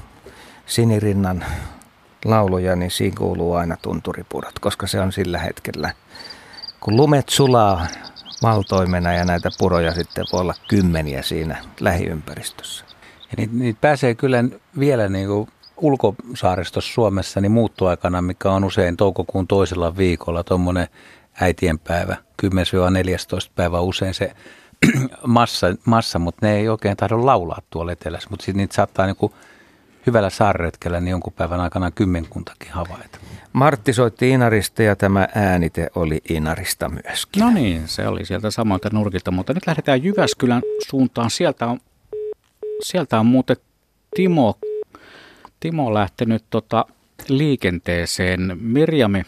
Sinirinnan 0.67 1.45
lauluja, 2.25 2.77
niin 2.77 2.91
siinä 2.91 3.17
kuuluu 3.19 3.55
aina 3.55 3.77
tunturipurot, 3.83 4.59
koska 4.59 4.87
se 4.87 5.01
on 5.01 5.13
sillä 5.13 5.39
hetkellä, 5.39 5.93
kun 6.81 6.97
lumet 6.97 7.29
sulaa 7.29 7.87
valtoimena 8.43 9.13
ja 9.13 9.25
näitä 9.25 9.49
puroja 9.59 9.95
sitten 9.95 10.25
voi 10.33 10.41
olla 10.41 10.55
kymmeniä 10.69 11.23
siinä 11.23 11.63
lähiympäristössä. 11.81 12.85
Ja 13.21 13.35
niitä, 13.37 13.55
niitä 13.55 13.79
pääsee 13.81 14.15
kyllä 14.15 14.45
vielä 14.79 15.09
niin 15.09 15.29
kuin 15.29 15.49
ulkosaaristossa 15.77 16.95
Suomessa 16.95 17.41
niin 17.41 17.53
muuttoaikana, 17.53 18.23
mikä 18.23 18.51
on 18.51 18.65
usein 18.65 18.97
toukokuun 18.97 19.47
toisella 19.47 19.97
viikolla, 19.97 20.45
tuommoinen 20.45 20.89
äitienpäivä, 21.41 22.17
10-14 22.43 22.49
päivä 23.55 23.81
usein 23.81 24.15
se 24.15 24.33
massa, 25.27 25.67
massa, 25.85 26.19
mutta 26.19 26.47
ne 26.47 26.57
ei 26.57 26.69
oikein 26.69 26.97
tahdo 26.97 27.27
laulaa 27.27 27.63
tuolla 27.71 27.93
etelässä, 27.93 28.31
mutta 28.31 28.45
sitten 28.45 28.59
niitä 28.59 28.75
saattaa 28.75 29.07
niinku 29.07 29.35
hyvällä 30.07 30.31
saarretkellä 30.31 31.01
niin 31.01 31.11
jonkun 31.11 31.33
päivän 31.33 31.61
aikana 31.61 31.91
kymmenkuntakin 31.91 32.71
havaita. 32.71 33.19
Martti 33.53 33.93
soitti 33.93 34.31
Inarista 34.31 34.83
ja 34.83 34.97
tämä 34.97 35.29
äänite 35.35 35.91
oli 35.95 36.21
Inarista 36.29 36.89
myöskin. 36.89 37.41
No 37.41 37.51
niin, 37.51 37.89
se 37.89 38.09
oli 38.09 38.25
sieltä 38.25 38.51
samalta 38.51 38.89
nurkilta, 38.93 39.31
mutta 39.31 39.55
nyt 39.55 39.67
lähdetään 39.67 40.05
Jyväskylän 40.05 40.63
suuntaan. 40.89 41.31
Sieltä 41.31 41.67
on, 41.67 41.81
sieltä 42.83 43.21
on 43.21 43.27
muuten 43.27 43.57
Timo, 44.17 44.59
Timo 45.61 45.95
lähtenyt 45.95 46.45
tota 46.51 46.85
liikenteeseen. 47.29 48.59
Mirjami, 48.61 49.23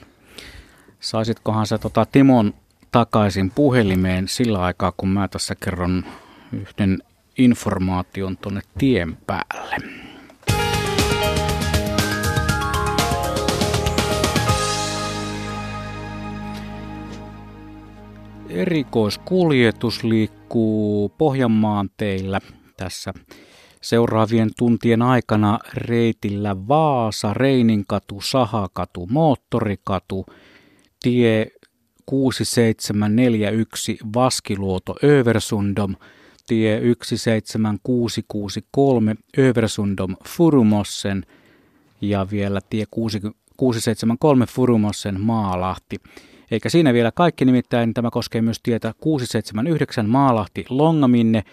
saisitkohan 1.00 1.66
sä 1.66 1.78
tota 1.78 2.06
Timon 2.06 2.54
takaisin 2.92 3.50
puhelimeen 3.50 4.28
sillä 4.28 4.62
aikaa, 4.62 4.92
kun 4.96 5.08
mä 5.08 5.28
tässä 5.28 5.54
kerron 5.64 6.04
yhden 6.52 6.98
informaation 7.38 8.36
tuonne 8.36 8.60
tien 8.78 9.18
päälle. 9.26 9.76
Erikoiskuljetus 18.48 20.04
liikkuu 20.04 21.08
Pohjanmaan 21.08 21.90
teillä 21.96 22.40
tässä 22.76 23.14
seuraavien 23.88 24.50
tuntien 24.58 25.02
aikana 25.02 25.58
reitillä 25.74 26.56
Vaasa, 26.68 27.34
Reininkatu, 27.34 28.20
Sahakatu, 28.20 29.06
Moottorikatu, 29.10 30.26
tie 31.02 31.46
6741 32.06 33.98
Vaskiluoto 34.14 34.96
Översundom, 35.04 35.96
tie 36.46 36.80
17663 36.80 39.14
Översundom 39.38 40.16
Furumossen 40.28 41.26
ja 42.00 42.26
vielä 42.30 42.60
tie 42.70 42.84
673 43.56 44.46
Furumossen 44.46 45.20
Maalahti. 45.20 45.96
Eikä 46.50 46.68
siinä 46.68 46.92
vielä 46.92 47.12
kaikki, 47.12 47.44
nimittäin 47.44 47.94
tämä 47.94 48.10
koskee 48.10 48.42
myös 48.42 48.60
tietä 48.62 48.94
679 49.00 50.08
Maalahti 50.08 50.64
Longaminne 50.68 51.44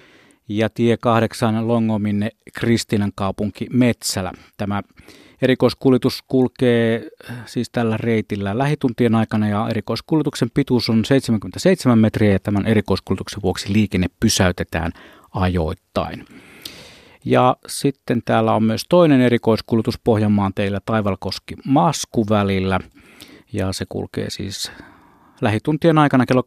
ja 0.49 0.69
tie 0.69 0.97
8 0.97 1.67
Longominne 1.67 2.29
Kristinan 2.53 3.11
kaupunki 3.15 3.67
Metsälä. 3.73 4.31
Tämä 4.57 4.81
erikoiskuljetus 5.41 6.23
kulkee 6.27 7.07
äh, 7.29 7.37
siis 7.45 7.69
tällä 7.69 7.97
reitillä 7.97 8.57
lähituntien 8.57 9.15
aikana 9.15 9.47
ja 9.47 9.67
erikoiskuljetuksen 9.69 10.49
pituus 10.53 10.89
on 10.89 11.05
77 11.05 11.99
metriä 11.99 12.31
ja 12.31 12.39
tämän 12.39 12.65
erikoiskuljetuksen 12.65 13.41
vuoksi 13.41 13.73
liikenne 13.73 14.07
pysäytetään 14.19 14.91
ajoittain. 15.33 16.25
Ja 17.25 17.57
sitten 17.67 18.21
täällä 18.25 18.53
on 18.53 18.63
myös 18.63 18.85
toinen 18.89 19.21
erikoiskuljetus 19.21 19.99
Pohjanmaan 20.03 20.53
teillä 20.53 20.79
Taivalkoski 20.85 21.55
Masku 21.65 22.25
välillä 22.29 22.79
ja 23.53 23.73
se 23.73 23.85
kulkee 23.89 24.29
siis 24.29 24.71
lähituntien 25.41 25.97
aikana 25.97 26.25
kello 26.25 26.43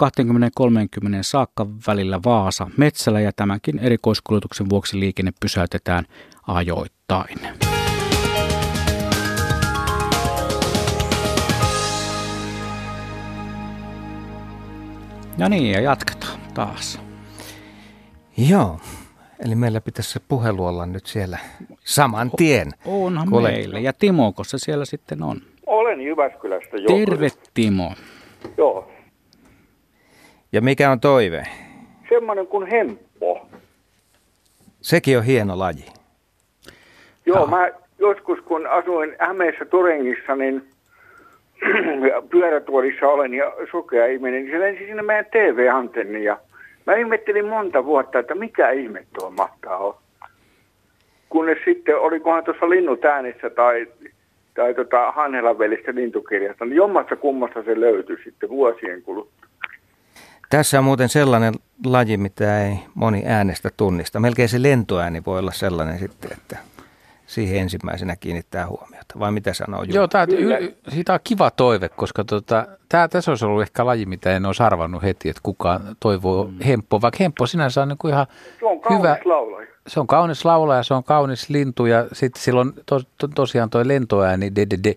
20.30 1.04 1.08
saakka 1.20 1.66
välillä 1.86 2.20
Vaasa 2.24 2.70
Metsälä 2.76 3.20
ja 3.20 3.32
tämänkin 3.32 3.78
erikoiskuljetuksen 3.78 4.70
vuoksi 4.70 5.00
liikenne 5.00 5.32
pysäytetään 5.40 6.04
ajoittain. 6.46 7.38
Ja 15.38 15.48
niin, 15.48 15.72
ja 15.72 15.80
jatketaan 15.80 16.40
taas. 16.54 17.00
Joo, 18.36 18.80
eli 19.44 19.54
meillä 19.54 19.80
pitäisi 19.80 20.10
se 20.10 20.20
puhelu 20.28 20.66
olla 20.66 20.86
nyt 20.86 21.06
siellä 21.06 21.38
saman 21.80 22.30
tien. 22.36 22.68
Onhan 22.84 23.28
Kuule. 23.28 23.50
meillä. 23.50 23.78
Ja 23.78 23.92
Timo, 23.92 24.34
se 24.42 24.58
siellä 24.58 24.84
sitten 24.84 25.22
on? 25.22 25.40
Olen 25.66 26.00
Jyväskylästä 26.00 26.76
jo. 26.76 26.86
Terve 26.86 27.28
Timo. 27.54 27.92
Joo. 28.56 28.90
Ja 30.52 30.60
mikä 30.60 30.90
on 30.90 31.00
toive? 31.00 31.42
Semmoinen 32.08 32.46
kuin 32.46 32.66
hemppo. 32.66 33.48
Sekin 34.80 35.18
on 35.18 35.24
hieno 35.24 35.58
laji. 35.58 35.84
Joo, 37.26 37.42
ah. 37.42 37.50
mä 37.50 37.70
joskus 37.98 38.38
kun 38.44 38.66
asuin 38.66 39.16
Hämeessä 39.18 39.64
Turengissa, 39.64 40.36
niin 40.36 40.68
pyörätuolissa 42.30 43.08
olen 43.08 43.34
ja 43.34 43.52
sokea 43.70 44.06
ihminen, 44.06 44.42
niin 44.42 44.52
se 44.52 44.60
lensi 44.60 44.86
sinne 44.86 45.02
meidän 45.02 45.26
TV-antenniin 45.26 46.24
ja 46.24 46.38
mä 46.86 46.94
ihmettelin 46.94 47.46
monta 47.46 47.84
vuotta, 47.84 48.18
että 48.18 48.34
mikä 48.34 48.70
ihme 48.70 49.06
tuo 49.18 49.30
mahtaa 49.30 49.76
olla. 49.78 50.00
Kunnes 51.28 51.58
sitten, 51.64 51.98
olikohan 51.98 52.44
tuossa 52.44 52.70
linnut 52.70 53.04
äänissä 53.04 53.50
tai, 53.50 53.86
tai 54.58 54.74
tota 54.74 55.12
Hanhelan 55.12 55.58
velistä 55.58 55.94
lintukirjasta, 55.94 56.64
niin 56.64 56.76
jommassa 56.76 57.16
kummassa 57.16 57.62
se 57.62 57.80
löytyi 57.80 58.16
sitten 58.24 58.48
vuosien 58.48 59.02
kuluttua. 59.02 59.48
Tässä 60.50 60.78
on 60.78 60.84
muuten 60.84 61.08
sellainen 61.08 61.54
laji, 61.84 62.16
mitä 62.16 62.66
ei 62.66 62.74
moni 62.94 63.22
äänestä 63.26 63.68
tunnista. 63.76 64.20
Melkein 64.20 64.48
se 64.48 64.62
lentoääni 64.62 65.22
voi 65.26 65.38
olla 65.38 65.52
sellainen 65.52 65.98
sitten, 65.98 66.30
että 66.32 66.56
siihen 67.26 67.60
ensimmäisenä 67.60 68.16
kiinnittää 68.16 68.66
huomiota. 68.66 69.14
Vai 69.18 69.32
mitä 69.32 69.52
sanoo 69.52 69.82
Jutta? 69.82 69.96
Joo, 69.96 70.08
tää, 70.08 70.26
y, 70.30 70.74
siitä 70.88 71.12
on 71.12 71.20
kiva 71.24 71.50
toive, 71.50 71.88
koska 71.88 72.24
tota, 72.24 72.66
tää, 72.88 73.08
tässä 73.08 73.30
olisi 73.30 73.44
ollut 73.44 73.62
ehkä 73.62 73.86
laji, 73.86 74.06
mitä 74.06 74.36
en 74.36 74.46
olisi 74.46 74.62
arvannut 74.62 75.02
heti, 75.02 75.28
että 75.28 75.40
kukaan 75.42 75.80
toivoo 76.00 76.44
mm. 76.44 76.64
hemppo, 76.66 77.00
vaikka 77.00 77.18
hemppo 77.20 77.46
sinänsä 77.46 77.82
on 77.82 77.88
niin 77.88 77.98
kuin 77.98 78.14
ihan 78.14 78.26
se 78.58 78.66
on 78.66 78.80
kaunis 78.80 78.98
hyvä. 78.98 79.18
Laulaja. 79.24 79.66
Se 79.88 80.00
on 80.00 80.06
kaunis 80.06 80.44
laulaja, 80.44 80.82
se 80.82 80.94
on 80.94 81.04
kaunis 81.04 81.50
lintu 81.50 81.86
ja 81.86 82.06
sitten 82.12 82.42
silloin 82.42 82.72
to, 82.86 83.00
to, 83.18 83.28
tosiaan 83.34 83.70
toi 83.70 83.88
lentoääni, 83.88 84.54
de, 84.56 84.66
de, 84.70 84.78
de, 84.84 84.94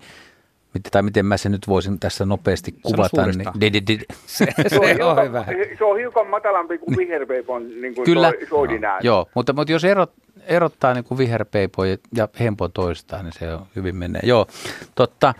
tai 0.92 1.02
miten 1.02 1.26
mä 1.26 1.38
sen 1.38 1.52
nyt 1.52 1.68
voisin 1.68 2.00
tässä 2.00 2.26
nopeasti 2.26 2.76
kuvata. 2.84 3.26
Niin, 3.26 3.48
de, 3.62 3.74
de, 3.74 3.82
de. 3.88 3.98
Se, 4.26 4.46
se, 4.62 4.70
se, 4.70 4.80
on 4.80 4.88
hiukan, 4.88 5.26
hyvä. 5.26 5.46
se 5.78 5.84
on 5.84 5.98
hiukan 5.98 6.28
matalampi 6.28 6.78
kuin 6.78 6.98
viherpeipon 6.98 7.82
niin 7.82 7.96
kuin 7.96 8.06
Kyllä. 8.06 8.32
soidin 8.50 8.86
ääni. 8.86 9.08
Joo, 9.08 9.28
mutta, 9.36 9.54
mutta 9.54 9.72
jos 9.72 9.84
erot, 9.84 10.14
erottaa 10.46 10.94
niin 10.94 11.04
kuin 11.04 11.18
viherpeipo 11.18 11.86
ja 11.86 12.28
hempo 12.40 12.68
toistaan, 12.68 13.26
niin 13.26 13.34
se 13.34 13.54
on 13.54 13.66
hyvin 13.76 13.96
menee. 13.96 14.22
Joo, 14.24 14.48
totta. 14.96 15.34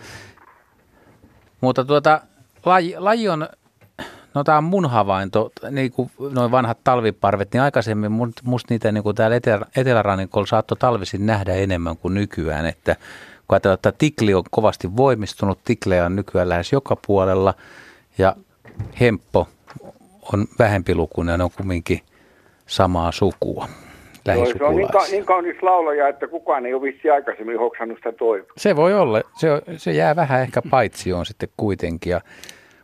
Mutta 1.60 1.84
tuota, 1.84 2.20
laji, 2.64 2.94
laji 2.98 3.28
on, 3.28 3.48
no 4.34 4.44
tämä 4.44 4.58
on 4.58 4.64
mun 4.64 4.90
havainto, 4.90 5.52
niin 5.70 5.92
kuin 5.92 6.10
noin 6.30 6.50
vanhat 6.50 6.78
talviparvet, 6.84 7.52
niin 7.52 7.62
aikaisemmin 7.62 8.12
musta 8.42 8.74
niitä 8.74 8.92
niin 8.92 9.02
kuin 9.02 9.16
täällä 9.16 9.36
etelä, 9.36 9.66
etelärannikolla 9.76 10.46
saattoi 10.46 10.76
talvisin 10.78 11.26
nähdä 11.26 11.54
enemmän 11.54 11.96
kuin 11.96 12.14
nykyään, 12.14 12.66
että 12.66 12.96
kun 13.48 13.54
ajatellaan, 13.54 13.74
että 13.74 13.92
tikli 13.92 14.34
on 14.34 14.42
kovasti 14.50 14.96
voimistunut, 14.96 15.58
tiklejä 15.64 16.04
on 16.04 16.16
nykyään 16.16 16.48
lähes 16.48 16.72
joka 16.72 16.96
puolella 17.06 17.54
ja 18.18 18.36
hemppo 19.00 19.48
on 20.32 20.46
vähempilukuinen, 20.58 21.38
ne 21.38 21.44
on 21.44 21.50
kumminkin 21.56 22.00
samaa 22.66 23.12
sukua 23.12 23.68
Joo, 24.26 24.46
se 24.46 24.64
on 24.64 24.76
niin, 24.76 24.88
ka- 24.88 25.06
niin 25.10 25.24
kaunis 25.24 25.62
laulaja, 25.62 26.08
että 26.08 26.28
kukaan 26.28 26.66
ei 26.66 26.74
ole 26.74 26.82
vissi 26.82 27.10
aikaisemmin 27.10 27.58
hoksannut 27.58 27.98
sitä 27.98 28.12
toivoa. 28.12 28.52
Se 28.56 28.76
voi 28.76 28.94
olla. 28.94 29.20
Se, 29.36 29.48
se 29.76 29.92
jää 29.92 30.16
vähän 30.16 30.42
ehkä 30.42 30.62
paitsioon 30.70 31.26
sitten 31.26 31.48
kuitenkin. 31.56 32.10
Ja 32.10 32.20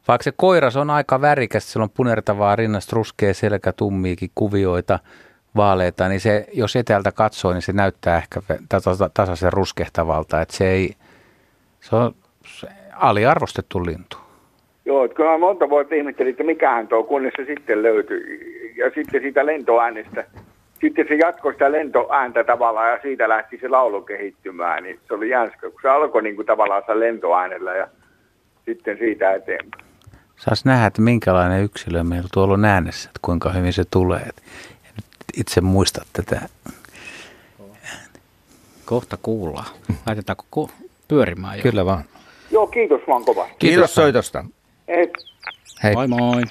vaikka 0.09 0.23
se 0.23 0.33
koiras 0.37 0.77
on 0.77 0.91
aika 0.91 1.21
värikäs, 1.21 1.73
sillä 1.73 1.85
on 1.85 1.91
punertavaa 1.97 2.57
rinnasta, 2.57 2.97
ruskea 2.97 3.35
selkä, 3.35 3.73
tummiikin 3.73 4.31
kuvioita, 4.35 4.99
vaaleita, 5.57 6.09
niin 6.09 6.21
se, 6.21 6.47
jos 6.53 6.77
etäältä 6.77 7.13
katsoo, 7.13 7.53
niin 7.53 7.63
se 7.63 7.73
näyttää 7.73 8.17
ehkä 8.17 8.41
tasaisen 9.15 9.53
ruskehtavalta. 9.53 10.41
Että 10.41 10.57
se 10.57 10.71
ei, 10.71 10.95
se 11.81 11.97
on 11.97 12.15
aliarvostettu 12.97 13.87
lintu. 13.87 14.17
Joo, 14.85 15.05
että 15.05 15.15
kyllä 15.15 15.39
monta 15.39 15.69
vuotta 15.69 15.95
ihmettelin, 15.95 16.31
että 16.31 16.45
mikähän 16.45 16.89
tuo, 16.89 17.05
kunnes 17.05 17.33
se 17.37 17.45
sitten 17.45 17.83
löytyi. 17.83 18.75
Ja 18.77 18.91
sitten 18.95 19.23
siitä 19.23 19.47
lentoäänestä 19.47 20.25
sitten 20.81 21.09
se 21.09 21.15
jatkoi 21.15 21.53
sitä 21.53 21.73
lentoääntä 21.73 22.45
tavallaan 22.45 22.91
ja 22.91 22.99
siitä 23.03 23.29
lähti 23.29 23.59
se 23.59 23.69
laulu 23.69 24.03
kehittymään, 24.03 24.83
niin 24.83 25.01
se 25.09 25.15
oli 25.15 25.29
jänskä, 25.29 25.71
kun 25.71 25.81
se 25.83 25.89
alkoi 25.89 26.23
niin 26.23 26.37
kuin 26.37 26.47
tavallaan 26.47 26.83
lentoäänellä 26.95 27.75
ja 27.75 27.89
sitten 28.65 28.99
siitä 28.99 29.33
eteenpäin. 29.33 29.88
Saas 30.39 30.65
nähdä, 30.65 30.87
että 30.87 31.03
minkälainen 31.03 31.65
yksilö 31.65 32.05
meillä 32.05 32.29
tuolla 32.33 32.55
on 32.55 32.65
äänessä, 32.65 33.09
että 33.09 33.19
kuinka 33.23 33.53
hyvin 33.53 33.73
se 33.73 33.85
tulee. 33.85 34.23
Ja 34.85 34.91
nyt 34.97 35.07
itse 35.37 35.61
muista 35.61 36.05
tätä. 36.13 36.49
Kohta 38.85 39.17
kuullaan. 39.23 39.67
Laitetaanko 40.07 40.71
pyörimään 41.09 41.57
jo? 41.57 41.63
Kyllä 41.63 41.87
vaan. 41.87 42.05
Joo, 42.51 42.67
kiitos 42.67 43.01
vaan 43.09 43.25
kovasti. 43.25 43.55
Kiitos, 43.59 43.75
kiitos 43.77 43.95
soitosta. 43.95 44.45
Hei. 44.89 45.13
Hei. 45.83 45.95
Moi 45.95 46.09
moi. 46.09 46.43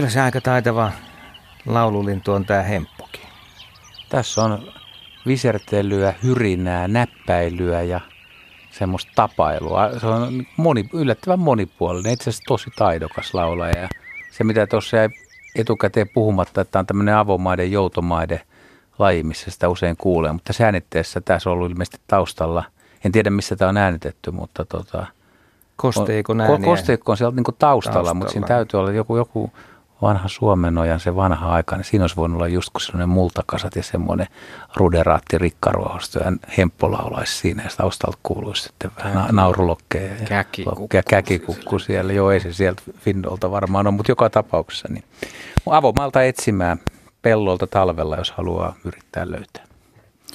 Kyllä 0.00 0.10
se 0.10 0.20
aika 0.20 0.40
taitava 0.40 0.92
laululintu 1.66 2.32
on 2.32 2.44
tämä 2.44 2.62
hemppukin. 2.62 3.22
Tässä 4.08 4.42
on 4.42 4.72
visertelyä, 5.26 6.14
hyrinää, 6.22 6.88
näppäilyä 6.88 7.82
ja 7.82 8.00
semmoista 8.70 9.12
tapailua. 9.14 9.90
Se 10.00 10.06
on 10.06 10.46
moni, 10.56 10.88
yllättävän 10.92 11.38
monipuolinen, 11.38 12.12
itse 12.12 12.30
asiassa 12.30 12.44
tosi 12.48 12.70
taidokas 12.76 13.34
laulaja. 13.34 13.78
Ja 13.78 13.88
se 14.30 14.44
mitä 14.44 14.66
tuossa 14.66 14.96
jäi 14.96 15.08
etukäteen 15.56 16.08
puhumatta, 16.14 16.60
että 16.60 16.78
on 16.78 16.86
tämmöinen 16.86 17.14
avomaiden, 17.14 17.72
joutomaiden 17.72 18.40
laji, 18.98 19.22
missä 19.22 19.50
sitä 19.50 19.68
usein 19.68 19.96
kuulee, 19.96 20.32
mutta 20.32 20.46
tässä 20.46 20.64
äänitteessä 20.64 21.20
tässä 21.20 21.50
on 21.50 21.54
ollut 21.54 21.70
ilmeisesti 21.70 22.00
taustalla, 22.06 22.64
en 23.04 23.12
tiedä 23.12 23.30
missä 23.30 23.56
tämä 23.56 23.68
on 23.68 23.76
äänitetty, 23.76 24.30
mutta 24.30 24.64
tota, 24.64 25.06
kosteikon 25.76 26.40
ääniä. 26.40 26.66
Kosteikko 26.66 27.12
on 27.12 27.18
sieltä 27.18 27.36
niin 27.36 27.44
taustalla, 27.44 27.94
taustalla, 27.94 28.14
mutta 28.14 28.32
siinä 28.32 28.46
täytyy 28.46 28.80
olla 28.80 28.92
joku, 28.92 29.16
joku 29.16 29.52
vanha 30.02 30.28
Suomenojan, 30.28 31.00
se 31.00 31.16
vanha 31.16 31.52
aika, 31.52 31.76
niin 31.76 31.84
siinä 31.84 32.02
olisi 32.02 32.16
voinut 32.16 32.36
olla 32.36 32.48
just 32.48 32.70
kun 32.72 32.80
sellainen 32.80 33.08
multakasat 33.08 33.76
ja 33.76 33.82
semmoinen 33.82 34.26
ruderaatti 34.76 35.38
rikkaruohosto 35.38 36.18
ja 36.18 36.32
hemppo 36.58 36.92
laulaisi 36.92 37.36
siinä 37.36 37.62
ja 37.62 37.70
taustalta 37.76 38.18
kuuluisi 38.22 38.62
sitten 38.62 38.90
vähän 38.98 39.14
na- 39.14 39.28
naurulokkeja 39.32 40.14
ja 40.20 40.26
käkikukku, 40.26 40.88
ja 40.92 41.02
käkikukku 41.10 41.78
siellä. 41.78 42.12
Joo, 42.12 42.30
ei 42.30 42.40
se 42.40 42.52
sieltä 42.52 42.82
Finnolta 42.98 43.50
varmaan 43.50 43.86
ole, 43.86 43.94
mutta 43.94 44.12
joka 44.12 44.30
tapauksessa 44.30 44.88
niin 44.90 45.04
avomalta 45.66 46.22
etsimään 46.22 46.78
pellolta 47.22 47.66
talvella, 47.66 48.16
jos 48.16 48.30
haluaa 48.30 48.74
yrittää 48.84 49.30
löytää. 49.30 49.64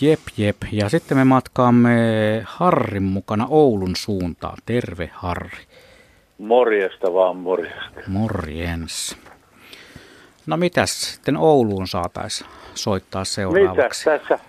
Jep, 0.02 0.20
jep. 0.38 0.58
Ja 0.72 0.90
sitten 0.90 1.18
me 1.18 1.24
matkaamme 1.24 1.92
Harrin 2.46 3.04
mukana 3.04 3.48
Oulun 3.50 3.96
suuntaan. 3.96 4.58
Terve 4.66 5.10
Harri. 5.14 5.66
Morjesta 6.38 7.14
vaan 7.14 7.38
morjesta. 7.38 8.02
Morjens. 8.08 9.18
No 10.48 10.58
mitäs 10.58 11.14
sitten 11.14 11.38
Ouluun 11.38 11.88
saatais 11.88 12.46
soittaa 12.74 13.24
seuraavaksi? 13.26 14.10
Mitäs 14.10 14.28
tässä? 14.28 14.40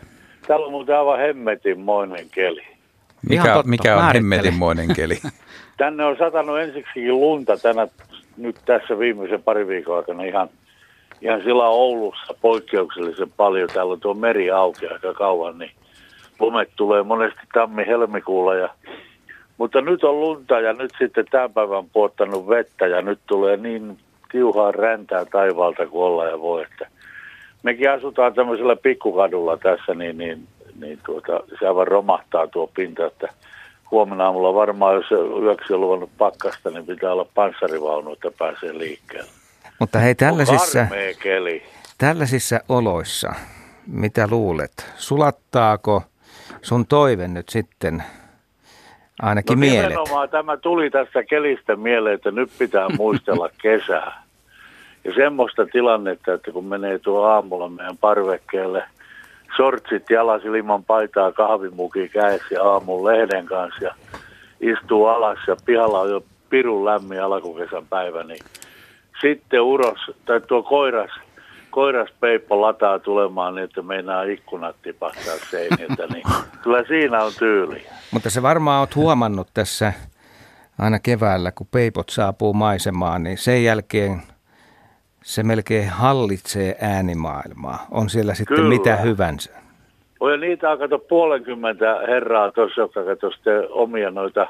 Täällä 0.46 0.66
on 0.66 0.72
muuten 0.72 0.98
aivan 0.98 1.18
hemmetinmoinen 1.18 2.30
keli. 2.30 2.62
Mikä, 3.28 3.54
totta, 3.54 3.68
mikä 3.68 3.96
on 3.96 4.12
hemmetinmoinen 4.14 4.94
keli? 4.94 5.18
Tänne 5.76 6.04
on 6.04 6.16
satanut 6.18 6.58
ensiksikin 6.58 7.20
lunta 7.20 7.56
tänä, 7.56 7.88
nyt 8.36 8.56
tässä 8.64 8.98
viimeisen 8.98 9.42
pari 9.42 9.66
viikon 9.68 9.96
aikana 9.96 10.22
ihan, 10.22 10.48
ihan 11.20 11.42
sillä 11.42 11.68
Oulussa 11.68 12.34
poikkeuksellisen 12.40 13.32
paljon. 13.36 13.68
Täällä 13.74 13.92
on 13.92 14.00
tuo 14.00 14.14
meri 14.14 14.50
auki 14.50 14.86
aika 14.86 15.14
kauan, 15.14 15.58
niin 15.58 15.70
lumet 16.40 16.70
tulee 16.76 17.02
monesti 17.02 17.40
tammi-helmikuulla 17.54 18.54
ja 18.54 18.68
mutta 19.58 19.80
nyt 19.80 20.04
on 20.04 20.20
lunta 20.20 20.60
ja 20.60 20.72
nyt 20.72 20.92
sitten 20.98 21.24
tämän 21.30 21.52
päivän 21.52 21.90
puottanut 21.92 22.48
vettä 22.48 22.86
ja 22.86 23.02
nyt 23.02 23.18
tulee 23.26 23.56
niin 23.56 23.98
tiuhaa 24.32 24.72
räntää 24.72 25.24
taivaalta 25.24 25.86
kuin 25.86 26.04
olla 26.04 26.26
ja 26.26 26.40
voi. 26.40 26.62
Että 26.62 26.86
mekin 27.62 27.90
asutaan 27.90 28.34
tämmöisellä 28.34 28.76
pikkukadulla 28.76 29.56
tässä, 29.56 29.94
niin, 29.94 30.18
niin, 30.18 30.48
niin 30.80 30.98
tuota, 31.06 31.40
se 31.58 31.66
aivan 31.66 31.88
romahtaa 31.88 32.46
tuo 32.46 32.66
pinta, 32.66 33.06
että 33.06 33.28
huomenna 33.90 34.24
aamulla 34.24 34.54
varmaan, 34.54 34.94
jos 34.94 35.10
yöksi 35.42 35.72
on 35.72 35.80
luvannut 35.80 36.10
pakkasta, 36.18 36.70
niin 36.70 36.86
pitää 36.86 37.12
olla 37.12 37.26
panssarivaunu, 37.34 38.12
että 38.12 38.30
pääsee 38.38 38.78
liikkeelle. 38.78 39.30
Mutta 39.78 39.98
hei, 39.98 40.14
tällaisissa, 40.14 40.86
tällaisissa 41.98 42.60
oloissa, 42.68 43.34
mitä 43.86 44.28
luulet, 44.30 44.92
sulattaako 44.96 46.02
sun 46.62 46.86
toive 46.86 47.28
nyt 47.28 47.48
sitten 47.48 48.04
ainakin 49.22 49.56
no, 49.56 49.60
mielet? 49.60 49.98
tämä 50.30 50.56
tuli 50.56 50.90
tästä 50.90 51.22
kelistä 51.22 51.76
mieleen, 51.76 52.14
että 52.14 52.30
nyt 52.30 52.50
pitää 52.58 52.88
muistella 52.88 53.48
kesää. 53.62 54.22
Ja 55.04 55.14
semmoista 55.14 55.66
tilannetta, 55.66 56.32
että 56.32 56.52
kun 56.52 56.64
menee 56.64 56.98
tuo 56.98 57.24
aamulla 57.24 57.68
meidän 57.68 57.96
parvekkeelle, 57.96 58.84
sortsit 59.56 60.10
jalas 60.10 60.44
ilman 60.44 60.84
paitaa, 60.84 61.32
kahvimuki 61.32 62.08
kädessä 62.08 62.54
ja 62.54 62.62
aamun 62.62 63.04
lehden 63.04 63.46
kanssa 63.46 63.84
ja 63.84 63.94
istuu 64.60 65.06
alas 65.06 65.38
ja 65.46 65.56
pihalla 65.64 66.00
on 66.00 66.10
jo 66.10 66.24
pirun 66.50 66.84
lämmin 66.84 67.22
alkukesän 67.22 67.86
päivä, 67.90 68.24
niin 68.24 68.44
sitten 69.20 69.62
uros, 69.62 69.98
tai 70.24 70.40
tuo 70.40 70.62
koiras, 70.62 71.10
koiraspeippo 71.76 72.60
lataa 72.60 72.98
tulemaan 72.98 73.54
niin, 73.54 73.64
että 73.64 73.82
meinaa 73.82 74.22
ikkunat 74.22 74.76
tipahtaa 74.82 75.34
seiniltä, 75.50 76.06
niin 76.12 76.24
kyllä 76.62 76.84
siinä 76.88 77.24
on 77.24 77.32
tyyli. 77.38 77.86
Mutta 78.10 78.30
se 78.30 78.42
varmaan 78.42 78.80
olet 78.80 78.96
huomannut 78.96 79.48
tässä 79.54 79.92
aina 80.78 80.98
keväällä, 80.98 81.52
kun 81.52 81.66
peipot 81.70 82.08
saapuu 82.08 82.54
maisemaan, 82.54 83.22
niin 83.22 83.38
sen 83.38 83.64
jälkeen– 83.64 84.22
se 85.26 85.42
melkein 85.42 85.88
hallitsee 85.88 86.76
äänimaailmaa. 86.80 87.86
On 87.90 88.08
siellä 88.08 88.34
sitten 88.34 88.56
Kyllä. 88.56 88.68
mitä 88.68 88.96
hyvänsä. 88.96 89.50
On 90.20 90.40
niitä 90.40 90.70
on 90.70 90.78
kato 90.78 90.98
puolenkymmentä 90.98 92.00
herraa 92.08 92.52
tuossa, 92.52 92.80
jotka 92.80 93.00
sitten 93.34 93.62
omia 93.70 94.10
noita 94.10 94.46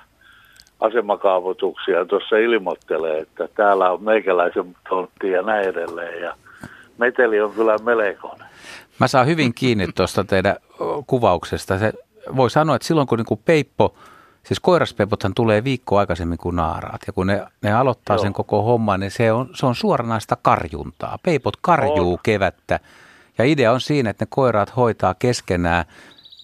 asemakaavoituksia 0.80 2.04
tuossa 2.04 2.36
ilmoittelee, 2.36 3.18
että 3.18 3.48
täällä 3.54 3.90
on 3.90 4.02
meikäläisen 4.02 4.76
tontti 4.88 5.30
ja 5.30 5.42
näin 5.42 5.68
edelleen. 5.68 6.22
Ja 6.22 6.34
meteli 6.98 7.40
on 7.40 7.52
kyllä 7.52 7.78
melkoinen. 7.78 8.46
Mä 9.00 9.08
saan 9.08 9.26
hyvin 9.26 9.54
kiinni 9.54 9.88
tuosta 9.94 10.24
teidän 10.24 10.56
kuvauksesta. 11.06 11.78
Se, 11.78 11.92
voi 12.36 12.50
sanoa, 12.50 12.76
että 12.76 12.88
silloin 12.88 13.06
kun 13.06 13.18
niin 13.18 13.26
kuin 13.26 13.40
Peippo– 13.44 13.94
Siis 14.46 14.60
koiraspeipothan 14.60 15.34
tulee 15.34 15.64
viikko 15.64 15.98
aikaisemmin 15.98 16.38
kuin 16.38 16.56
naaraat 16.56 17.00
ja 17.06 17.12
kun 17.12 17.26
ne, 17.26 17.46
ne 17.62 17.72
aloittaa 17.72 18.16
Joo. 18.16 18.22
sen 18.22 18.32
koko 18.32 18.62
homman, 18.62 19.00
niin 19.00 19.10
se 19.10 19.32
on, 19.32 19.48
se 19.54 19.66
on 19.66 19.74
suoranaista 19.74 20.36
karjuntaa. 20.42 21.18
Peipot 21.22 21.56
karjuu 21.60 22.12
on. 22.12 22.18
kevättä 22.22 22.80
ja 23.38 23.44
idea 23.44 23.72
on 23.72 23.80
siinä, 23.80 24.10
että 24.10 24.22
ne 24.22 24.28
koiraat 24.30 24.76
hoitaa 24.76 25.14
keskenään, 25.14 25.84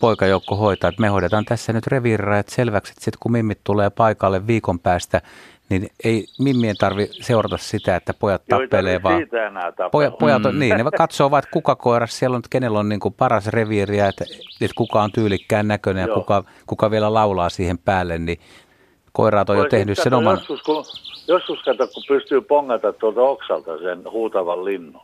poikajoukko 0.01 0.57
hoitaa, 0.57 0.89
että 0.89 1.01
me 1.01 1.09
hoidetaan 1.09 1.45
tässä 1.45 1.73
nyt 1.73 1.87
reviirirajat 1.87 2.49
selväksi, 2.49 2.93
että 2.93 3.05
sitten 3.05 3.19
kun 3.21 3.33
mimmit 3.33 3.61
tulee 3.65 3.91
paikalle 3.91 4.47
viikon 4.47 4.79
päästä, 4.79 5.21
niin 5.73 5.91
ei 6.05 6.27
mimmien 6.39 6.77
tarvi 6.77 7.09
seurata 7.11 7.57
sitä, 7.57 7.97
että 7.97 8.15
pojat 8.15 8.43
Joo, 8.51 8.61
tappelee, 8.61 9.03
vaan 9.03 9.23
pojat, 9.93 10.19
pojat 10.19 10.47
on, 10.47 10.55
mm. 10.55 10.61
niin, 10.61 10.77
ne 10.77 10.85
katsoo 10.97 11.31
vaan, 11.31 11.39
että 11.39 11.51
kuka 11.51 11.77
koiras 11.77 12.19
siellä 12.19 12.37
on, 12.37 12.43
kenellä 12.51 12.79
on 12.79 12.89
niin 12.89 13.01
kuin 13.01 13.15
paras 13.15 13.47
reviiri 13.47 13.99
ja 13.99 14.09
että, 14.09 14.25
että 14.61 14.75
kuka 14.75 15.03
on 15.03 15.13
tyylikkään 15.13 15.69
näköinen 15.69 16.09
ja 16.09 16.15
kuka, 16.15 16.45
kuka 16.67 16.91
vielä 16.91 17.15
laulaa 17.15 17.49
siihen 17.49 17.79
päälle, 17.79 18.19
niin 18.19 18.39
koiraat 19.13 19.51
on 19.51 19.57
Voi 19.57 19.65
jo 19.65 19.69
tehnyt 19.69 19.99
sen 19.99 20.15
oman. 20.15 20.37
Joskus, 20.37 20.63
kun, 20.63 20.85
joskus 21.29 21.63
kato, 21.63 21.87
kun 21.87 22.03
pystyy 22.09 22.41
pongata 22.41 22.93
tuolta 22.93 23.21
oksalta 23.21 23.79
sen 23.79 24.11
huutavan 24.11 24.65
linnun, 24.65 25.03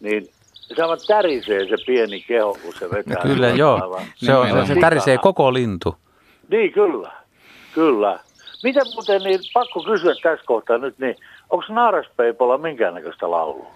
niin 0.00 0.28
se 0.76 0.82
aivan 0.82 0.98
tärisee 1.06 1.68
se 1.68 1.76
pieni 1.86 2.20
keho, 2.20 2.58
kun 2.62 2.74
se 2.78 2.90
vetää. 2.90 3.14
No 3.14 3.22
kyllä, 3.22 3.48
joo. 3.48 4.00
Se, 4.14 4.34
on, 4.34 4.66
se 4.66 4.74
tärisee 4.80 5.18
koko 5.18 5.52
lintu. 5.52 5.96
Niin, 6.48 6.72
kyllä. 6.72 7.12
Kyllä. 7.74 8.18
Miten 8.62 8.82
muuten, 8.94 9.22
niin 9.22 9.40
pakko 9.54 9.82
kysyä 9.82 10.14
tässä 10.22 10.46
kohtaa 10.46 10.78
nyt, 10.78 10.98
niin 10.98 11.16
onko 11.50 11.64
naaraspeipolla 11.68 12.58
minkäännäköistä 12.58 13.30
laulua? 13.30 13.70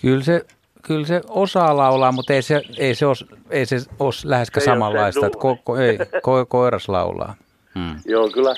Kyllä 0.00 0.22
se, 0.22 0.44
kyllä 0.82 1.06
se 1.06 1.20
osaa 1.28 1.76
laulaa, 1.76 2.12
mutta 2.12 2.32
ei 2.32 2.42
se, 2.42 2.62
ei 2.78 2.94
se, 2.94 3.06
os, 3.06 3.26
ei 3.50 3.66
se 3.66 3.76
os 3.98 4.24
läheskään 4.24 4.64
samanlaista, 4.64 5.26
että 5.26 5.38
ko, 5.38 5.58
ko, 5.64 5.76
ei, 5.76 5.98
ko, 6.22 6.46
koiras 6.46 6.88
laulaa. 6.88 7.34
Hmm. 7.74 7.96
Joo, 8.06 8.28
kyllä, 8.28 8.54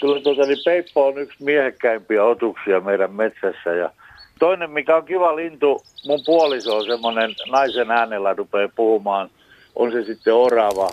kyllä 0.00 0.20
tuota, 0.20 0.42
niin 0.42 0.58
peippo 0.64 1.06
on 1.06 1.18
yksi 1.18 1.44
miehekkäimpiä 1.44 2.24
otuksia 2.24 2.80
meidän 2.80 3.12
metsässä 3.12 3.70
ja 3.70 3.90
toinen, 4.38 4.70
mikä 4.70 4.96
on 4.96 5.04
kiva 5.04 5.36
lintu, 5.36 5.82
mun 6.06 6.20
puoliso 6.26 6.76
on 6.76 6.84
semmoinen 6.84 7.34
naisen 7.50 7.90
äänellä 7.90 8.34
rupeaa 8.34 8.68
puhumaan, 8.76 9.30
on 9.74 9.92
se 9.92 10.04
sitten 10.04 10.34
orava, 10.34 10.88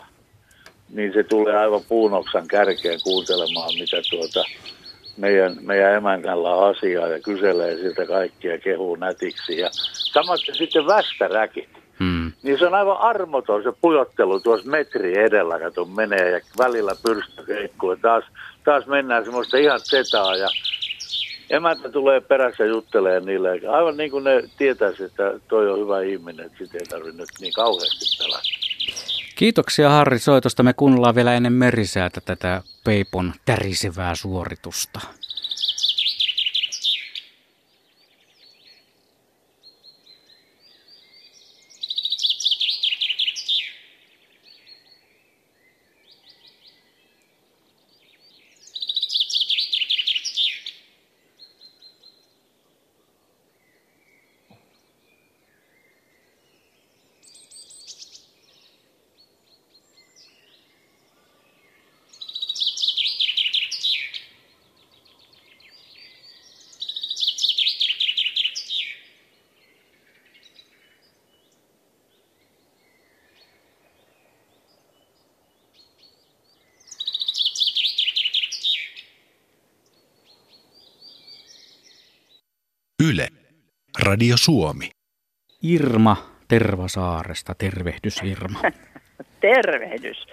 niin 0.94 1.14
se 1.14 1.24
tulee 1.24 1.58
aivan 1.58 1.82
puunoksan 1.88 2.48
kärkeen 2.48 3.00
kuuntelemaan, 3.04 3.74
mitä 3.80 3.98
tuota 4.10 4.44
meidän, 5.18 5.58
meidän 5.62 5.94
emäntällä 5.94 6.56
on 6.56 6.76
asiaa 6.76 7.08
ja 7.08 7.20
kyselee 7.20 7.78
siltä 7.78 8.06
kaikkia 8.06 8.58
kehuu 8.58 8.96
nätiksi. 8.96 9.58
Ja 9.58 9.70
samaten 10.14 10.56
sitten 10.56 10.88
västäräkit. 10.88 11.70
Hmm. 12.00 12.32
Niin 12.44 12.60
se 12.60 12.66
on 12.66 12.74
aivan 12.74 12.98
armoton 12.98 13.64
se 13.64 13.72
pujottelu 13.82 14.39
tuossa 14.39 14.70
metri 14.70 15.20
edellä, 15.20 15.60
kun 15.76 15.96
menee 15.96 16.30
ja 16.30 16.39
välillä 16.58 16.96
pyrstö 17.04 17.44
keikkuu. 17.46 17.96
Taas, 17.96 18.24
taas 18.64 18.88
mennään 18.88 19.24
semmoista 19.24 19.58
ihan 19.58 19.80
setaa 19.84 20.36
ja 20.36 20.48
emäntä 21.50 21.89
tulee 21.89 22.22
perässä 22.22 22.66
juttelee 22.66 23.20
niille. 23.20 23.50
Aivan 23.70 23.98
niin 23.98 24.12
kuin 24.12 24.24
ne 24.24 24.44
tietäisi, 24.58 25.04
että 25.04 25.34
toi 25.48 25.72
on 25.72 25.80
hyvä 25.80 26.02
ihminen, 26.02 26.46
että 26.46 26.58
sitä 26.58 26.78
ei 26.78 26.86
tarvitse 26.86 27.22
nyt 27.22 27.30
niin 27.42 27.54
kauheasti. 27.54 28.20
Kiitoksia 29.42 29.89
Harri 29.89 30.20
soitosta. 30.20 30.64
Me 30.64 30.74
kuunnellaan 30.74 31.16
vielä 31.16 31.34
ennen 31.34 31.54
merisäätä 31.54 32.22
tätä 32.22 32.62
Peipon 32.84 33.34
tärisevää 33.46 34.16
suoritusta. 34.16 35.00
Radio 84.22 84.38
Suomi. 84.38 84.89
Irma 85.63 86.17
Tervasaaresta, 86.47 87.55
tervehdys 87.57 88.22
Irma. 88.24 88.59
Tervehdys. 89.41 90.28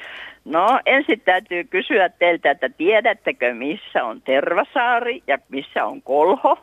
No 0.45 0.80
ensin 0.86 1.20
täytyy 1.20 1.64
kysyä 1.64 2.09
teiltä, 2.09 2.51
että 2.51 2.68
tiedättekö 2.68 3.55
missä 3.55 4.05
on 4.05 4.22
Tervasaari 4.22 5.22
ja 5.26 5.39
missä 5.49 5.84
on 5.84 6.03
Kolho? 6.03 6.59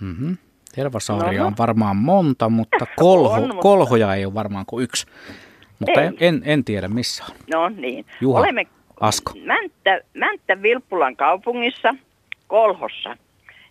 Mm-hmm. 0.00 0.36
Tervasaaria 0.74 1.38
no, 1.38 1.44
no. 1.44 1.46
on 1.46 1.54
varmaan 1.58 1.96
monta, 1.96 2.48
mutta 2.48 2.86
kolho, 2.96 3.34
on, 3.34 3.40
mutta... 3.42 3.62
kolhoja 3.62 4.14
ei 4.14 4.24
ole 4.24 4.34
varmaan 4.34 4.64
kuin 4.66 4.84
yksi. 4.84 5.06
Mutta 5.78 6.02
en, 6.02 6.16
en, 6.20 6.42
en 6.44 6.64
tiedä 6.64 6.88
missä 6.88 7.24
on. 7.30 7.36
No 7.52 7.68
niin. 7.68 8.06
Juha 8.20 8.40
Olemme 8.40 8.66
Asko. 9.00 9.32
Mänttä, 9.44 10.00
Mänttä 10.14 10.62
Vilppulan 10.62 11.16
kaupungissa, 11.16 11.94
Kolhossa. 12.46 13.16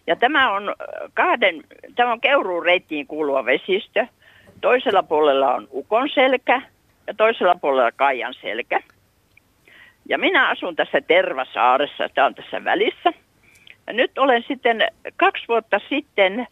Ja 0.07 0.15
tämä 0.15 0.51
on 0.51 0.75
kahden, 1.13 1.63
tämä 1.95 2.11
on 2.11 2.21
Keuruun 2.21 2.65
reittiin 2.65 3.07
kuuluva 3.07 3.45
vesistö. 3.45 4.07
Toisella 4.61 5.03
puolella 5.03 5.53
on 5.53 5.67
Ukon 5.71 6.09
selkä 6.09 6.61
ja 7.07 7.13
toisella 7.13 7.55
puolella 7.55 7.91
Kaijan 7.91 8.33
selkä. 8.41 8.81
Ja 10.09 10.17
minä 10.17 10.49
asun 10.49 10.75
tässä 10.75 11.01
Tervasaaressa, 11.01 12.09
tämä 12.09 12.27
on 12.27 12.35
tässä 12.35 12.63
välissä. 12.63 13.13
Ja 13.87 13.93
nyt 13.93 14.17
olen 14.17 14.43
sitten 14.47 14.87
kaksi 15.15 15.47
vuotta 15.47 15.79
sitten 15.89 16.47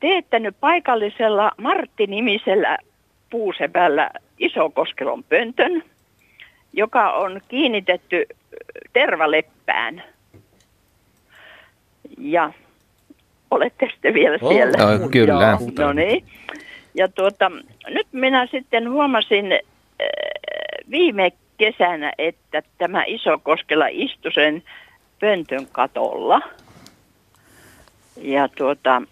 teettänyt 0.00 0.56
paikallisella 0.60 1.52
Martti-nimisellä 1.56 2.78
puusepällä 3.30 4.10
Isokoskelon 4.38 5.24
pöntön, 5.24 5.82
joka 6.72 7.12
on 7.12 7.40
kiinnitetty 7.48 8.26
tervaleppään. 8.92 10.04
Ja 12.18 12.52
olette 13.50 13.88
sitten 13.92 14.14
vielä 14.14 14.38
oh, 14.40 14.52
siellä. 14.52 14.98
No, 14.98 15.08
kyllä. 15.08 15.58
Joo, 15.76 15.86
no 15.86 15.92
niin. 15.92 16.24
Ja 16.94 17.08
tuota, 17.08 17.50
nyt 17.88 18.06
minä 18.12 18.46
sitten 18.46 18.90
huomasin 18.90 19.52
äh, 19.52 19.58
viime 20.90 21.32
kesänä, 21.58 22.12
että 22.18 22.62
tämä 22.78 23.04
iso 23.06 23.38
koskela 23.38 23.86
istui 23.90 24.32
sen 24.32 24.62
pöntön 25.20 25.66
katolla. 25.72 26.40
Ja 28.16 28.48
tuota, 28.48 29.02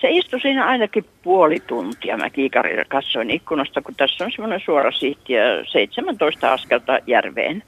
se 0.00 0.10
istui 0.10 0.40
siinä 0.40 0.66
ainakin 0.66 1.04
puoli 1.22 1.60
tuntia. 1.66 2.16
Mä 2.16 2.30
kiikarilla 2.30 2.84
katsoin 2.88 3.30
ikkunasta, 3.30 3.82
kun 3.82 3.94
tässä 3.94 4.24
on 4.24 4.32
semmoinen 4.32 4.60
suora 4.64 4.92
siitti 4.92 5.32
ja 5.32 5.64
17 5.72 6.52
askelta 6.52 6.98
järveen. 7.06 7.62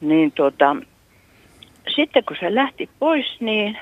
Niin 0.00 0.32
tuota, 0.32 0.76
sitten 1.88 2.24
kun 2.24 2.36
se 2.40 2.54
lähti 2.54 2.88
pois, 2.98 3.40
niin 3.40 3.78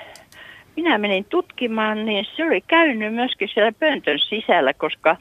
minä 0.76 0.98
menin 0.98 1.24
tutkimaan, 1.24 2.05
niin 2.05 2.26
se 2.36 2.44
oli 2.44 2.61
käynyt 2.61 3.14
myöskin 3.14 3.48
siellä 3.55 3.72
pöntön 3.72 4.18
sisällä, 4.18 4.74
koska 4.74 5.16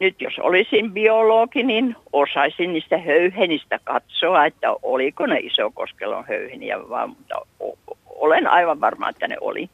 nyt 0.00 0.20
jos 0.20 0.38
olisin 0.38 0.92
biologi, 0.92 1.62
niin 1.62 1.96
osaisin 2.12 2.72
niistä 2.72 2.98
höyhenistä 2.98 3.78
katsoa, 3.84 4.46
että 4.46 4.74
oliko 4.82 5.26
ne 5.26 5.38
isokoskelon 5.38 6.24
höyheniä, 6.28 6.88
vaan 6.88 7.08
mutta 7.08 7.34
olen 8.06 8.46
aivan 8.46 8.80
varma, 8.80 9.08
että 9.08 9.28
ne 9.28 9.36
oli. 9.40 9.68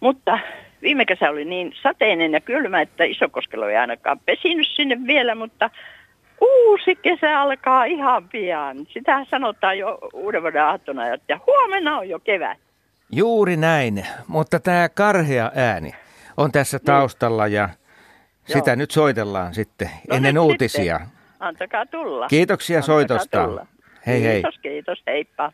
Mutta 0.00 0.38
viime 0.82 1.04
kesä 1.04 1.30
oli 1.30 1.44
niin 1.44 1.72
sateinen 1.82 2.32
ja 2.32 2.40
kylmä, 2.40 2.80
että 2.80 3.04
isokoskelo 3.04 3.68
ei 3.68 3.76
ainakaan 3.76 4.20
pesinyt 4.26 4.68
sinne 4.76 4.98
vielä, 5.06 5.34
mutta 5.34 5.70
uusi 6.40 6.96
kesä 6.96 7.40
alkaa 7.40 7.84
ihan 7.84 8.28
pian. 8.28 8.76
Sitä 8.92 9.24
sanotaan 9.30 9.78
jo 9.78 9.98
uuden 10.12 10.42
vuoden 10.42 10.62
aattona, 10.62 11.14
että 11.14 11.40
huomenna 11.46 11.98
on 11.98 12.08
jo 12.08 12.18
kevät. 12.18 12.58
Juuri 13.12 13.56
näin, 13.56 14.06
mutta 14.26 14.60
tämä 14.60 14.88
karhea 14.88 15.50
ääni 15.54 15.92
on 16.36 16.52
tässä 16.52 16.76
niin. 16.76 16.84
taustalla 16.84 17.46
ja 17.46 17.68
sitä 18.44 18.70
Joo. 18.70 18.76
nyt 18.76 18.90
soitellaan 18.90 19.54
sitten 19.54 19.90
no 20.10 20.16
ennen 20.16 20.38
uutisia. 20.38 20.98
Sitten. 20.98 21.18
Antakaa 21.40 21.86
tulla. 21.86 22.26
Kiitoksia 22.28 22.78
Antakaa 22.78 22.94
soitosta. 22.94 23.44
Tulla. 23.44 23.66
Hei 24.06 24.22
hei. 24.22 24.42
Kiitos, 24.42 24.58
kiitos. 24.62 25.02
Heippa. 25.06 25.52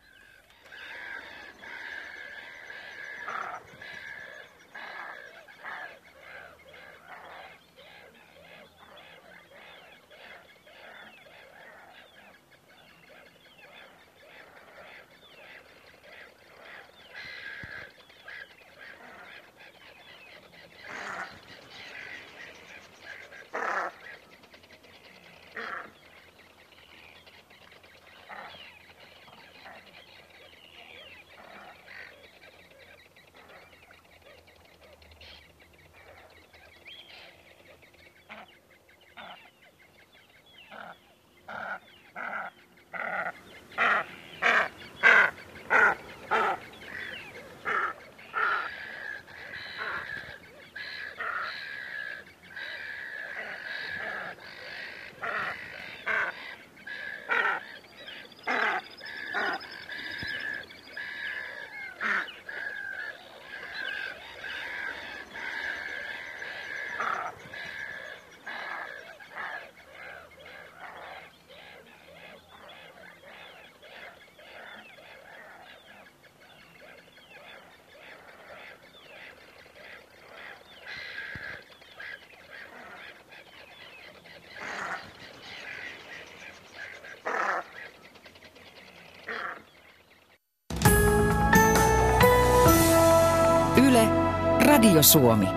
Radio 94.85 95.03
Suomi. 95.03 95.47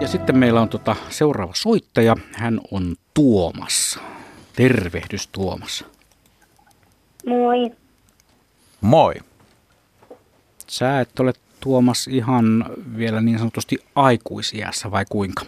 Ja 0.00 0.08
sitten 0.08 0.38
meillä 0.38 0.60
on 0.60 0.68
tota 0.68 0.96
seuraava 1.10 1.52
soittaja. 1.56 2.16
Hän 2.32 2.60
on 2.70 2.96
Tuomas. 3.14 3.98
Tervehdys 4.56 5.26
Tuomas. 5.26 5.84
Moi. 7.26 7.70
Moi. 8.80 9.14
Sä 10.66 11.00
et 11.00 11.20
ole 11.20 11.32
Tuomas 11.60 12.08
ihan 12.08 12.64
vielä 12.96 13.20
niin 13.20 13.38
sanotusti 13.38 13.78
aikuisiässä 13.94 14.90
vai 14.90 15.04
kuinka? 15.08 15.44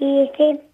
Viisi. 0.00 0.68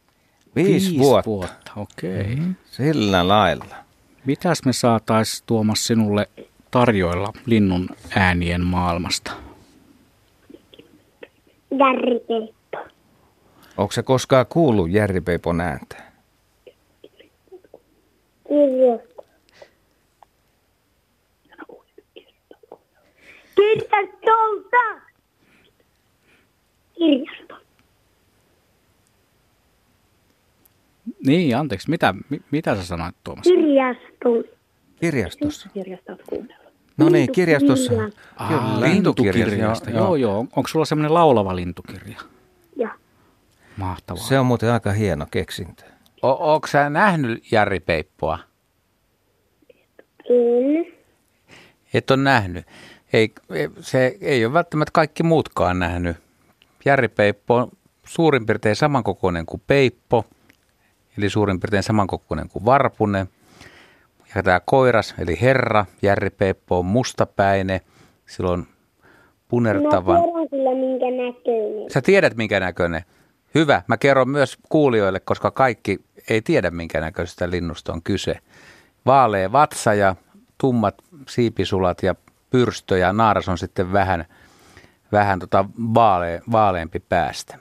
Viisi, 0.55 0.99
vuotta. 0.99 1.31
vuotta, 1.31 1.73
okei. 1.77 2.21
Okay. 2.21 2.35
Mm-hmm. 2.35 2.55
Sillä 2.71 3.29
lailla. 3.29 3.77
Mitäs 4.25 4.65
me 4.65 4.73
saatais 4.73 5.43
Tuomas 5.47 5.87
sinulle 5.87 6.29
tarjoilla 6.75 7.33
linnun 7.47 7.89
äänien 8.17 8.65
maailmasta? 8.65 9.33
Järripeippo. 11.79 12.79
Onko 13.77 13.93
se 13.93 14.03
koskaan 14.03 14.47
kuullut 14.49 14.91
järripeipon 14.91 15.61
ääntä? 15.61 15.97
Kirjasto. 18.49 19.25
Kirjastolta. 23.57 25.01
Kirjasto. 26.99 27.55
Niin, 31.27 31.57
anteeksi. 31.57 31.91
Mitä, 31.91 32.15
mitä 32.51 32.77
sä 32.77 32.85
sanoit 32.85 33.17
Tuomas? 33.25 33.45
Kirjasto. 33.45 34.29
Kirjastossa? 35.01 35.69
Kirjastot 35.75 36.23
kuunnella. 36.29 36.64
No 36.97 37.09
niin, 37.09 37.33
kirjastossa. 37.33 37.93
Ah, 38.37 38.81
lintukirjasta. 38.81 39.91
Joo, 39.91 40.01
joo. 40.01 40.17
joo. 40.17 40.39
Onko 40.57 40.69
sulla 40.69 40.85
semmoinen 40.85 41.15
laulava 41.15 41.57
lintukirja? 41.57 42.19
Joo. 42.77 42.91
Mahtavaa. 43.77 44.23
Se 44.23 44.39
on 44.39 44.47
muuten 44.47 44.73
aika 44.73 44.93
hieno 44.93 45.27
keksintö. 45.31 45.85
O- 46.23 46.53
Onko 46.55 46.67
sä 46.67 46.91
nähnyt 46.91 47.53
Jari 47.53 47.81
Peippoa? 47.81 48.39
En. 50.31 50.87
Et 51.95 52.11
ole 52.11 52.23
nähnyt. 52.23 52.67
Ei, 53.13 53.33
se 53.81 54.17
ei 54.21 54.45
ole 54.45 54.53
välttämättä 54.53 54.91
kaikki 54.93 55.23
muutkaan 55.23 55.79
nähnyt. 55.79 56.17
Järripeippo 56.85 57.55
on 57.57 57.71
suurin 58.07 58.47
piirtein 58.47 58.77
samankokoinen 58.77 59.47
kuin 59.47 59.63
peippo, 59.67 60.25
eli 61.19 61.31
suurin 61.31 61.61
piirtein 61.61 61.83
samankokoinen 61.83 62.49
kuin 62.49 62.65
varpune. 62.65 63.27
Ja 64.35 64.43
tämä 64.43 64.61
koiras, 64.65 65.15
eli 65.19 65.41
herra, 65.41 65.87
järripeippo 66.03 66.79
on 66.79 66.87
mustapäinen. 66.87 67.81
Sillä 68.27 68.51
on 68.51 68.67
punertavan... 69.49 70.17
Mä 70.17 70.23
tiedän 70.23 70.49
kyllä 70.49 70.75
minkä 70.75 71.11
näköinen. 71.11 71.91
Sä 71.91 72.03
tiedät 72.03 72.37
minkä 72.37 72.61
näköinen. 72.61 73.03
Hyvä. 73.55 73.83
Mä 73.87 73.97
kerron 73.97 74.29
myös 74.29 74.59
kuulijoille, 74.69 75.21
koska 75.21 75.51
kaikki 75.51 76.01
ei 76.31 76.43
tiedä 76.43 76.71
minkä 76.71 77.01
näköisestä 77.01 77.51
linnusta 77.51 77.93
on 77.93 78.03
kyse. 78.03 78.39
Vaalea 79.07 79.53
vatsa 79.53 79.95
ja 79.95 80.17
tummat 80.59 80.95
siipisulat 81.29 82.03
ja 82.03 82.15
pyrstö 82.51 82.99
ja 82.99 83.13
naaras 83.13 83.49
on 83.49 83.59
sitten 83.59 83.93
vähän, 83.93 84.25
vähän 85.13 85.39
tota 85.39 85.65
vaale, 85.95 86.43
vaaleampi 86.53 87.01
päästä. 87.01 87.59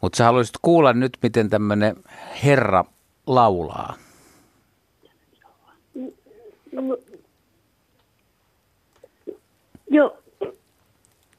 Mutta 0.00 0.16
sä 0.16 0.24
haluaisit 0.24 0.54
kuulla 0.62 0.92
nyt, 0.92 1.18
miten 1.22 1.50
tämmöinen 1.50 1.96
herra 2.44 2.84
laulaa. 3.26 3.94
Joo. 9.90 10.18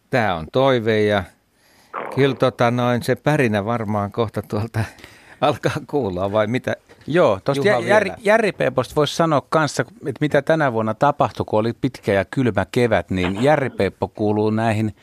Tämä 0.10 0.36
on 0.36 0.48
toive 0.52 1.02
ja 1.02 1.24
kyllä 2.16 2.36
tota 2.36 2.72
noin, 2.72 3.04
se 3.04 3.16
pärinä 3.16 3.66
varmaan 3.66 4.12
kohta 4.12 4.42
tuolta 4.42 4.84
alkaa 5.42 5.82
kuulla 5.88 6.32
vai 6.32 6.48
mitä? 6.48 6.76
Joo, 7.08 7.40
tuosta 7.44 7.68
jär, 7.68 7.84
jär, 7.84 8.08
Järripeeposta 8.24 8.96
voisi 8.96 9.16
sanoa 9.16 9.42
kanssa, 9.50 9.86
että 10.06 10.18
mitä 10.22 10.42
tänä 10.42 10.74
vuonna 10.74 10.94
tapahtui, 10.94 11.46
kun 11.46 11.60
oli 11.60 11.74
pitkä 11.74 12.14
ja 12.14 12.26
kylmä 12.26 12.66
kevät, 12.72 13.12
niin 13.12 13.44
Järripeippo 13.44 14.08
kuuluu 14.08 14.50
näihin 14.50 14.96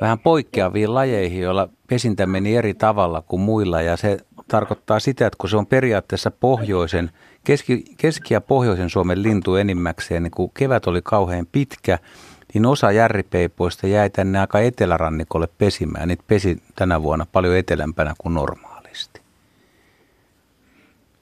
vähän 0.00 0.18
poikkeaviin 0.18 0.94
lajeihin, 0.94 1.42
joilla 1.42 1.68
pesintä 1.88 2.26
meni 2.26 2.56
eri 2.56 2.74
tavalla 2.74 3.22
kuin 3.22 3.40
muilla 3.40 3.82
ja 3.82 3.96
se 3.96 4.18
tarkoittaa 4.48 5.00
sitä, 5.00 5.26
että 5.26 5.36
kun 5.40 5.50
se 5.50 5.56
on 5.56 5.66
periaatteessa 5.66 6.30
pohjoisen, 6.30 7.10
keski, 7.46 7.84
keski- 7.96 8.34
ja 8.34 8.40
pohjoisen 8.40 8.90
Suomen 8.90 9.22
lintu 9.22 9.56
enimmäkseen, 9.56 10.22
niin 10.22 10.30
kun 10.30 10.50
kevät 10.54 10.86
oli 10.86 11.00
kauhean 11.02 11.46
pitkä, 11.52 11.98
niin 12.54 12.66
osa 12.66 12.92
järripeipoista 12.92 13.86
jäi 13.86 14.10
tänne 14.10 14.40
aika 14.40 14.60
etelärannikolle 14.60 15.48
pesimään. 15.58 16.08
Niitä 16.08 16.24
pesi 16.26 16.62
tänä 16.74 17.02
vuonna 17.02 17.26
paljon 17.32 17.56
etelämpänä 17.56 18.14
kuin 18.18 18.34
normaalisti. 18.34 19.20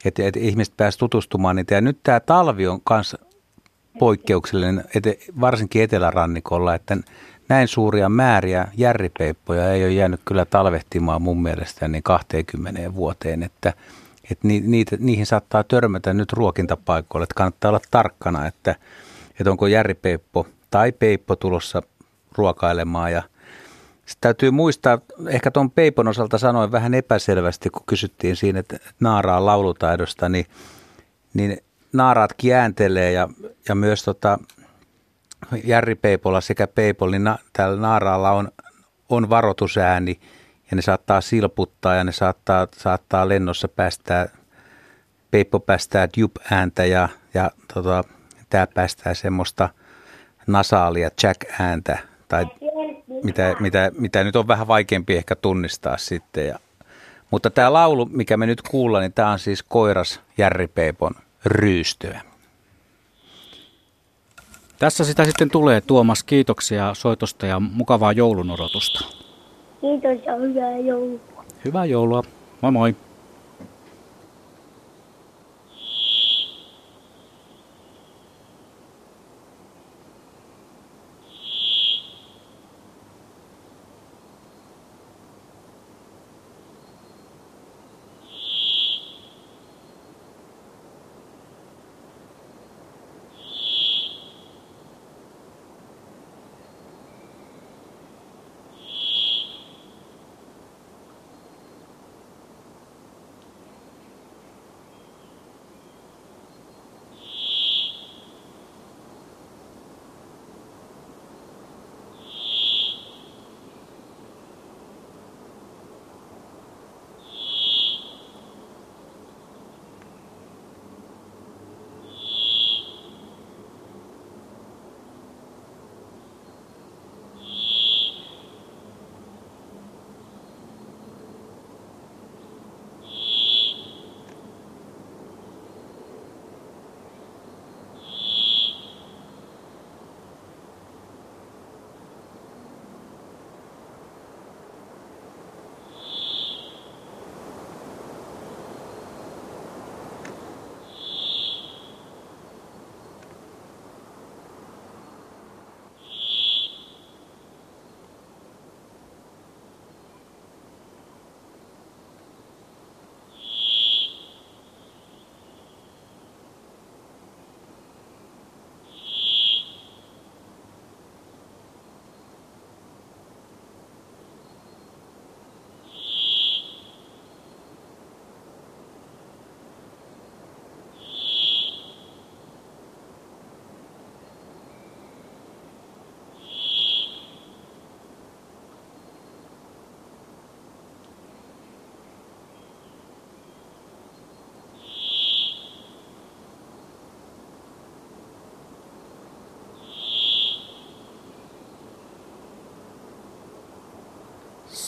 Että 0.05 0.22
et 0.22 0.37
ihmiset 0.37 0.75
pääsivät 0.77 0.99
tutustumaan 0.99 1.57
niitä. 1.57 1.75
Ja 1.75 1.81
nyt 1.81 1.99
tämä 2.03 2.20
talvi 2.20 2.66
on 2.66 2.81
myös 2.91 3.16
poikkeuksellinen, 3.99 4.85
ete, 4.95 5.18
varsinkin 5.41 5.83
etelärannikolla, 5.83 6.75
että 6.75 6.97
näin 7.49 7.68
suuria 7.68 8.09
määriä 8.09 8.68
järripeippoja 8.77 9.72
ei 9.72 9.85
ole 9.85 9.93
jäänyt 9.93 10.20
kyllä 10.25 10.45
talvehtimaan 10.45 11.22
mun 11.22 11.43
mielestä 11.43 11.89
niin 11.89 12.03
20 12.03 12.95
vuoteen, 12.95 13.43
että, 13.43 13.72
että 14.31 14.49
ni, 14.49 14.61
niitä, 14.61 14.97
niihin 15.01 15.27
saattaa 15.27 15.64
törmätä 15.64 16.14
nyt 16.14 16.33
ruokintapaikoille, 16.33 17.25
että 17.25 17.35
kannattaa 17.35 17.68
olla 17.68 17.81
tarkkana, 17.91 18.47
että, 18.47 18.75
että 19.41 19.51
onko 19.51 19.66
järripeippo 19.66 20.47
tai 20.70 20.93
peippo 20.93 21.37
tulossa 21.37 21.83
ruokailemaan. 22.33 23.12
Ja 23.12 23.22
sitten 24.07 24.20
täytyy 24.20 24.51
muistaa, 24.51 24.99
ehkä 25.29 25.51
tuon 25.51 25.70
peipon 25.70 26.09
osalta 26.09 26.39
sanoin 26.39 26.72
vähän 26.72 26.95
epäselvästi, 26.95 27.70
kun 27.70 27.83
kysyttiin 27.87 28.37
siinä, 28.37 28.61
että 28.61 28.79
naaraa 29.01 29.47
laulutaidosta, 29.47 30.29
niin, 30.29 30.47
niin 31.35 31.59
naaraat 31.93 32.33
kiäntelee 32.33 33.12
ja, 33.12 33.29
ja 33.68 33.75
myös 33.75 34.03
tota, 34.03 34.39
Järri 35.64 35.95
Peipolla 35.95 36.41
sekä 36.41 36.66
Peipol, 36.66 37.11
niin 37.11 37.25
na, 37.25 37.39
täällä 37.53 37.81
naaraalla 37.81 38.31
on, 38.31 38.49
on 39.09 39.31
varoitusääni 39.31 40.20
ja 40.70 40.76
ne 40.76 40.82
saattaa 40.82 41.20
silputtaa 41.20 41.94
ja 41.94 42.04
ne 42.04 42.12
saattaa, 42.12 42.68
saattaa 42.76 43.28
lennossa 43.28 43.68
päästää, 43.68 44.28
Peippo 45.30 45.60
päästää 45.60 46.08
jup-ääntä 46.16 46.84
ja, 46.84 47.08
ja 47.34 47.50
tota, 47.74 48.04
tämä 48.50 48.66
päästää 48.66 49.14
semmoista 49.14 49.68
nasaalia 50.46 51.10
jack-ääntä 51.22 51.98
tai 52.28 52.46
mitä, 53.22 53.56
mitä, 53.60 53.90
mitä 53.98 54.24
nyt 54.24 54.36
on 54.36 54.48
vähän 54.48 54.68
vaikeampi 54.68 55.16
ehkä 55.16 55.36
tunnistaa 55.36 55.96
sitten. 55.96 56.46
Ja, 56.46 56.58
mutta 57.30 57.50
tämä 57.50 57.72
laulu, 57.72 58.06
mikä 58.06 58.36
me 58.36 58.46
nyt 58.46 58.62
kuullaan, 58.62 59.02
niin 59.02 59.12
tämä 59.12 59.30
on 59.30 59.38
siis 59.38 59.62
Koiras 59.62 60.20
Järri 60.38 60.68
Peipon 60.68 61.14
ryystöä. 61.44 62.20
Tässä 64.78 65.04
sitä 65.04 65.24
sitten 65.24 65.50
tulee 65.50 65.80
Tuomas. 65.80 66.22
Kiitoksia 66.22 66.94
soitosta 66.94 67.46
ja 67.46 67.60
mukavaa 67.60 68.12
joulun 68.12 68.50
odotusta. 68.50 69.24
Kiitos 69.85 70.26
ja 70.26 70.37
hyvää 70.37 70.78
joulua. 70.78 71.20
Hyvää 71.64 71.85
joulua. 71.85 72.22
Moi 72.61 72.72
moi. 72.72 72.97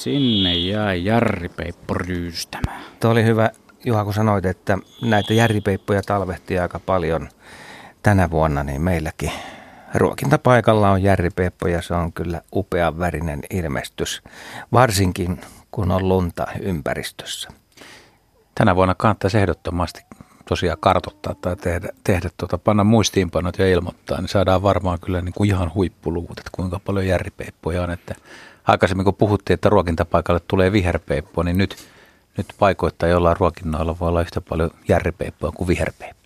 Sinne 0.07 0.54
jäi 0.54 1.04
järripeippo 1.04 1.94
ryystämään. 1.94 2.82
Tuo 3.00 3.11
oli 3.11 3.24
hyvä, 3.24 3.50
Juha, 3.84 4.04
kun 4.04 4.14
sanoit, 4.14 4.46
että 4.46 4.78
näitä 5.02 5.34
järripeippoja 5.34 6.02
talvehtii 6.02 6.59
aika 6.59 6.80
paljon 6.80 7.28
tänä 8.02 8.30
vuonna 8.30 8.64
niin 8.64 8.82
meilläkin 8.82 9.32
ruokintapaikalla 9.94 10.90
on 10.90 11.02
Järri 11.02 11.30
Peppo 11.30 11.68
ja 11.68 11.82
se 11.82 11.94
on 11.94 12.12
kyllä 12.12 12.40
upean 12.54 12.98
värinen 12.98 13.40
ilmestys, 13.50 14.22
varsinkin 14.72 15.40
kun 15.70 15.90
on 15.90 16.09
lunta 16.09 16.46
ympäristössä. 16.61 17.48
Tänä 18.54 18.76
vuonna 18.76 18.94
kannattaisi 18.94 19.38
ehdottomasti 19.38 20.02
tosiaan 20.49 20.78
kartoittaa 20.80 21.34
tai 21.34 21.57
tehdä, 21.57 21.88
tehdä 22.05 22.30
tuota, 22.36 22.59
panna 22.59 22.84
muistiinpanot 22.84 23.59
ja 23.59 23.70
ilmoittaa, 23.70 24.20
niin 24.20 24.28
saadaan 24.28 24.62
varmaan 24.62 24.99
kyllä 25.01 25.20
niin 25.20 25.32
kuin 25.32 25.51
ihan 25.51 25.74
huippuluvut, 25.74 26.38
että 26.38 26.51
kuinka 26.53 26.80
paljon 26.84 27.07
järripeippoja 27.07 27.82
on. 27.82 27.90
Että 27.90 28.14
aikaisemmin 28.64 29.05
kun 29.05 29.14
puhuttiin, 29.14 29.55
että 29.55 29.68
ruokintapaikalle 29.68 30.40
tulee 30.49 30.72
viherpeippo, 30.72 31.42
niin 31.42 31.59
nyt, 31.59 31.76
nyt 32.36 32.47
paikoittain 32.59 33.12
jollain 33.12 33.36
ruokinnoilla 33.40 33.97
voi 34.01 34.09
olla 34.09 34.20
yhtä 34.20 34.40
paljon 34.40 34.70
järripeippoja 34.88 35.53
kuin 35.53 35.68
viherpeippoja. 35.68 36.16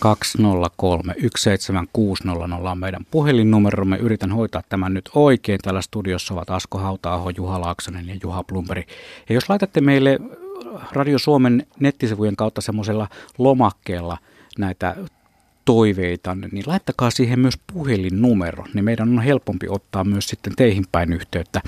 0203 0.00 1.14
17600 1.36 2.70
on 2.70 2.78
meidän 2.78 3.06
puhelinnumeromme. 3.10 3.96
Yritän 3.96 4.32
hoitaa 4.32 4.62
tämän 4.68 4.94
nyt 4.94 5.10
oikein. 5.14 5.58
Täällä 5.62 5.82
studiossa 5.82 6.34
ovat 6.34 6.50
Asko 6.50 6.78
Hauta-aho, 6.78 7.30
Juha 7.30 7.60
Laaksonen 7.60 8.08
ja 8.08 8.14
Juha 8.22 8.42
Plumberi. 8.42 8.86
Ja 9.28 9.34
jos 9.34 9.48
laitatte 9.48 9.80
meille 9.80 10.18
Radio 10.92 11.18
Suomen 11.18 11.66
nettisivujen 11.80 12.36
kautta 12.36 12.60
semmoisella 12.60 13.08
lomakkeella 13.38 14.18
näitä 14.58 14.96
toiveita, 15.64 16.34
niin 16.52 16.64
laittakaa 16.66 17.10
siihen 17.10 17.40
myös 17.40 17.58
puhelinnumero, 17.72 18.64
niin 18.74 18.84
meidän 18.84 19.08
on 19.08 19.22
helpompi 19.22 19.66
ottaa 19.70 20.04
myös 20.04 20.26
sitten 20.26 20.52
teihin 20.56 20.84
päin 20.92 21.12
yhteyttä 21.12 21.60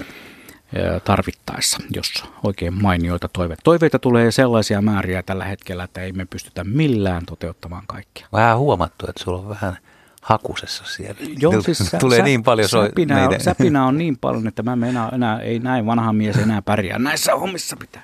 tarvittaessa, 1.04 1.78
jos 1.96 2.24
oikein 2.44 2.82
mainioita 2.82 3.28
toiveita. 3.32 3.60
Toiveita 3.64 3.98
tulee 3.98 4.30
sellaisia 4.30 4.82
määriä 4.82 5.22
tällä 5.22 5.44
hetkellä, 5.44 5.84
että 5.84 6.00
ei 6.00 6.12
me 6.12 6.24
pystytä 6.24 6.64
millään 6.64 7.26
toteuttamaan 7.26 7.84
kaikkia. 7.86 8.26
Vähän 8.32 8.58
huomattu, 8.58 9.06
että 9.08 9.24
sulla 9.24 9.38
on 9.38 9.48
vähän 9.48 9.76
hakusessa 10.20 10.84
siellä. 10.84 11.20
Joo, 11.38 11.62
siis 11.62 11.78
sä, 11.78 11.98
tulee 11.98 12.18
sä, 12.18 12.24
niin 12.24 12.42
paljon 12.42 12.68
säpinä, 12.68 13.28
on, 13.28 13.40
säpinä 13.40 13.86
on 13.86 13.98
niin 13.98 14.18
paljon, 14.18 14.46
että 14.48 14.62
mä 14.62 14.72
enää, 14.72 15.08
enää, 15.12 15.40
ei 15.40 15.58
näin 15.58 15.86
vanha 15.86 16.12
mies 16.12 16.36
enää 16.36 16.62
pärjää. 16.62 16.98
Näissä 16.98 17.34
hommissa 17.34 17.76
pitää. 17.76 18.02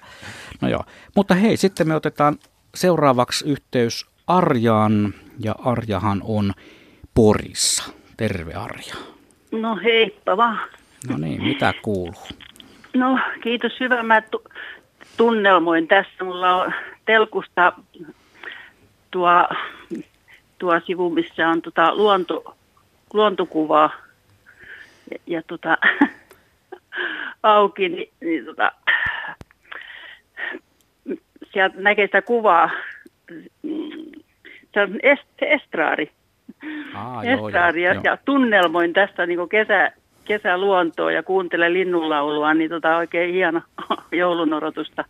No 0.60 0.68
joo, 0.68 0.84
mutta 1.16 1.34
hei, 1.34 1.56
sitten 1.56 1.88
me 1.88 1.94
otetaan 1.94 2.38
seuraavaksi 2.74 3.48
yhteys 3.48 4.06
Arjaan, 4.26 5.14
ja 5.38 5.54
Arjahan 5.64 6.20
on 6.24 6.52
Porissa. 7.14 7.84
Terve 8.16 8.54
Arja. 8.54 8.94
No 9.52 9.76
heippa 9.84 10.36
vaan. 10.36 10.58
No 11.08 11.16
niin, 11.18 11.42
mitä 11.42 11.74
kuuluu? 11.82 12.28
No 12.94 13.18
kiitos 13.42 13.72
hyvä. 13.80 14.02
Mä 14.02 14.22
tunnelmoin 15.16 15.88
tässä. 15.88 16.24
Mulla 16.24 16.62
on 16.62 16.72
telkusta 17.04 17.72
tuo, 19.10 19.48
tuo 20.59 20.80
sivu, 20.86 21.11
missä 21.11 21.48
on 21.48 21.62
tota 21.62 21.94
luonto, 21.94 22.57
luontokuvaa 23.12 23.90
ja, 25.11 25.18
ja 25.26 25.42
tota, 25.42 25.76
auki, 27.42 27.88
niin, 27.88 28.09
niin 28.20 28.44
tota, 28.44 28.72
sieltä 31.52 31.76
näkee 31.80 32.07
sitä 32.07 32.22
kuvaa. 32.22 32.70
Se 34.74 34.80
on 34.82 34.98
est, 35.02 35.22
estraari. 35.40 36.11
Aa, 36.94 37.22
estraari 37.24 37.82
joo, 37.82 37.92
ja, 37.92 37.94
joo. 37.94 38.02
ja 38.04 38.18
tunnelmoin 38.24 38.92
tästä 38.92 39.26
niin 39.26 39.48
kesä, 39.48 39.92
kesäluontoa 40.24 41.12
ja 41.12 41.22
kuuntele 41.22 41.72
linnunlaulua, 41.72 42.54
niin 42.54 42.70
tota 42.70 42.96
oikein 42.96 43.34
hieno 43.34 43.61
joulun 44.12 44.52
odotusta. 44.52 45.04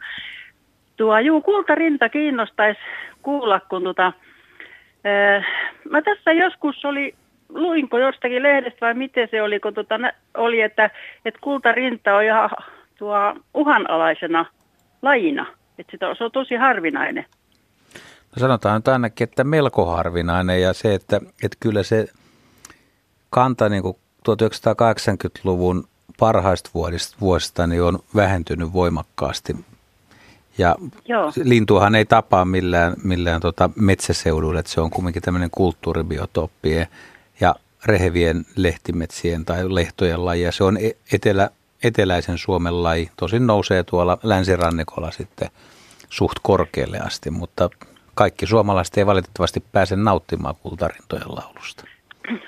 Tuo, 0.97 1.19
juu, 1.19 1.41
kultarinta 1.41 2.09
kiinnostaisi 2.09 2.81
kuulla, 3.23 3.61
kun 3.61 3.83
tota, 3.83 4.13
mä 5.91 6.03
tässä 6.03 6.33
joskus 6.33 6.85
oli, 6.85 7.15
luinko 7.49 7.99
jostakin 7.99 8.43
lehdestä 8.43 8.87
vai 8.87 8.95
miten 8.95 9.29
se 9.31 9.43
oli, 9.43 9.61
kun 9.61 9.75
tota, 9.75 9.95
oli, 10.37 10.61
että, 10.61 10.91
että 11.25 11.41
kultarinta 11.43 12.17
on 12.17 12.25
ihan 12.25 12.51
tuo 12.99 13.17
uhanalaisena 13.55 14.47
lajina, 15.03 15.47
että 15.79 15.91
sitä, 15.91 16.15
se 16.19 16.25
on 16.25 16.33
tosi 16.33 16.55
harvinainen. 16.55 17.27
No 18.37 18.41
sanotaan 18.41 18.77
nyt 18.77 18.89
ainakin, 18.89 19.25
että 19.25 19.45
melko 19.45 19.87
harvinainen 19.87 20.63
ja 20.63 20.73
se, 20.73 20.95
että, 20.95 21.17
että 21.17 21.57
kyllä 21.61 21.83
se 21.83 22.07
kanta 23.31 23.69
niin 23.69 23.83
kuin 23.83 23.97
1980-luvun 24.29 25.85
parhaista 26.19 26.71
vuodista, 26.75 27.17
vuosista 27.21 27.67
niin 27.67 27.83
on 27.83 27.99
vähentynyt 28.17 28.73
voimakkaasti. 28.73 29.57
Ja 30.59 30.75
Joo. 31.09 31.33
lintuahan 31.45 31.95
ei 31.95 32.05
tapaa 32.05 32.45
millään, 32.45 32.95
millään 33.05 33.41
tota 33.41 33.71
metsäseudulla, 33.77 34.61
että 34.61 34.73
se 34.73 34.81
on 34.81 34.91
kumminkin 34.91 35.23
tämmöinen 35.23 35.51
kulttuuribiotooppi 35.51 36.71
ja 37.41 37.55
rehevien 37.85 38.45
lehtimetsien 38.57 39.45
tai 39.45 39.75
lehtojen 39.75 40.25
laji. 40.25 40.43
Ja 40.43 40.53
se 40.53 40.65
on 40.65 40.77
e- 40.77 40.97
etelä, 41.13 41.51
eteläisen 41.85 42.39
Suomen 42.39 42.83
laji. 42.83 43.11
Tosin 43.17 43.47
nousee 43.47 43.83
tuolla 43.83 44.19
länsirannikolla 44.23 45.11
sitten 45.11 45.49
suht 46.09 46.39
korkealle 46.43 46.99
asti, 46.99 47.31
mutta 47.31 47.71
kaikki 48.15 48.47
suomalaiset 48.47 48.99
ei 48.99 49.07
valitettavasti 49.07 49.65
pääse 49.73 49.97
nauttimaan 49.97 50.55
kultarintojen 50.63 51.29
laulusta. 51.29 51.85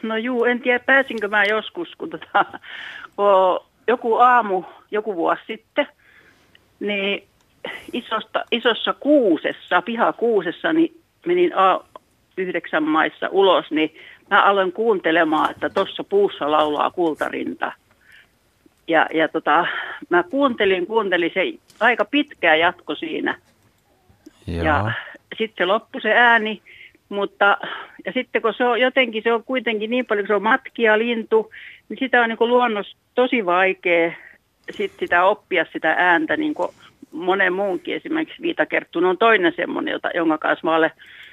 No 0.02 0.16
juu, 0.16 0.44
en 0.44 0.60
tiedä 0.60 0.78
pääsinkö 0.78 1.28
mä 1.28 1.44
joskus, 1.44 1.88
kun 1.98 2.10
tota, 2.10 2.44
o, 3.18 3.66
joku 3.86 4.14
aamu, 4.14 4.64
joku 4.90 5.16
vuosi 5.16 5.42
sitten, 5.46 5.86
niin 6.80 7.28
isosta, 7.92 8.44
isossa 8.52 8.92
kuusessa, 8.92 9.82
pihakuusessa, 9.82 10.72
niin 10.72 11.00
menin 11.26 11.56
a, 11.56 11.80
yhdeksän 12.36 12.82
maissa 12.82 13.28
ulos, 13.30 13.70
niin 13.70 13.94
mä 14.30 14.42
aloin 14.42 14.72
kuuntelemaan, 14.72 15.50
että 15.50 15.70
tuossa 15.70 16.04
puussa 16.04 16.50
laulaa 16.50 16.90
kultarinta. 16.90 17.72
Ja, 18.88 19.06
ja 19.14 19.28
tota, 19.28 19.66
mä 20.10 20.22
kuuntelin, 20.22 20.86
kuuntelin, 20.86 21.30
se 21.34 21.52
aika 21.80 22.04
pitkään 22.04 22.60
jatko 22.60 22.94
siinä. 22.94 23.38
Joo. 24.46 24.64
Ja 24.64 24.92
sitten 25.38 25.64
se 25.64 25.64
loppui 25.64 26.00
se 26.00 26.12
ääni, 26.12 26.62
mutta 27.08 27.58
ja 28.06 28.12
sitten 28.12 28.42
kun 28.42 28.54
se 28.54 28.64
on 28.64 28.80
jotenkin, 28.80 29.22
se 29.22 29.32
on 29.32 29.44
kuitenkin 29.44 29.90
niin 29.90 30.06
paljon, 30.06 30.24
kun 30.26 30.28
se 30.28 30.34
on 30.34 30.42
matkia 30.42 30.98
lintu, 30.98 31.52
niin 31.88 31.98
sitä 31.98 32.22
on 32.22 32.28
niin 32.28 32.38
kuin 32.38 32.50
luonnossa 32.50 32.96
tosi 33.14 33.46
vaikea 33.46 34.12
sit 34.70 34.92
sitä 34.98 35.24
oppia 35.24 35.66
sitä 35.72 35.94
ääntä 35.98 36.36
niin 36.36 36.54
monen 37.12 37.52
muunkin. 37.52 37.96
Esimerkiksi 37.96 38.42
Viitakerttun 38.42 39.04
on 39.04 39.18
toinen 39.18 39.52
semmoinen, 39.56 39.92
jota, 39.92 40.10
jonka 40.14 40.38
kanssa 40.38 40.66
mä 40.66 40.76
olen 40.76 40.90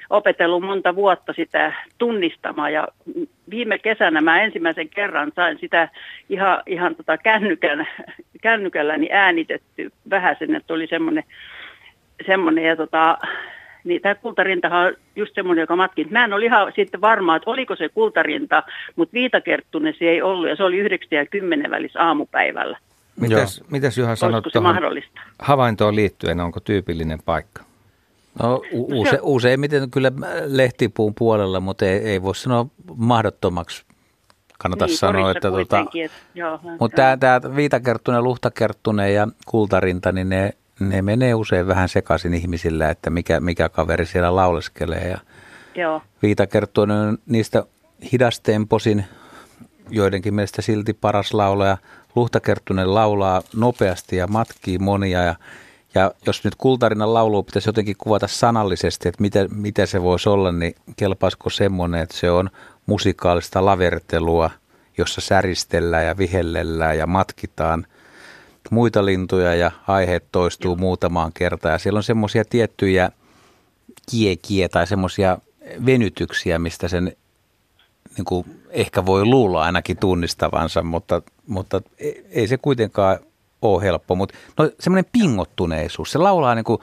opetellut 0.09 0.63
monta 0.63 0.95
vuotta 0.95 1.33
sitä 1.33 1.73
tunnistamaan. 1.97 2.73
Ja 2.73 2.87
viime 3.49 3.79
kesänä 3.79 4.21
mä 4.21 4.41
ensimmäisen 4.41 4.89
kerran 4.89 5.31
sain 5.35 5.57
sitä 5.59 5.89
ihan, 6.29 6.63
ihan 6.65 6.95
tota 6.95 7.17
kännykän, 7.17 7.87
kännykälläni 8.41 9.09
äänitetty 9.11 9.91
vähän 10.09 10.35
sen, 10.39 10.55
että 10.55 10.73
oli 10.73 10.87
semmoinen, 10.87 11.23
semmoinen 12.25 12.63
ja 12.63 12.75
tota, 12.75 13.17
niin 13.83 14.01
tämä 14.01 14.15
kultarintahan 14.15 14.87
on 14.87 14.93
just 15.15 15.35
semmoinen, 15.35 15.61
joka 15.63 15.75
matkin. 15.75 16.07
Mä 16.09 16.23
en 16.23 16.33
ole 16.33 16.45
ihan 16.45 16.71
sitten 16.75 17.01
varma, 17.01 17.35
että 17.35 17.49
oliko 17.49 17.75
se 17.75 17.89
kultarinta, 17.89 18.63
mutta 18.95 19.13
viitakerttunen 19.13 19.93
se 19.99 20.05
ei 20.05 20.21
ollut 20.21 20.49
ja 20.49 20.55
se 20.55 20.63
oli 20.63 20.77
9 20.77 21.07
ja 21.11 21.25
10 21.25 21.71
välissä 21.71 22.01
aamupäivällä. 22.01 22.77
Mitäs, 23.19 23.61
mitäs 23.69 23.97
Juha 23.97 24.15
sanot 24.15 24.43
tuohon 24.53 24.73
mahdollista? 24.73 25.21
havaintoon 25.39 25.95
liittyen, 25.95 26.39
onko 26.39 26.59
tyypillinen 26.59 27.19
paikka? 27.25 27.63
No 28.43 28.61
u- 28.71 29.01
use, 29.01 29.19
useimmiten 29.21 29.91
kyllä 29.91 30.11
lehtipuun 30.45 31.15
puolella, 31.15 31.59
mutta 31.59 31.85
ei, 31.85 31.97
ei 31.97 32.21
voi 32.21 32.35
sanoa 32.35 32.65
mahdottomaksi. 32.95 33.85
Kannata 34.59 34.85
Niin, 34.85 34.97
sanoa, 34.97 35.31
että 35.31 35.51
tota, 35.51 35.79
että 35.79 36.15
joo, 36.35 36.59
mutta 36.79 36.95
tämä, 36.95 37.17
tämä 37.17 37.55
viitakerttunen, 37.55 38.23
luhtakerttunen 38.23 39.13
ja 39.13 39.27
kultarinta, 39.45 40.11
niin 40.11 40.29
ne, 40.29 40.53
ne 40.79 41.01
menee 41.01 41.33
usein 41.33 41.67
vähän 41.67 41.89
sekaisin 41.89 42.33
ihmisillä, 42.33 42.89
että 42.89 43.09
mikä, 43.09 43.39
mikä 43.39 43.69
kaveri 43.69 44.05
siellä 44.05 44.35
lauleskelee. 44.35 45.07
Ja 45.07 45.17
joo. 45.75 46.01
viitakerttunen 46.21 46.97
on 46.97 47.17
niistä 47.25 47.63
hidastemposin, 48.11 49.05
joidenkin 49.89 50.33
mielestä 50.33 50.61
silti 50.61 50.93
paras 50.93 51.33
laulaja. 51.33 51.77
Luhtakerttunen 52.15 52.93
laulaa 52.93 53.41
nopeasti 53.55 54.15
ja 54.15 54.27
matkii 54.27 54.77
monia 54.77 55.23
ja 55.23 55.35
ja 55.95 56.11
jos 56.25 56.43
nyt 56.43 56.55
kultarinan 56.55 57.13
laulu 57.13 57.43
pitäisi 57.43 57.69
jotenkin 57.69 57.95
kuvata 57.97 58.27
sanallisesti, 58.27 59.09
että 59.09 59.21
mitä, 59.21 59.47
mitä 59.51 59.85
se 59.85 60.01
voisi 60.01 60.29
olla, 60.29 60.51
niin 60.51 60.75
kelpaisiko 60.95 61.49
semmoinen, 61.49 62.01
että 62.01 62.17
se 62.17 62.31
on 62.31 62.49
musikaalista 62.85 63.65
lavertelua, 63.65 64.49
jossa 64.97 65.21
säristellään 65.21 66.05
ja 66.05 66.17
vihellellään 66.17 66.97
ja 66.97 67.07
matkitaan 67.07 67.87
muita 68.69 69.05
lintuja 69.05 69.55
ja 69.55 69.71
aiheet 69.87 70.25
toistuu 70.31 70.75
muutamaan 70.75 71.31
kertaan. 71.33 71.71
Ja 71.71 71.79
siellä 71.79 71.97
on 71.97 72.03
semmoisia 72.03 72.45
tiettyjä 72.45 73.11
kiekiä 74.11 74.69
tai 74.69 74.87
semmoisia 74.87 75.37
venytyksiä, 75.85 76.59
mistä 76.59 76.87
sen 76.87 77.15
niin 78.17 78.25
kuin 78.25 78.61
ehkä 78.69 79.05
voi 79.05 79.25
luulla 79.25 79.63
ainakin 79.63 79.97
tunnistavansa, 79.97 80.83
mutta, 80.83 81.21
mutta 81.47 81.81
ei 82.29 82.47
se 82.47 82.57
kuitenkaan 82.57 83.17
ole 83.61 83.83
helppo. 83.83 84.15
Mutta 84.15 84.35
no, 84.57 84.69
semmoinen 84.79 85.09
pingottuneisuus, 85.11 86.11
se 86.11 86.17
laulaa 86.17 86.55
niin 86.55 86.65
kuin, 86.65 86.81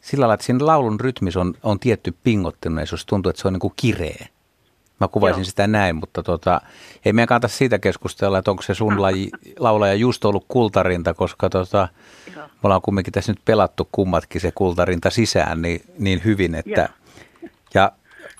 sillä 0.00 0.22
lailla, 0.22 0.34
että 0.34 0.46
siinä 0.46 0.66
laulun 0.66 1.00
rytmissä 1.00 1.40
on, 1.40 1.54
on 1.62 1.80
tietty 1.80 2.14
pingottuneisuus. 2.24 3.06
Tuntuu, 3.06 3.30
että 3.30 3.42
se 3.42 3.48
on 3.48 3.52
niin 3.52 3.60
kuin 3.60 3.72
kireä. 3.76 4.26
Mä 5.00 5.08
kuvaisin 5.08 5.40
Joo. 5.40 5.44
sitä 5.44 5.66
näin, 5.66 5.96
mutta 5.96 6.22
tota, 6.22 6.60
ei 7.04 7.12
meidän 7.12 7.28
kannata 7.28 7.48
siitä 7.48 7.78
keskustella, 7.78 8.38
että 8.38 8.50
onko 8.50 8.62
se 8.62 8.74
sun 8.74 9.02
laji, 9.02 9.30
laulaja 9.58 9.94
just 9.94 10.24
ollut 10.24 10.44
kultarinta, 10.48 11.14
koska 11.14 11.50
tota, 11.50 11.88
me 12.36 12.42
ollaan 12.62 12.82
kumminkin 12.82 13.12
tässä 13.12 13.32
nyt 13.32 13.44
pelattu 13.44 13.88
kummatkin 13.92 14.40
se 14.40 14.52
kultarinta 14.54 15.10
sisään 15.10 15.62
niin, 15.62 15.80
niin 15.98 16.22
hyvin, 16.24 16.54
että 16.54 16.88
ja 17.74 17.92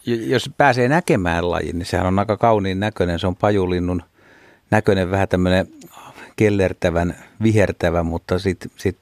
jos 0.07 0.51
pääsee 0.57 0.89
näkemään 0.89 1.51
lajin, 1.51 1.79
niin 1.79 1.87
sehän 1.87 2.07
on 2.07 2.19
aika 2.19 2.37
kauniin 2.37 2.81
näköinen. 2.81 3.19
Se 3.19 3.27
on 3.27 3.37
pajulinnun 3.37 4.03
näköinen, 4.71 5.11
vähän 5.11 5.29
tämmöinen 5.29 5.67
kellertävän, 6.37 7.15
vihertävä, 7.43 8.03
mutta 8.03 8.39
sitten 8.39 8.71
sit 8.77 8.97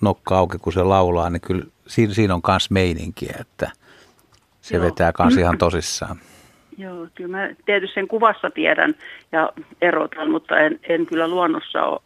nokka 0.00 0.38
auki, 0.38 0.58
kun 0.58 0.72
se 0.72 0.82
laulaa, 0.82 1.30
niin 1.30 1.40
kyllä 1.40 1.64
siinä, 1.86 2.14
siinä 2.14 2.34
on 2.34 2.40
myös 2.48 2.70
meininkiä, 2.70 3.36
että 3.40 3.70
se 4.60 4.76
Joo. 4.76 4.84
vetää 4.84 5.12
myös 5.18 5.36
ihan 5.36 5.58
tosissaan. 5.58 6.16
Joo, 6.78 7.06
kyllä 7.14 7.36
mä 7.36 7.48
tietysti 7.64 7.94
sen 7.94 8.08
kuvassa 8.08 8.50
tiedän 8.50 8.94
ja 9.32 9.52
erotan, 9.80 10.30
mutta 10.30 10.58
en, 10.58 10.80
en 10.88 11.06
kyllä 11.06 11.28
luonnossa 11.28 11.82
ole, 11.82 12.00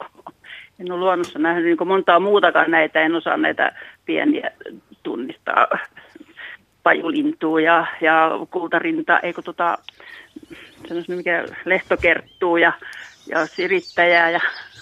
en 0.79 0.93
ole 0.93 1.01
luonnossa 1.01 1.39
nähnyt 1.39 1.65
niin 1.65 1.89
montaa 1.89 2.21
muutakaan 2.21 2.71
näitä, 2.71 3.01
en 3.01 3.15
osaa 3.15 3.37
näitä 3.37 3.73
pieniä 4.05 4.51
tunnistaa 5.03 5.67
pajulintua 6.83 7.61
ja, 7.61 7.87
ja 8.01 8.31
kultarinta, 8.51 9.21
eikö 9.21 9.43
tota, 9.43 9.79
mikä 11.09 11.45
lehtokerttuu 11.65 12.57
ja, 12.57 12.73
ja 13.29 13.47
sirittäjää 13.47 14.31
ja 14.31 14.41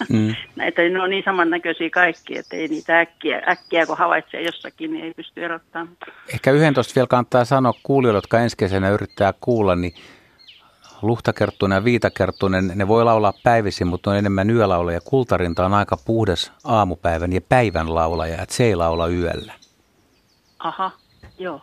mm. 0.09 0.35
näitä, 0.55 0.81
ne 0.81 1.01
on 1.01 1.09
niin 1.09 1.23
samannäköisiä 1.25 1.89
kaikki, 1.89 2.37
että 2.37 2.55
ei 2.55 2.67
niitä 2.67 2.99
äkkiä, 2.99 3.41
äkkiä 3.47 3.85
kun 3.85 3.97
havaitsee 3.97 4.41
jossakin, 4.41 4.93
niin 4.93 5.05
ei 5.05 5.13
pysty 5.13 5.45
erottamaan. 5.45 5.97
Ehkä 6.33 6.51
yhden 6.51 6.73
tuosta 6.73 6.95
vielä 6.95 7.07
kannattaa 7.07 7.45
sanoa 7.45 7.73
kuulijoille, 7.83 8.17
jotka 8.17 8.39
ensi 8.39 8.57
kesänä 8.57 8.89
yrittää 8.89 9.33
kuulla, 9.41 9.75
niin 9.75 9.93
luhtakerttuinen 11.01 11.75
ja 11.75 11.83
viitakerttuinen, 11.83 12.71
ne 12.75 12.87
voi 12.87 13.03
laulaa 13.03 13.33
päivisin, 13.43 13.87
mutta 13.87 14.09
on 14.09 14.17
enemmän 14.17 14.49
yölaulaja. 14.49 15.01
Kultarinta 15.01 15.65
on 15.65 15.73
aika 15.73 15.97
puhdas 16.05 16.51
aamupäivän 16.63 17.33
ja 17.33 17.41
päivän 17.41 17.95
laulaja, 17.95 18.41
että 18.41 18.55
se 18.55 18.63
ei 18.63 18.75
laula 18.75 19.07
yöllä. 19.07 19.53
Aha, 20.59 20.91
joo. 21.39 21.61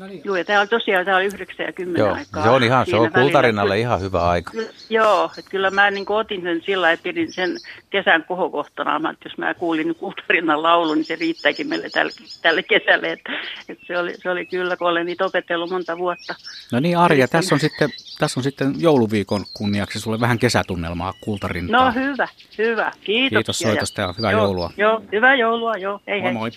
No 0.00 0.06
niin. 0.06 0.22
Joo, 0.24 0.36
ja 0.36 0.44
tämä 0.44 0.60
on 0.60 0.68
tosiaan 0.68 1.04
tämä 1.04 1.16
on 1.16 1.24
9 1.24 1.66
ja 1.66 1.72
10 1.72 2.00
Joo, 2.00 2.14
aikaa. 2.14 2.42
se 2.42 2.48
on 2.48 2.64
ihan, 2.64 2.86
se 2.86 2.96
on 2.96 3.12
kultarinnalle 3.12 3.78
ihan 3.78 4.00
hyvä 4.00 4.28
aika. 4.28 4.52
Joo, 4.90 5.30
että 5.38 5.50
kyllä 5.50 5.70
mä 5.70 5.90
niin 5.90 6.04
otin 6.08 6.42
sen 6.42 6.62
sillä 6.66 6.92
että 6.92 7.02
pidin 7.02 7.32
sen 7.32 7.56
kesän 7.90 8.24
kohokohtana, 8.24 9.10
että 9.10 9.28
jos 9.28 9.38
mä 9.38 9.54
kuulin 9.54 9.94
kultarinnan 9.94 10.62
laulun, 10.62 10.96
niin 10.96 11.04
se 11.04 11.16
riittääkin 11.16 11.68
meille 11.68 11.90
tälle, 11.90 12.12
tälle 12.42 12.62
kesälle. 12.62 13.12
Että, 13.12 13.32
että 13.68 13.86
se, 13.86 13.98
oli, 13.98 14.14
se 14.22 14.30
oli 14.30 14.46
kyllä, 14.46 14.76
kun 14.76 14.88
olen 14.88 15.06
niitä 15.06 15.24
opetellut 15.24 15.70
monta 15.70 15.98
vuotta. 15.98 16.34
No 16.72 16.80
niin 16.80 16.98
Arja, 16.98 17.28
tässä 17.28 17.54
on 17.54 17.60
sitten, 17.60 17.90
tässä 18.18 18.40
on 18.40 18.44
sitten 18.44 18.74
jouluviikon 18.78 19.44
kunniaksi 19.54 20.00
sulle 20.00 20.20
vähän 20.20 20.38
kesätunnelmaa 20.38 21.14
kultarintaa. 21.20 21.84
No 21.84 21.92
hyvä, 21.92 22.28
hyvä. 22.58 22.92
Kiitos. 23.00 23.36
Kiitos 23.36 23.58
soitosta 23.58 24.00
ja 24.00 24.14
hyvää 24.18 24.32
joo, 24.32 24.44
joulua. 24.44 24.70
Joo, 24.76 25.02
hyvää 25.12 25.34
joulua, 25.34 25.76
joo. 25.76 26.00
Hei 26.06 26.20
moi 26.20 26.30
hei. 26.30 26.32
moi. 26.32 26.50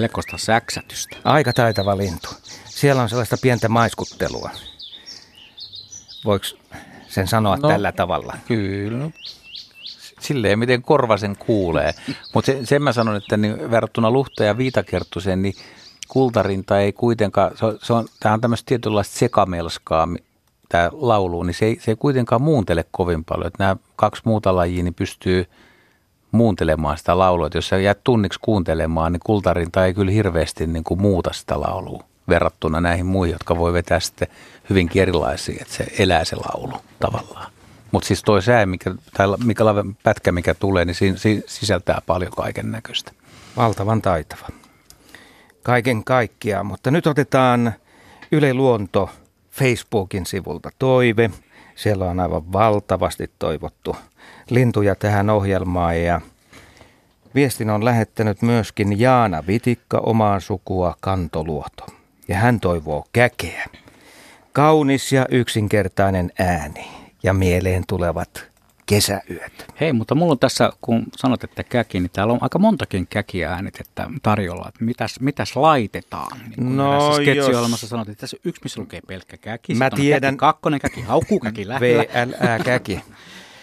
Melkoista 0.00 0.38
säksätystä. 0.38 1.16
Aika 1.24 1.52
taitava 1.52 1.96
lintu. 1.96 2.28
Siellä 2.64 3.02
on 3.02 3.08
sellaista 3.08 3.36
pientä 3.42 3.68
maiskuttelua. 3.68 4.50
Voiko 6.24 6.44
sen 7.08 7.28
sanoa 7.28 7.56
no, 7.56 7.68
tällä 7.68 7.92
tavalla? 7.92 8.34
Kyllä. 8.48 9.10
Silleen, 10.20 10.58
miten 10.58 10.82
korva 10.82 11.16
sen 11.16 11.36
kuulee. 11.36 11.94
Mutta 12.34 12.52
sen, 12.52 12.66
sen 12.66 12.82
mä 12.82 12.92
sanon, 12.92 13.16
että 13.16 13.36
niin 13.36 13.70
verrattuna 13.70 14.10
luhta- 14.10 14.44
ja 14.44 14.58
viitakerttuseen, 14.58 15.42
niin 15.42 15.54
kultarinta 16.08 16.80
ei 16.80 16.92
kuitenkaan, 16.92 17.50
se 17.56 17.66
on, 17.66 17.78
se 17.82 17.92
on, 17.92 18.08
tämä 18.20 18.32
on 18.32 18.40
tämmöistä 18.40 18.66
tietynlaista 18.66 19.18
sekamelskaa, 19.18 20.08
tämä 20.68 20.90
laulu, 20.92 21.42
niin 21.42 21.54
se 21.54 21.66
ei, 21.66 21.78
se 21.80 21.90
ei 21.90 21.96
kuitenkaan 21.96 22.42
muuntele 22.42 22.84
kovin 22.90 23.24
paljon. 23.24 23.46
Että 23.46 23.64
nämä 23.64 23.76
kaksi 23.96 24.22
muuta 24.24 24.56
lajia 24.56 24.82
niin 24.82 24.94
pystyy 24.94 25.46
muuntelemaan 26.36 26.98
sitä 26.98 27.18
laulua. 27.18 27.46
Että 27.46 27.58
jos 27.58 27.68
sä 27.68 27.78
jäät 27.78 28.04
tunniksi 28.04 28.38
kuuntelemaan, 28.42 29.12
niin 29.12 29.20
kultarinta 29.24 29.86
ei 29.86 29.94
kyllä 29.94 30.12
hirveästi 30.12 30.66
niin 30.66 30.84
kuin 30.84 31.00
muuta 31.00 31.32
sitä 31.32 31.60
laulua 31.60 32.04
verrattuna 32.28 32.80
näihin 32.80 33.06
muihin, 33.06 33.32
jotka 33.32 33.56
voi 33.56 33.72
vetää 33.72 34.00
sitten 34.00 34.28
hyvinkin 34.70 35.02
erilaisia, 35.02 35.56
että 35.60 35.74
se 35.74 35.86
elää 35.98 36.24
se 36.24 36.36
laulu 36.36 36.80
tavallaan. 37.00 37.52
Mutta 37.92 38.06
siis 38.06 38.22
toi 38.22 38.42
sää, 38.42 38.66
mikä, 38.66 38.94
tai 39.16 39.26
mikä 39.44 39.64
pätkä, 40.02 40.32
mikä 40.32 40.54
tulee, 40.54 40.84
niin 40.84 40.94
siinä, 40.94 41.18
siinä 41.18 41.42
sisältää 41.46 42.02
paljon 42.06 42.32
kaiken 42.36 42.72
näköistä. 42.72 43.12
Valtavan 43.56 44.02
taitava. 44.02 44.48
Kaiken 45.62 46.04
kaikkiaan, 46.04 46.66
mutta 46.66 46.90
nyt 46.90 47.06
otetaan 47.06 47.74
Yle 48.32 48.54
Luonto 48.54 49.10
Facebookin 49.50 50.26
sivulta 50.26 50.70
toive. 50.78 51.30
Siellä 51.74 52.04
on 52.04 52.20
aivan 52.20 52.52
valtavasti 52.52 53.30
toivottu 53.38 53.96
lintuja 54.50 54.94
tähän 54.94 55.30
ohjelmaan 55.30 56.02
ja 56.02 56.20
viestin 57.34 57.70
on 57.70 57.84
lähettänyt 57.84 58.42
myöskin 58.42 59.00
Jaana 59.00 59.44
Vitikka 59.46 59.98
omaa 59.98 60.40
sukua 60.40 60.96
Kantoluoto. 61.00 61.86
Ja 62.28 62.36
hän 62.36 62.60
toivoo 62.60 63.04
käkeä. 63.12 63.66
Kaunis 64.52 65.12
ja 65.12 65.26
yksinkertainen 65.30 66.32
ääni 66.38 66.88
ja 67.22 67.32
mieleen 67.32 67.84
tulevat 67.88 68.46
kesäyöt. 68.86 69.66
Hei, 69.80 69.92
mutta 69.92 70.14
mulla 70.14 70.32
on 70.32 70.38
tässä, 70.38 70.72
kun 70.80 71.04
sanot, 71.16 71.44
että 71.44 71.64
käki, 71.64 72.00
niin 72.00 72.10
täällä 72.12 72.32
on 72.32 72.38
aika 72.42 72.58
montakin 72.58 73.06
käkiäänitettä 73.06 74.10
tarjolla. 74.22 74.68
Että 74.68 74.84
mitäs, 74.84 75.20
mitäs 75.20 75.56
laitetaan? 75.56 76.38
Niin 76.56 76.76
no 76.76 77.18
jos... 77.34 77.80
sanot, 77.80 78.08
että 78.08 78.20
tässä 78.20 78.36
yksi, 78.44 78.60
missä 78.64 78.80
lukee 78.80 79.00
pelkkä 79.06 79.36
käki. 79.36 79.74
Mä 79.74 79.90
tiedän. 79.90 80.34
Käki 80.34 80.36
kakkonen 80.36 80.80
käki, 80.80 81.00
haukkukäki, 81.00 81.68
lähellä. 81.68 82.04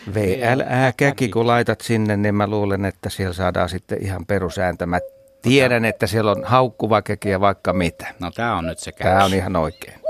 VLA-käki. 0.07 0.41
VLA-käki, 0.41 1.29
kun 1.29 1.47
laitat 1.47 1.81
sinne, 1.81 2.17
niin 2.17 2.35
mä 2.35 2.47
luulen, 2.47 2.85
että 2.85 3.09
siellä 3.09 3.33
saadaan 3.33 3.69
sitten 3.69 4.01
ihan 4.01 4.25
perusääntö. 4.25 4.85
Mä 4.85 4.99
tiedän, 5.41 5.85
että 5.85 6.07
siellä 6.07 6.31
on 6.31 6.43
haukkuva 6.43 7.01
käki 7.01 7.29
ja 7.29 7.39
vaikka 7.39 7.73
mitä. 7.73 8.07
No 8.19 8.31
tää 8.31 8.55
on 8.55 8.65
nyt 8.65 8.79
se 8.79 8.91
käki. 8.91 9.03
Tää 9.03 9.25
on 9.25 9.33
ihan 9.33 9.55
oikein. 9.55 10.02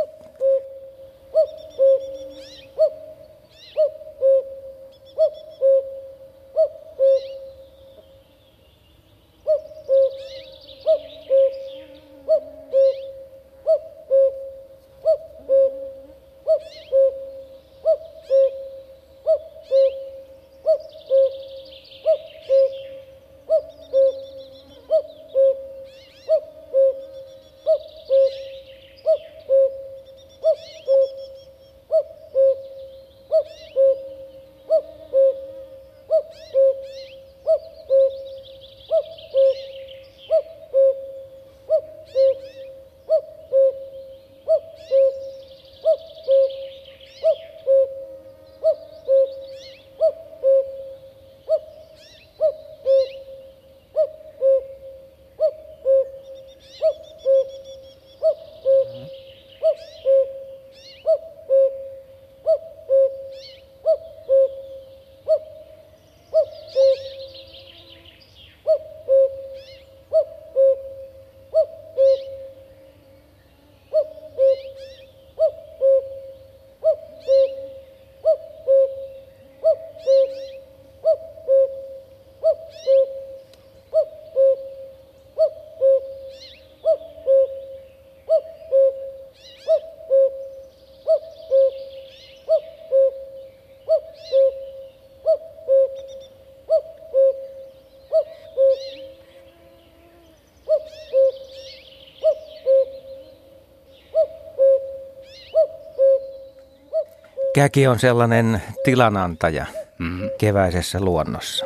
Käki 107.54 107.88
on 107.88 108.00
sellainen 108.00 108.62
tilanantaja 108.84 109.66
mm-hmm. 110.00 110.30
keväisessä 110.38 111.00
luonnossa. 111.00 111.66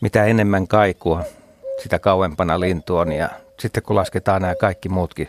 Mitä 0.00 0.24
enemmän 0.24 0.68
kaikua, 0.68 1.22
sitä 1.82 1.98
kauempana 1.98 2.60
lintu 2.60 2.96
on 2.96 3.12
ja 3.12 3.28
sitten 3.58 3.82
kun 3.82 3.96
lasketaan 3.96 4.42
nämä 4.42 4.54
kaikki 4.54 4.88
muutkin 4.88 5.28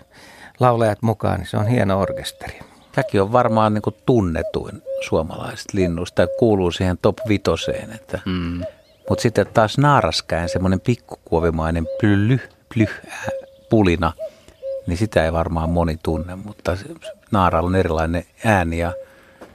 laulajat 0.59 1.01
mukaan, 1.01 1.39
niin 1.39 1.47
se 1.47 1.57
on 1.57 1.67
hieno 1.67 2.01
orkesteri. 2.01 2.59
Käki 2.91 3.19
on 3.19 3.31
varmaan 3.31 3.73
niin 3.73 3.95
tunnetuin 4.05 4.81
suomalaisista 5.07 5.71
linnuista 5.73 6.21
ja 6.21 6.27
kuuluu 6.39 6.71
siihen 6.71 6.97
top 6.97 7.17
vitoseen. 7.27 7.91
Että. 7.91 8.19
Mm. 8.25 8.61
Mutta 9.09 9.21
sitten 9.21 9.47
taas 9.53 9.77
naaraskäin 9.77 10.49
semmoinen 10.49 10.79
pikkukuovimainen 10.79 11.87
plyh, 11.99 12.49
plyh, 12.73 12.91
pulina, 13.69 14.13
niin 14.87 14.97
sitä 14.97 15.25
ei 15.25 15.33
varmaan 15.33 15.69
moni 15.69 15.99
tunne, 16.03 16.35
mutta 16.35 16.77
naaralla 17.31 17.67
on 17.67 17.75
erilainen 17.75 18.23
ääni 18.45 18.77
ja 18.77 18.93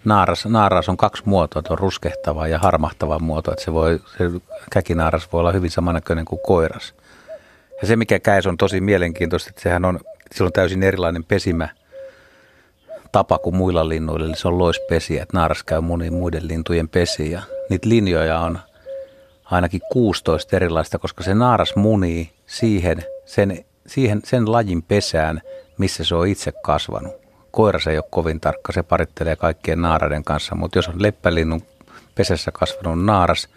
naaras, 0.05 0.47
naaras 0.47 0.89
on 0.89 0.97
kaksi 0.97 1.23
muotoa, 1.27 1.63
on 1.71 1.79
ruskehtava 1.79 2.49
ja 2.49 2.59
harmahtava 2.59 3.19
muoto, 3.19 3.53
että 3.53 3.65
se, 3.65 3.73
voi, 3.73 4.01
se 4.19 4.31
käkinaaras 4.73 5.33
voi 5.33 5.41
olla 5.41 5.53
hyvin 5.53 5.71
samannäköinen 5.71 6.25
kuin 6.25 6.41
koiras. 6.47 6.95
Ja 7.81 7.87
se, 7.89 7.97
mikä 7.97 8.19
käys 8.19 8.47
on 8.47 8.57
tosi 8.57 8.81
mielenkiintoista, 8.81 9.51
että 9.51 9.63
sehän 9.63 9.85
on, 9.85 10.01
sillä 10.35 10.49
on 10.49 10.53
täysin 10.53 10.83
erilainen 10.83 11.25
pesimä 11.25 11.69
tapa 13.13 13.39
kuin 13.39 13.57
muilla 13.57 13.89
linnuilla, 13.89 14.27
eli 14.27 14.37
se 14.37 14.49
on 14.49 14.59
loispesiä, 14.59 15.23
että 15.23 15.37
naaras 15.37 15.63
käy 15.63 15.81
moniin 15.81 16.13
muiden 16.13 16.49
lintujen 16.49 16.89
pesiä. 16.89 17.31
Ja 17.31 17.43
niitä 17.71 17.89
linjoja 17.89 18.39
on 18.39 18.59
ainakin 19.45 19.81
16 19.93 20.57
erilaista, 20.57 20.99
koska 20.99 21.25
se 21.25 21.35
naaras 21.35 21.77
munii 21.77 22.31
siihen, 22.47 23.05
sen, 23.27 23.65
siihen, 23.87 24.21
sen 24.25 24.53
lajin 24.53 24.83
pesään, 24.83 25.41
missä 25.79 26.05
se 26.05 26.15
on 26.15 26.27
itse 26.27 26.53
kasvanut. 26.53 27.22
Koiras 27.53 27.87
ei 27.87 27.97
ole 27.97 28.05
kovin 28.11 28.41
tarkka, 28.41 28.73
se 28.73 28.83
parittelee 28.83 29.37
kaikkien 29.37 29.83
naaraiden 29.83 30.25
kanssa, 30.25 30.55
mutta 30.55 30.79
jos 30.79 30.89
on 30.89 31.03
leppälinnun 31.03 31.63
pesässä 32.15 32.51
kasvanut 32.53 33.05
naaras, 33.05 33.49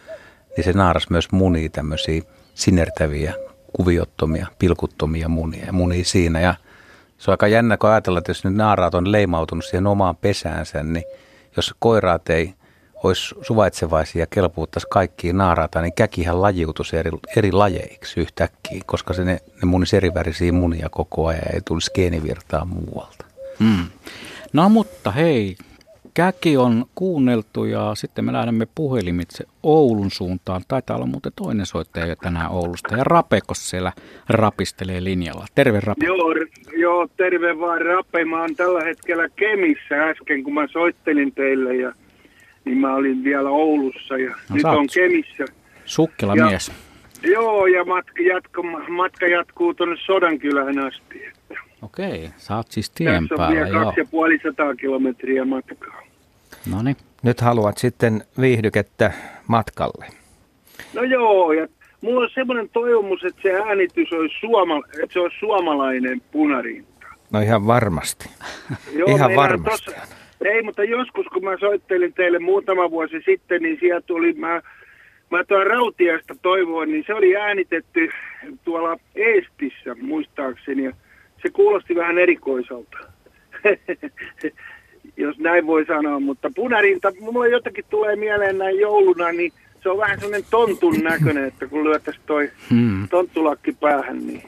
niin 0.58 0.66
se 0.66 0.74
naaras 0.74 1.10
myös 1.10 1.32
munii 1.32 1.70
tämmöisiä 1.70 2.22
sinertäviä, 2.54 3.34
kuviottomia, 3.74 4.48
pilkuttomia 4.60 5.30
munia 5.30 5.72
munii 5.72 6.04
siinä. 6.04 6.40
Ja 6.40 6.56
se 7.18 7.32
on 7.32 7.34
aika 7.34 7.48
jännä, 7.48 7.78
kun 7.78 7.90
ajatellaan, 7.90 8.20
että 8.20 8.30
jos 8.30 8.44
nyt 8.44 8.56
naaraat 8.56 8.96
on 8.96 9.12
leimautunut 9.12 9.66
siihen 9.66 9.88
omaan 9.88 10.16
pesäänsä, 10.16 10.84
niin 10.84 11.06
jos 11.58 11.76
koiraat 11.80 12.30
ei 12.30 12.54
olisi 13.04 13.36
suvaitsevaisia 13.42 14.20
ja 14.20 14.28
kelpuuttaisi 14.28 14.88
kaikkiin 14.90 15.38
naaraata, 15.38 15.82
niin 15.82 15.94
käkihän 15.94 16.42
lajiutuisi 16.42 16.98
eri, 16.98 17.12
eri 17.38 17.52
lajeiksi 17.52 18.20
yhtäkkiä, 18.20 18.82
koska 18.86 19.14
se 19.14 19.24
ne, 19.24 19.34
ne 19.34 19.66
munisi 19.66 19.98
erivärisiä 19.98 20.52
munia 20.52 20.90
koko 20.92 21.28
ajan 21.28 21.42
ja 21.46 21.54
ei 21.54 21.62
tulisi 21.66 21.92
geenivirtaa 21.94 22.66
muualta. 22.66 23.25
Mm. 23.60 23.86
No 24.54 24.70
mutta 24.70 25.12
hei, 25.12 25.56
käki 26.14 26.58
on 26.58 26.86
kuunneltu 26.96 27.66
ja 27.66 27.96
sitten 27.96 28.26
me 28.26 28.34
lähdemme 28.34 28.68
puhelimitse 28.76 29.44
Oulun 29.64 30.12
suuntaan. 30.12 30.62
Taitaa 30.68 30.96
olla 30.96 31.06
muuten 31.06 31.32
toinen 31.36 31.66
soittaja 31.66 32.06
jo 32.06 32.16
tänään 32.16 32.52
Oulusta 32.52 32.96
ja 32.96 33.04
Rapekos 33.04 33.70
siellä 33.70 33.92
rapistelee 34.30 35.04
linjalla. 35.04 35.46
Terve 35.56 35.80
Rape. 35.80 36.06
Joo, 36.06 36.36
joo, 36.78 37.08
terve 37.18 37.60
vaan 37.60 37.82
Rape. 37.82 38.26
Mä 38.26 38.42
oon 38.42 38.56
tällä 38.56 38.84
hetkellä 38.84 39.30
Kemissä 39.30 40.10
äsken, 40.10 40.44
kun 40.44 40.54
mä 40.54 40.68
soittelin 40.68 41.32
teille 41.32 41.76
ja 41.76 41.94
niin 42.66 42.78
mä 42.78 42.96
olin 42.96 43.24
vielä 43.24 43.50
Oulussa 43.50 44.18
ja 44.18 44.30
no, 44.30 44.56
nyt 44.56 44.66
on 44.66 44.88
Kemissä. 44.94 45.46
Sukkela 45.86 46.36
ja, 46.36 46.46
mies. 46.46 46.72
Joo, 47.24 47.66
ja 47.66 47.86
matka, 47.86 48.22
jatko, 48.22 48.64
matka 48.88 49.28
jatkuu 49.28 49.74
tuonne 49.74 49.96
Sodankylään 50.06 50.80
asti. 50.80 51.22
Okei, 51.82 52.30
sä 52.38 52.56
oot 52.56 52.72
siis 52.72 52.90
tien 52.90 53.28
Tässä 53.28 53.46
on 53.48 53.54
vielä 53.54 53.84
kaksi 53.84 54.00
ja 54.00 54.06
puoli 54.12 54.40
sataa 54.44 54.76
kilometriä 54.76 55.46
matkaa. 55.46 56.02
No 56.72 56.82
niin. 56.82 56.98
Nyt 57.24 57.42
haluat 57.42 57.78
sitten 57.78 58.24
viihdykettä 58.42 59.12
matkalle. 59.48 60.06
No 60.94 61.04
joo, 61.04 61.54
ja 61.54 61.68
mulla 62.02 62.22
on 62.22 62.30
semmoinen 62.34 62.70
toivomus, 62.70 63.24
että 63.24 63.42
se 63.42 63.54
äänitys 63.54 64.14
olisi, 64.14 64.36
suoma, 64.40 64.82
että 65.04 65.14
se 65.14 65.20
olisi 65.20 65.40
suomalainen 65.40 66.22
punarinta. 66.32 67.08
No 67.32 67.40
ihan 67.40 67.68
varmasti. 67.68 68.30
Joo, 68.98 69.16
ihan 69.16 69.36
varmasti. 69.36 69.86
Tossa, 69.86 70.16
ei, 70.46 70.64
mutta 70.64 70.84
joskus 70.84 71.26
kun 71.34 71.44
mä 71.44 71.58
soittelin 71.60 72.14
teille 72.14 72.40
muutama 72.40 72.92
vuosi 72.92 73.22
sitten, 73.26 73.62
niin 73.62 73.78
sieltä 73.80 74.08
tuli, 74.08 74.34
mä, 74.34 74.62
mä 75.32 75.44
tuon 75.44 75.68
Rautiasta 75.68 76.36
toivoin, 76.42 76.92
niin 76.92 77.04
se 77.08 77.14
oli 77.14 77.36
äänitetty 77.36 78.10
tuolla 78.64 78.98
Eestissä 79.16 79.96
muistaakseni. 80.02 80.84
Ja 80.84 80.92
se 81.42 81.50
kuulosti 81.50 81.96
vähän 81.96 82.18
erikoiselta, 82.18 82.98
jos 85.18 85.38
näin 85.38 85.68
voi 85.68 85.86
sanoa. 85.86 86.20
Mutta 86.20 86.52
punarinta, 86.56 87.12
mulla 87.20 87.48
jotakin 87.48 87.86
tulee 87.90 88.16
mieleen 88.16 88.58
näin 88.58 88.80
jouluna, 88.80 89.32
niin 89.32 89.54
se 89.84 89.90
on 89.90 89.98
vähän 89.98 90.20
sellainen 90.20 90.50
tontun 90.50 91.04
näköinen, 91.04 91.46
että 91.46 91.68
kun 91.68 91.84
lyötäisiin 91.84 92.26
toi 92.26 92.52
hmm. 92.70 93.08
tonttulakki 93.08 93.72
päähän, 93.72 94.28
niin... 94.28 94.44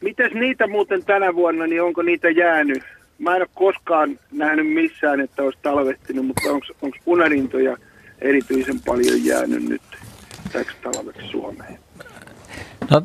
Mitäs 0.00 0.32
niitä 0.32 0.66
muuten 0.66 1.04
tänä 1.04 1.34
vuonna, 1.34 1.66
niin 1.66 1.82
onko 1.82 2.02
niitä 2.02 2.30
jäänyt? 2.30 2.82
Mä 3.18 3.36
en 3.36 3.42
ole 3.42 3.48
koskaan 3.54 4.18
nähnyt 4.32 4.72
missään, 4.72 5.20
että 5.20 5.42
olisi 5.42 5.58
talvehtinut, 5.62 6.26
mutta 6.26 6.50
onko 6.82 6.96
punarintoja 7.04 7.76
erityisen 8.20 8.80
paljon 8.86 9.24
jäänyt 9.24 9.68
nyt 9.68 9.82
täksi 10.52 10.76
talveksi 10.82 11.28
Suomeen? 11.28 11.78
No 12.90 13.02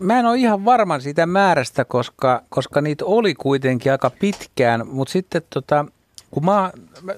mä 0.00 0.18
en 0.18 0.26
ole 0.26 0.36
ihan 0.36 0.64
varma 0.64 1.00
siitä 1.00 1.26
määrästä, 1.26 1.84
koska, 1.84 2.42
koska 2.48 2.80
niitä 2.80 3.04
oli 3.04 3.34
kuitenkin 3.34 3.92
aika 3.92 4.10
pitkään, 4.10 4.86
mutta 4.86 5.12
sitten 5.12 5.42
tota, 5.50 5.84
kun 6.30 6.44
mä, 6.44 6.72
mä 7.02 7.14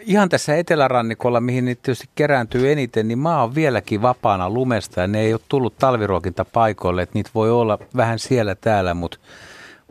ihan 0.00 0.28
tässä 0.28 0.56
etelärannikolla, 0.56 1.40
mihin 1.40 1.64
niitä 1.64 1.82
tietysti 1.82 2.08
kerääntyy 2.14 2.72
eniten, 2.72 3.08
niin 3.08 3.18
maa 3.18 3.44
on 3.44 3.54
vieläkin 3.54 4.02
vapaana 4.02 4.50
lumesta 4.50 5.00
ja 5.00 5.06
ne 5.06 5.20
ei 5.20 5.32
ole 5.32 5.40
tullut 5.48 5.78
talviruokintapaikoille, 5.78 7.02
että 7.02 7.14
niitä 7.14 7.30
voi 7.34 7.50
olla 7.50 7.78
vähän 7.96 8.18
siellä 8.18 8.54
täällä, 8.54 8.94
mutta, 8.94 9.18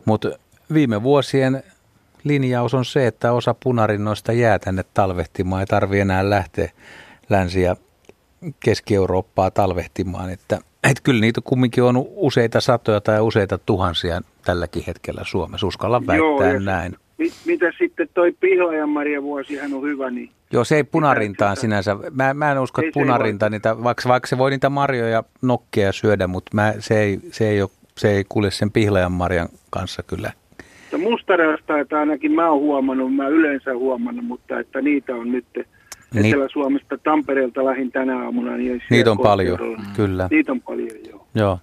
mutta 0.04 0.30
viime 0.72 1.02
vuosien 1.02 1.62
linjaus 2.24 2.74
on 2.74 2.84
se, 2.84 3.06
että 3.06 3.32
osa 3.32 3.54
punarinnoista 3.54 4.32
jää 4.32 4.58
tänne 4.58 4.84
talvehtimaan, 4.94 5.60
ei 5.60 5.66
tarvi 5.66 6.00
enää 6.00 6.30
lähteä 6.30 6.70
Länsi- 7.28 7.62
ja 7.62 7.76
Keski-Eurooppaa 8.60 9.50
talvehtimaan, 9.50 10.30
että 10.30 10.58
että 10.90 11.02
kyllä 11.02 11.20
niitä 11.20 11.40
kumminkin 11.44 11.82
on 11.82 11.94
useita 11.98 12.60
satoja 12.60 13.00
tai 13.00 13.20
useita 13.20 13.58
tuhansia 13.58 14.20
tälläkin 14.44 14.82
hetkellä 14.86 15.22
Suomessa, 15.24 15.66
uskalla 15.66 16.06
väittää 16.06 16.50
Joo, 16.50 16.58
näin. 16.58 16.96
Mit, 17.18 17.32
mitä 17.46 17.72
sitten 17.78 18.08
toi 18.14 18.32
pihlajan 18.40 18.88
Maria 18.88 19.22
vuosihan 19.22 19.74
on 19.74 19.82
hyvä, 19.82 20.10
niin... 20.10 20.30
Joo, 20.52 20.64
se 20.64 20.76
ei 20.76 20.84
punarintaan 20.84 21.56
sinänsä. 21.56 21.96
Mä, 22.10 22.34
mä 22.34 22.52
en 22.52 22.58
usko, 22.58 22.82
että 22.82 22.92
punarinta 22.94 23.50
niitä, 23.50 23.82
vaikka, 23.84 24.08
vaikka 24.08 24.26
se 24.26 24.38
voi 24.38 24.50
niitä 24.50 24.70
marjoja 24.70 25.24
nokkia 25.42 25.92
syödä, 25.92 26.26
mutta 26.26 26.50
mä, 26.54 26.74
se, 26.78 27.00
ei, 27.00 27.18
se, 27.30 27.48
ei 27.48 27.62
ole, 27.62 27.70
se 27.96 28.10
ei 28.10 28.24
kulje 28.28 28.50
sen 28.50 28.70
pihlajan 28.70 29.12
Marian 29.12 29.48
kanssa 29.70 30.02
kyllä. 30.02 30.32
No 30.92 30.98
mustarasta, 30.98 31.78
että 31.78 31.98
ainakin 31.98 32.32
mä 32.32 32.50
oon 32.50 32.60
huomannut, 32.60 33.14
mä 33.14 33.28
yleensä 33.28 33.74
huomannut, 33.74 34.24
mutta 34.24 34.60
että 34.60 34.80
niitä 34.80 35.14
on 35.14 35.32
nyt 35.32 35.46
niin. 36.14 36.26
Etelä-Suomesta 36.26 36.98
Tampereelta 36.98 37.64
lähin 37.64 37.92
tänä 37.92 38.24
aamuna. 38.24 38.56
Niin 38.56 38.82
niitä 38.90 39.10
on 39.10 39.18
paljon, 39.18 39.58
kyllä. 39.96 40.28
Niitä 40.30 40.52
on 40.52 40.60
paljon, 40.60 40.98
joo. 41.10 41.26
Joo. 41.34 41.58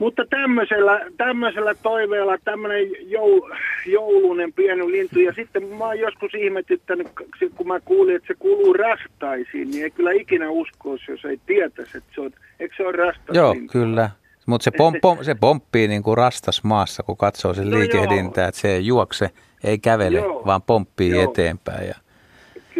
Mutta 0.00 0.22
tämmöisellä, 0.30 1.00
tämmöisellä 1.16 1.74
toiveella 1.74 2.38
tämmöinen 2.44 2.86
joul, 3.00 3.40
joulunen 3.86 4.52
pieni 4.52 4.90
lintu. 4.90 5.20
Ja 5.20 5.32
sitten 5.32 5.64
mä 5.64 5.84
oon 5.84 5.98
joskus 5.98 6.34
ihmetyttänyt, 6.34 7.08
kun 7.56 7.68
mä 7.68 7.80
kuulin, 7.80 8.16
että 8.16 8.26
se 8.26 8.34
kuuluu 8.38 8.72
rastaisiin, 8.72 9.70
niin 9.70 9.84
ei 9.84 9.90
kyllä 9.90 10.12
ikinä 10.12 10.50
uskoisi, 10.50 11.10
jos 11.10 11.24
ei 11.24 11.40
tietäisi, 11.46 11.98
että 11.98 12.10
se 12.14 12.20
on, 12.20 12.30
eikö 12.60 12.74
se 12.76 12.82
ole 12.82 12.92
rastaisiin? 12.92 13.36
Joo, 13.36 13.54
kyllä. 13.72 14.10
Mutta 14.46 14.64
se, 14.64 14.70
pom, 14.70 14.94
pom, 15.02 15.18
se 15.22 15.34
pomppii 15.34 15.88
niin 15.88 16.02
kuin 16.02 16.16
rastas 16.16 16.64
maassa, 16.64 17.02
kun 17.02 17.16
katsoo 17.16 17.54
sen 17.54 17.70
no 17.70 17.78
liikehdintää, 17.78 18.48
että 18.48 18.60
se 18.60 18.74
ei 18.74 18.86
juokse, 18.86 19.30
ei 19.64 19.78
kävele, 19.78 20.18
joo. 20.18 20.42
vaan 20.46 20.62
pomppii 20.62 21.10
joo. 21.10 21.24
eteenpäin. 21.24 21.88
Ja 21.88 21.94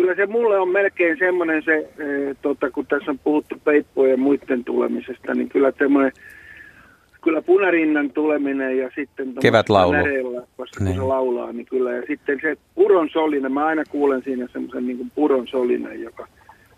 kyllä 0.00 0.14
se 0.14 0.26
mulle 0.26 0.58
on 0.58 0.68
melkein 0.68 1.18
semmoinen 1.18 1.62
se, 1.62 1.76
e, 1.76 2.34
tota, 2.42 2.70
kun 2.70 2.86
tässä 2.86 3.10
on 3.10 3.18
puhuttu 3.18 3.54
peippojen 3.64 4.10
ja 4.10 4.16
muiden 4.16 4.64
tulemisesta, 4.64 5.34
niin 5.34 5.48
kyllä 5.48 5.72
semmoinen, 5.78 6.12
kyllä 7.22 7.42
punarinnan 7.42 8.10
tuleminen 8.10 8.78
ja 8.78 8.90
sitten 8.94 9.34
kevätlaulu, 9.40 9.96
koska 10.56 10.84
niin. 10.84 10.94
kun 10.94 11.02
se 11.02 11.08
laulaa, 11.08 11.52
niin 11.52 11.66
kyllä. 11.66 11.92
Ja 11.92 12.02
sitten 12.06 12.38
se 12.42 12.56
puron 12.74 13.08
solinen, 13.12 13.52
mä 13.52 13.66
aina 13.66 13.84
kuulen 13.90 14.22
siinä 14.22 14.48
semmoisen 14.52 14.86
niin 14.86 15.12
puron 15.14 15.46
solinen, 15.46 16.02
joka 16.02 16.28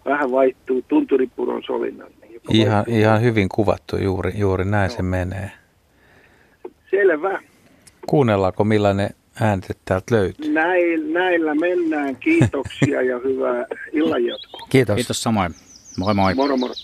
vähän 0.04 0.30
vaihtuu 0.30 0.84
tunturipuron 0.88 1.62
solinan. 1.62 2.08
Niin 2.20 2.40
ihan, 2.50 2.84
ihan 2.86 3.22
hyvin 3.22 3.48
kuvattu, 3.48 3.96
juuri, 3.96 4.32
juuri 4.38 4.64
näin 4.64 4.88
no. 4.88 4.96
se 4.96 5.02
menee. 5.02 5.50
Selvä. 6.90 7.40
Kuunnellaanko 8.06 8.64
millainen 8.64 9.10
ääntet 9.40 9.78
täältä 9.84 10.14
löytyy. 10.14 10.52
Näin, 10.52 11.12
näillä 11.12 11.54
mennään. 11.54 12.16
Kiitoksia 12.16 13.02
ja 13.02 13.18
hyvää 13.24 13.66
illanjatkoa. 13.92 14.66
Kiitos. 14.70 14.96
Kiitos 14.96 15.22
samoin. 15.22 15.54
Moi 15.98 16.14
moi. 16.14 16.34
Moro 16.34 16.56
moro. 16.56 16.74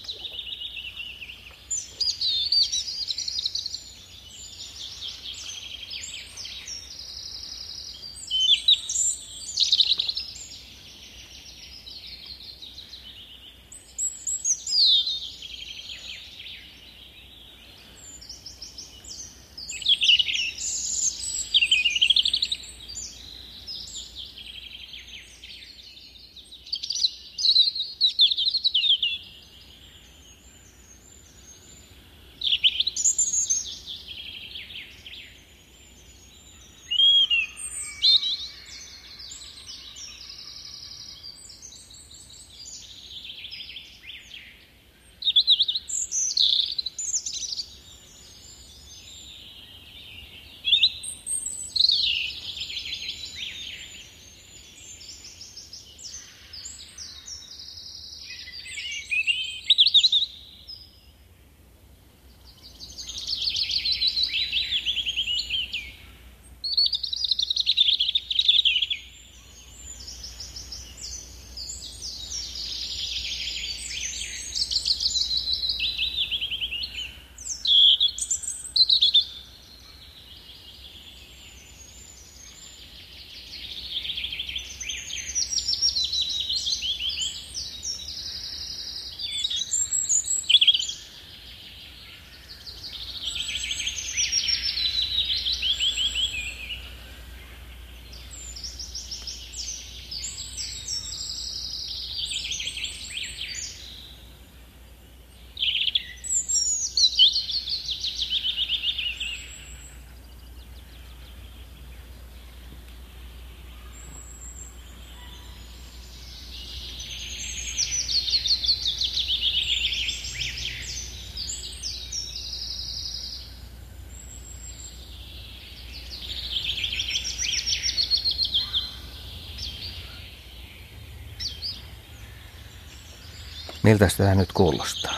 Miltä 133.89 134.09
tämä 134.17 134.35
nyt 134.35 134.53
kuulostaa? 134.53 135.15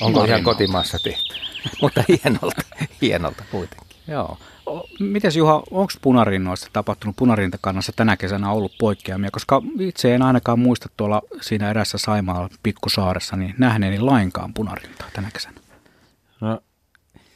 Onko 0.00 0.18
Marino. 0.18 0.24
ihan 0.24 0.44
kotimaassa 0.44 0.98
tehty? 0.98 1.34
Mutta 1.82 2.04
hienolta, 2.08 2.62
hienolta 3.02 3.44
kuitenkin. 3.50 3.96
Joo. 4.08 4.38
Mites 5.00 5.36
Juha, 5.36 5.54
onko 5.70 5.92
punarinnoista 6.02 6.68
tapahtunut 6.72 7.16
punarintakannassa 7.16 7.92
tänä 7.96 8.16
kesänä 8.16 8.50
ollut 8.50 8.72
poikkeamia? 8.78 9.30
Koska 9.30 9.62
itse 9.80 10.14
en 10.14 10.22
ainakaan 10.22 10.58
muista 10.58 10.88
tuolla 10.96 11.22
siinä 11.40 11.70
erässä 11.70 11.98
Saimaalla 11.98 12.48
pikkusaaressa 12.62 13.36
niin 13.36 13.54
nähneeni 13.58 14.00
lainkaan 14.00 14.54
punarintaa 14.54 15.08
tänä 15.12 15.30
kesänä. 15.32 15.60
No, 16.40 16.58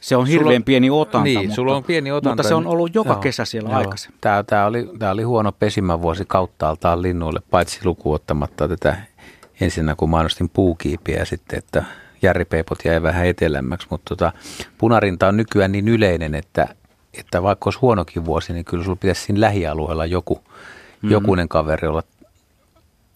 se 0.01 0.15
on 0.15 0.27
hirveän 0.27 0.61
on, 0.61 0.63
pieni 0.63 0.89
otanta, 0.89 1.23
niin, 1.23 1.39
mutta, 1.39 1.55
sulla 1.55 1.75
on 1.75 1.83
pieni 1.83 2.11
otanta, 2.11 2.29
mutta 2.29 2.49
se 2.49 2.55
on 2.55 2.67
ollut 2.67 2.95
joka 2.95 3.13
joo, 3.13 3.19
kesä 3.19 3.45
siellä 3.45 3.69
joo. 3.69 3.77
aikaisemmin. 3.77 4.17
Tämä, 4.21 4.43
tämä, 4.43 4.65
oli, 4.65 4.89
tämä 4.99 5.11
oli 5.11 5.23
huono 5.23 5.51
pesimävuosi 5.51 6.25
kauttaaltaan 6.27 7.01
linnuille, 7.01 7.39
paitsi 7.51 7.79
lukuottamatta 7.83 8.67
tätä 8.67 8.97
ensinnä, 9.61 9.95
kun 9.95 10.09
mainostin 10.09 10.49
puukiipiä 10.49 11.17
ja 11.17 11.25
sitten, 11.25 11.59
että 11.59 11.83
järripeipot 12.21 12.85
jäi 12.85 13.01
vähän 13.01 13.25
etelämmäksi, 13.25 13.87
mutta 13.89 14.15
tota, 14.15 14.31
punarinta 14.77 15.27
on 15.27 15.37
nykyään 15.37 15.71
niin 15.71 15.87
yleinen, 15.87 16.35
että, 16.35 16.67
että 17.13 17.43
vaikka 17.43 17.67
olisi 17.67 17.79
huonokin 17.79 18.25
vuosi, 18.25 18.53
niin 18.53 18.65
kyllä 18.65 18.83
sulla 18.83 18.95
pitäisi 18.95 19.21
siinä 19.21 19.41
lähialueella 19.41 20.05
joku, 20.05 20.43
mm. 21.01 21.11
jokunen 21.11 21.49
kaveri 21.49 21.87
olla 21.87 22.03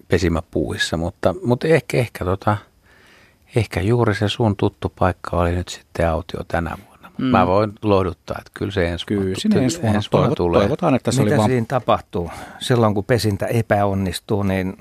pesimäpuuissa, 0.08 0.98
mutta, 0.98 1.36
mutta 1.46 1.68
ehkä, 1.68 1.98
ehkä, 1.98 2.26
tota, 2.26 2.58
ehkä 3.56 3.82
juuri 3.82 4.16
se 4.16 4.30
sun 4.30 4.56
tuttu 4.56 4.94
paikka 5.00 5.38
oli 5.38 5.52
nyt 5.52 5.70
sitten 5.70 6.10
autio 6.10 6.40
tänä 6.48 6.78
vuonna. 6.88 7.12
Mm. 7.18 7.26
Mä 7.26 7.48
voin 7.48 7.74
lohduttaa, 7.82 8.36
että 8.40 8.52
kyllä 8.54 8.72
se 8.72 8.90
ensi 8.90 9.06
kyllä, 9.06 9.22
vuonna, 9.22 9.62
ensi 9.62 9.82
vuonna, 9.82 9.98
ensi 9.98 10.10
vuonna 10.14 10.36
tulee. 10.36 10.62
Toivotaan, 10.62 10.96
että 10.96 11.12
se 11.12 11.24
Mitä 11.24 11.34
oli 11.34 11.38
vaan... 11.38 11.50
siinä 11.50 11.66
tapahtuu? 11.68 12.32
Silloin 12.60 12.94
kun 12.94 13.06
pesintä 13.06 13.46
epäonnistuu, 13.46 14.44
niin 14.44 14.78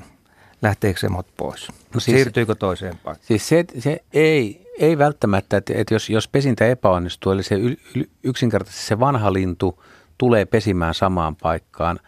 lähteekö 0.62 1.00
se 1.00 1.08
mot 1.08 1.26
pois? 1.36 1.68
No 1.68 2.00
siis, 2.00 2.16
Siirtyykö 2.16 2.54
toiseen 2.54 2.98
paikkaan? 2.98 3.26
Siis 3.26 3.48
se, 3.48 3.64
se 3.78 4.02
ei, 4.12 4.72
ei 4.78 4.98
välttämättä, 4.98 5.56
että, 5.56 5.72
että 5.76 5.94
jos, 5.94 6.10
jos 6.10 6.28
pesintä 6.28 6.66
epäonnistuu, 6.66 7.32
eli 7.32 7.42
se 7.42 7.54
yl, 7.54 7.76
yl, 7.94 8.04
yksinkertaisesti 8.22 8.86
se 8.86 9.00
vanha 9.00 9.32
lintu 9.32 9.82
tulee 10.18 10.44
pesimään 10.44 10.94
samaan 10.94 11.36
paikkaan 11.36 12.00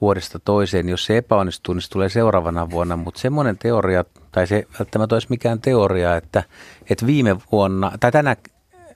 vuodesta 0.00 0.38
toiseen. 0.38 0.88
Jos 0.88 1.04
se 1.04 1.16
epäonnistuu, 1.16 1.74
niin 1.74 1.82
se 1.82 1.90
tulee 1.90 2.08
seuraavana 2.08 2.70
vuonna, 2.70 2.96
mutta 2.96 3.20
semmoinen 3.20 3.58
teoria, 3.58 4.04
tai 4.32 4.46
se 4.46 4.66
välttämättä 4.78 5.14
olisi 5.14 5.26
mikään 5.30 5.60
teoria, 5.60 6.16
että, 6.16 6.42
että 6.90 7.06
viime 7.06 7.36
vuonna, 7.52 7.92
tai 8.00 8.12
tänä 8.12 8.36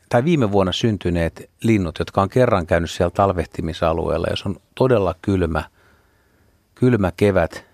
tai 0.08 0.24
viime 0.24 0.52
vuonna 0.52 0.72
syntyneet 0.72 1.50
linnut, 1.62 1.98
jotka 1.98 2.22
on 2.22 2.28
kerran 2.28 2.66
käynyt 2.66 2.90
siellä 2.90 3.10
talvehtimisalueella, 3.10 4.26
jos 4.30 4.46
on 4.46 4.56
todella 4.74 5.14
kylmä, 5.22 5.64
kylmä 6.74 7.12
kevät, 7.16 7.64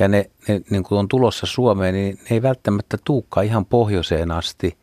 ja 0.00 0.08
ne, 0.08 0.30
ne 0.48 0.60
niin 0.70 0.82
kuin 0.82 0.98
on 0.98 1.08
tulossa 1.08 1.46
Suomeen, 1.46 1.94
niin 1.94 2.18
ne 2.18 2.26
ei 2.36 2.42
välttämättä 2.42 2.98
tuukka 3.04 3.42
ihan 3.42 3.66
pohjoiseen 3.66 4.30
asti. 4.30 4.76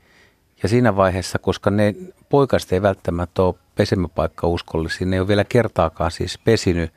Ja 0.63 0.69
siinä 0.69 0.95
vaiheessa, 0.95 1.39
koska 1.39 1.71
ne 1.71 1.95
poikaista 2.29 2.75
ei 2.75 2.81
välttämättä 2.81 3.43
ole 3.43 3.55
pesemäpaikka 3.75 4.47
uskollisia, 4.47 5.07
ne 5.07 5.15
ei 5.15 5.19
ole 5.19 5.27
vielä 5.27 5.43
kertaakaan 5.43 6.11
siis 6.11 6.39
pesinyt, 6.45 6.93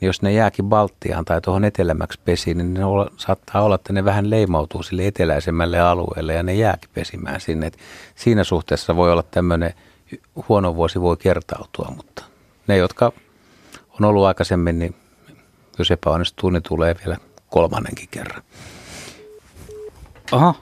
niin 0.00 0.06
jos 0.06 0.22
ne 0.22 0.32
jääkin 0.32 0.64
Baltiaan 0.64 1.24
tai 1.24 1.40
tuohon 1.40 1.64
etelämäksi 1.64 2.20
pesiin, 2.24 2.58
niin 2.58 2.74
ne 2.74 2.84
olla, 2.84 3.10
saattaa 3.16 3.62
olla, 3.62 3.74
että 3.74 3.92
ne 3.92 4.04
vähän 4.04 4.30
leimautuu 4.30 4.82
sille 4.82 5.06
eteläisemmälle 5.06 5.80
alueelle 5.80 6.34
ja 6.34 6.42
ne 6.42 6.54
jääkin 6.54 6.90
pesimään 6.94 7.40
sinne. 7.40 7.66
Et 7.66 7.78
siinä 8.14 8.44
suhteessa 8.44 8.96
voi 8.96 9.12
olla 9.12 9.24
tämmöinen 9.30 9.74
huono 10.48 10.76
vuosi 10.76 11.00
voi 11.00 11.16
kertautua, 11.16 11.92
mutta 11.96 12.24
ne, 12.66 12.76
jotka 12.76 13.12
on 14.00 14.04
ollut 14.04 14.24
aikaisemmin, 14.24 14.78
niin 14.78 14.94
jos 15.78 15.90
epäonnistuu, 15.90 16.50
niin 16.50 16.62
tulee 16.62 16.96
vielä 17.04 17.16
kolmannenkin 17.54 18.08
kerran. 18.10 18.42
Aha, 20.32 20.54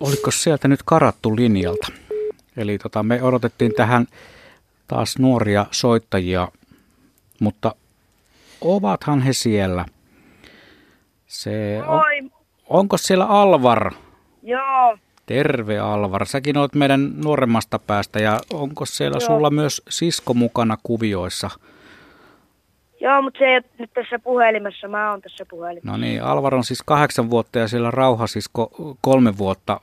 oliko 0.00 0.30
sieltä 0.30 0.68
nyt 0.68 0.82
karattu 0.84 1.36
linjalta? 1.36 1.86
Eli 2.56 2.78
tota, 2.78 3.02
me 3.02 3.22
odotettiin 3.22 3.74
tähän 3.74 4.06
taas 4.86 5.18
nuoria 5.18 5.66
soittajia, 5.70 6.48
mutta 7.40 7.74
ovathan 8.60 9.20
he 9.20 9.32
siellä. 9.32 9.84
Se 11.26 11.82
on, 11.86 12.30
onko 12.68 12.96
siellä 12.98 13.26
Alvar? 13.26 13.92
Joo. 14.42 14.98
Terve 15.26 15.78
Alvar, 15.78 16.26
säkin 16.26 16.56
olet 16.56 16.74
meidän 16.74 17.20
nuoremmasta 17.24 17.78
päästä 17.78 18.18
ja 18.18 18.40
onko 18.52 18.86
siellä 18.86 19.18
Joo. 19.20 19.26
sulla 19.26 19.50
myös 19.50 19.82
sisko 19.88 20.34
mukana 20.34 20.76
kuvioissa? 20.82 21.50
Joo, 23.06 23.22
mutta 23.22 23.38
se 23.38 23.44
ei 23.44 23.54
ole 23.54 23.64
nyt 23.78 23.90
tässä 23.94 24.18
puhelimessa, 24.18 24.88
mä 24.88 25.10
oon 25.10 25.20
tässä 25.22 25.46
puhelimessa. 25.50 25.90
No 25.90 25.96
niin, 25.96 26.22
Alvar 26.22 26.54
on 26.54 26.64
siis 26.64 26.82
kahdeksan 26.82 27.30
vuotta 27.30 27.58
ja 27.58 27.68
siellä 27.68 27.90
Rauha 27.90 28.26
siis 28.26 28.50
kolme 29.00 29.38
vuotta. 29.38 29.80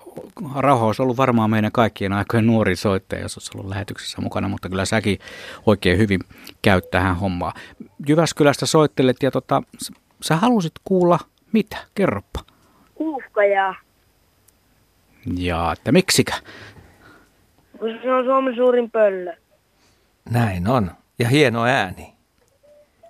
Rauha 0.55 0.85
olisi 0.85 1.01
ollut 1.01 1.17
varmaan 1.17 1.49
meidän 1.49 1.71
kaikkien 1.71 2.13
aikojen 2.13 2.47
nuori 2.47 2.75
soittaja, 2.75 3.21
jos 3.21 3.37
olisi 3.37 3.51
ollut 3.55 3.69
lähetyksessä 3.69 4.21
mukana, 4.21 4.47
mutta 4.47 4.69
kyllä 4.69 4.85
säkin 4.85 5.19
oikein 5.65 5.97
hyvin 5.97 6.19
käyt 6.61 6.91
tähän 6.91 7.15
hommaan. 7.15 7.53
Jyväskylästä 8.07 8.65
soittelet 8.65 9.17
ja 9.23 9.31
tota, 9.31 9.63
sä 10.21 10.35
halusit 10.35 10.73
kuulla 10.83 11.19
mitä? 11.51 11.77
Kerroppa. 11.95 12.39
Uhkajaa. 12.95 13.75
Ja 15.37 15.71
että 15.71 15.91
miksikä? 15.91 16.33
Kun 17.79 17.89
se 18.03 18.13
on 18.13 18.25
Suomen 18.25 18.55
suurin 18.55 18.91
pöllö. 18.91 19.33
Näin 20.29 20.67
on. 20.67 20.91
Ja 21.19 21.27
hieno 21.27 21.65
ääni. 21.65 22.12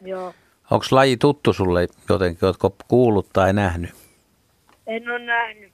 Joo. 0.03 0.33
Onko 0.71 0.85
laji 0.91 1.17
tuttu 1.17 1.53
sulle 1.53 1.87
jotenkin? 2.09 2.45
Oletko 2.45 2.75
kuullut 2.87 3.29
tai 3.33 3.53
nähnyt? 3.53 3.91
En 4.87 5.09
ole 5.09 5.19
nähnyt. 5.19 5.73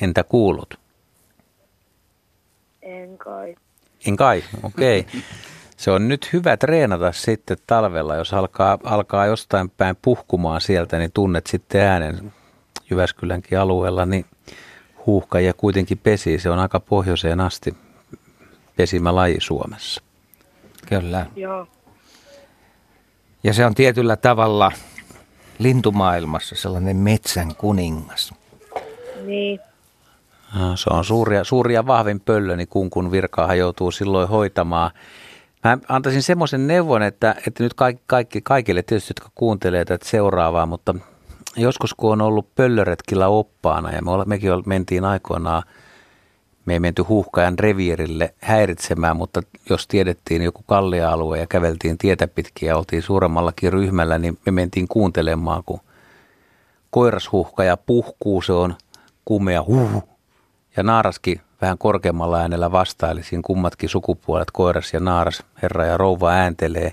Entä 0.00 0.24
kuullut? 0.24 0.78
En 2.82 3.18
kai. 3.18 3.54
En 4.06 4.16
kai, 4.16 4.44
okei. 4.62 5.00
Okay. 5.00 5.20
Se 5.76 5.90
on 5.90 6.08
nyt 6.08 6.32
hyvä 6.32 6.56
treenata 6.56 7.12
sitten 7.12 7.56
talvella, 7.66 8.16
jos 8.16 8.34
alkaa, 8.34 8.78
alkaa 8.84 9.26
jostain 9.26 9.70
päin 9.70 9.96
puhkumaan 10.02 10.60
sieltä, 10.60 10.98
niin 10.98 11.12
tunnet 11.12 11.46
sitten 11.46 11.80
äänen 11.80 12.32
Jyväskylänkin 12.90 13.58
alueella, 13.58 14.06
niin 14.06 14.24
huuhka 15.06 15.40
ja 15.40 15.54
kuitenkin 15.54 15.98
pesi. 15.98 16.38
Se 16.38 16.50
on 16.50 16.58
aika 16.58 16.80
pohjoiseen 16.80 17.40
asti 17.40 17.74
pesimä 18.76 19.14
laji 19.14 19.36
Suomessa. 19.40 20.02
Kyllä. 20.88 21.26
Joo. 21.36 21.66
Ja 23.44 23.52
se 23.52 23.66
on 23.66 23.74
tietyllä 23.74 24.16
tavalla 24.16 24.72
lintumaailmassa 25.58 26.56
sellainen 26.56 26.96
metsän 26.96 27.54
kuningas. 27.56 28.34
Niin. 29.26 29.60
Se 30.74 30.90
on 30.90 31.04
suuria, 31.04 31.44
suuria 31.44 31.86
vahvin 31.86 32.20
pöllö, 32.20 32.56
niin 32.56 32.68
kun, 32.68 32.90
kun 32.90 33.10
virkaa 33.10 33.54
joutuu 33.54 33.90
silloin 33.90 34.28
hoitamaan. 34.28 34.90
Mä 35.64 35.78
antaisin 35.88 36.22
semmoisen 36.22 36.66
neuvon, 36.66 37.02
että, 37.02 37.34
että 37.46 37.62
nyt 37.62 37.74
kaikki, 37.74 38.02
kaikki, 38.06 38.40
kaikille 38.40 38.82
tietysti, 38.82 39.10
jotka 39.10 39.30
kuuntelee 39.34 39.84
tätä 39.84 40.08
seuraavaa, 40.08 40.66
mutta 40.66 40.94
joskus 41.56 41.94
kun 41.94 42.12
on 42.12 42.22
ollut 42.22 42.54
pöllöretkillä 42.54 43.28
oppaana 43.28 43.92
ja 43.92 44.02
me, 44.02 44.10
mekin 44.26 44.50
mentiin 44.66 45.04
aikoinaan– 45.04 45.62
me 46.66 46.72
ei 46.72 46.80
menty 46.80 47.02
huuhkajan 47.02 47.58
reviirille 47.58 48.34
häiritsemään, 48.40 49.16
mutta 49.16 49.42
jos 49.70 49.86
tiedettiin 49.86 50.42
joku 50.42 50.62
kallia-alue 50.66 51.38
ja 51.38 51.46
käveltiin 51.46 51.98
tietä 51.98 52.28
pitkin 52.28 52.66
ja 52.66 52.76
oltiin 52.76 53.02
suuremmallakin 53.02 53.72
ryhmällä, 53.72 54.18
niin 54.18 54.38
me 54.46 54.52
mentiin 54.52 54.88
kuuntelemaan, 54.88 55.62
kun 55.66 55.80
koirashuhkaja 56.90 57.76
puhkuu, 57.76 58.42
se 58.42 58.52
on 58.52 58.74
kumea 59.24 59.62
huh, 59.62 60.02
ja 60.76 60.82
naaraskin 60.82 61.40
vähän 61.60 61.78
korkeammalla 61.78 62.38
äänellä 62.38 62.72
vastaili, 62.72 63.22
siinä 63.22 63.42
kummatkin 63.44 63.88
sukupuolet, 63.88 64.50
koiras 64.50 64.94
ja 64.94 65.00
naaras, 65.00 65.42
herra 65.62 65.86
ja 65.86 65.96
rouva 65.96 66.30
ääntelee, 66.30 66.92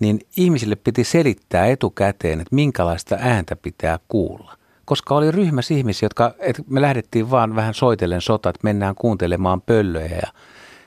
niin 0.00 0.20
ihmisille 0.36 0.76
piti 0.76 1.04
selittää 1.04 1.66
etukäteen, 1.66 2.40
että 2.40 2.54
minkälaista 2.54 3.16
ääntä 3.20 3.56
pitää 3.56 3.98
kuulla 4.08 4.61
koska 4.84 5.14
oli 5.14 5.30
ryhmässä 5.30 5.74
ihmisiä, 5.74 6.06
jotka, 6.06 6.34
että 6.38 6.62
me 6.68 6.80
lähdettiin 6.80 7.30
vaan 7.30 7.56
vähän 7.56 7.74
soitellen 7.74 8.20
sota, 8.20 8.48
että 8.48 8.60
mennään 8.62 8.94
kuuntelemaan 8.94 9.60
pöllöjä 9.60 10.16
ja 10.16 10.32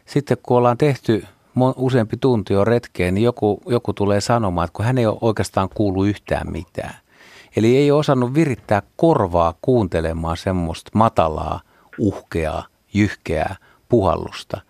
sitten 0.06 0.38
kun 0.44 0.58
ollaan 0.58 0.78
tehty 0.78 1.26
useampi 1.76 2.18
tunti 2.18 2.54
jo 2.54 2.66
retkeen, 2.66 3.14
niin 3.14 3.24
joku, 3.24 3.62
joku 3.66 3.94
tulee 3.94 4.22
sanomaan, 4.22 4.66
että 4.66 4.76
kun 4.76 4.86
hän 4.86 4.98
ei 4.98 5.06
ole 5.06 5.18
oikeastaan 5.22 5.70
kuulu 5.70 6.04
yhtään 6.04 6.52
mitään. 6.52 6.96
Eli 7.56 7.78
ei 7.78 7.92
ole 7.92 8.00
osannut 8.00 8.34
virittää 8.34 8.82
korvaa 8.96 9.54
kuuntelemaan 9.62 10.38
semmoista 10.38 10.92
matalaa, 10.94 11.62
uhkeaa, 12.00 12.66
jyhkeää 12.94 13.56
puhallusta. 13.90 14.62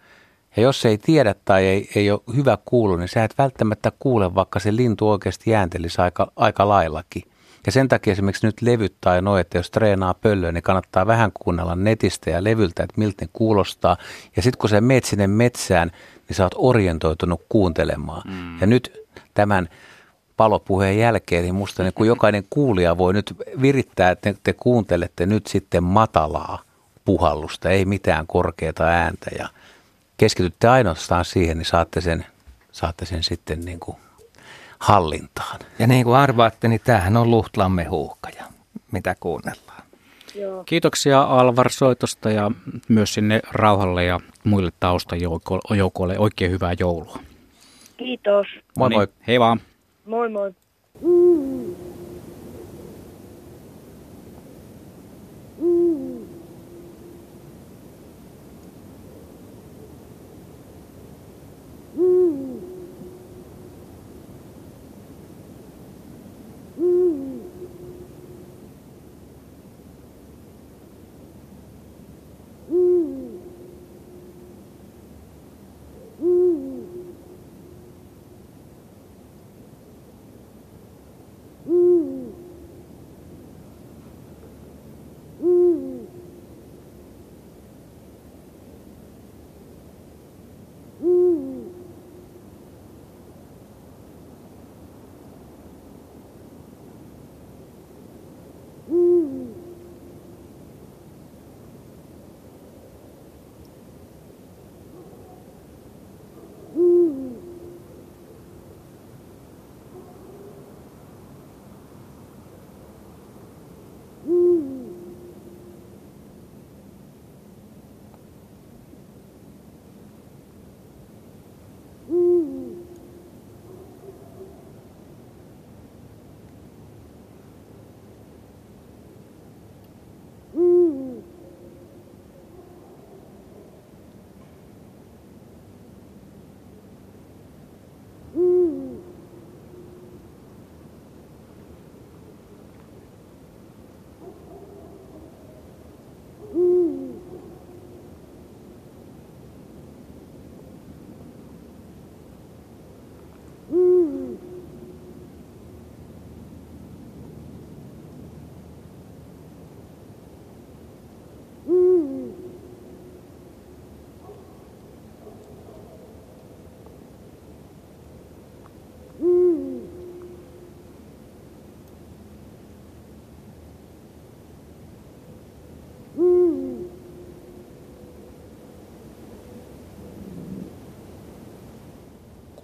Ja 0.57 0.64
jos 0.64 0.85
ei 0.85 0.97
tiedä 0.97 1.35
tai 1.45 1.65
ei, 1.65 1.89
ei 1.95 2.11
ole 2.11 2.22
hyvä 2.35 2.57
kuulu, 2.65 2.95
niin 2.95 3.07
sä 3.07 3.23
et 3.23 3.38
välttämättä 3.38 3.91
kuule, 3.99 4.35
vaikka 4.35 4.60
se 4.60 4.76
lintu 4.76 5.10
oikeasti 5.10 5.56
ääntelisi 5.56 6.02
aika, 6.02 6.31
aika 6.35 6.69
laillakin. 6.69 7.23
Ja 7.65 7.71
sen 7.71 7.87
takia 7.87 8.13
esimerkiksi 8.13 8.47
nyt 8.47 8.61
levyt 8.61 8.95
tai 9.01 9.21
noin, 9.21 9.41
että 9.41 9.57
jos 9.57 9.71
treenaa 9.71 10.13
pöllöä, 10.13 10.51
niin 10.51 10.63
kannattaa 10.63 11.07
vähän 11.07 11.31
kuunnella 11.33 11.75
netistä 11.75 12.29
ja 12.29 12.43
levyltä, 12.43 12.83
että 12.83 12.93
miltä 12.97 13.25
ne 13.25 13.29
kuulostaa. 13.33 13.97
Ja 14.35 14.41
sitten 14.41 14.59
kun 14.59 14.69
sä 14.69 14.81
meet 14.81 15.05
sinne 15.05 15.27
metsään, 15.27 15.91
niin 16.29 16.35
sä 16.35 16.43
oot 16.43 16.55
orientoitunut 16.55 17.41
kuuntelemaan. 17.49 18.21
Mm. 18.25 18.59
Ja 18.59 18.67
nyt 18.67 19.05
tämän 19.33 19.69
palopuheen 20.37 20.99
jälkeen, 20.99 21.43
niin 21.43 21.55
musta 21.55 21.83
niin 21.83 21.93
kun 21.93 22.07
jokainen 22.07 22.43
kuulija 22.49 22.97
voi 22.97 23.13
nyt 23.13 23.35
virittää, 23.61 24.11
että 24.11 24.33
te, 24.33 24.39
te 24.43 24.53
kuuntelette 24.53 25.25
nyt 25.25 25.47
sitten 25.47 25.83
matalaa 25.83 26.61
puhallusta, 27.05 27.69
ei 27.69 27.85
mitään 27.85 28.27
korkeata 28.27 28.83
ääntä 28.83 29.31
ja 29.37 29.49
keskitytte 30.17 30.67
ainoastaan 30.67 31.25
siihen, 31.25 31.57
niin 31.57 31.65
saatte 31.65 32.01
sen, 32.01 32.25
saatte 32.71 33.05
sen 33.05 33.23
sitten 33.23 33.65
niin 33.65 33.79
kuin 33.79 33.97
hallintaan. 34.85 35.59
Ja 35.79 35.87
niin 35.87 36.03
kuin 36.03 36.15
arvaatte, 36.15 36.67
niin 36.67 36.81
tämähän 36.83 37.17
on 37.17 37.31
Luhtlamme 37.31 37.83
huuhkaja, 37.83 38.43
mitä 38.91 39.15
kuunnellaan. 39.19 39.83
Joo. 40.35 40.63
Kiitoksia 40.63 41.21
Alvar 41.21 41.69
soitosta 41.69 42.29
ja 42.29 42.51
myös 42.87 43.13
sinne 43.13 43.41
rauhalle 43.51 44.03
ja 44.03 44.19
muille 44.43 44.71
taustajoukoille 44.79 46.19
oikein 46.19 46.51
hyvää 46.51 46.73
joulua. 46.79 47.19
Kiitos. 47.97 48.47
Moi 48.77 48.89
moi. 48.89 49.07
Hei 49.27 49.39
vaan. 49.39 49.61
Moi 50.05 50.29
moi. 50.29 50.53
Ooh. 66.85 67.34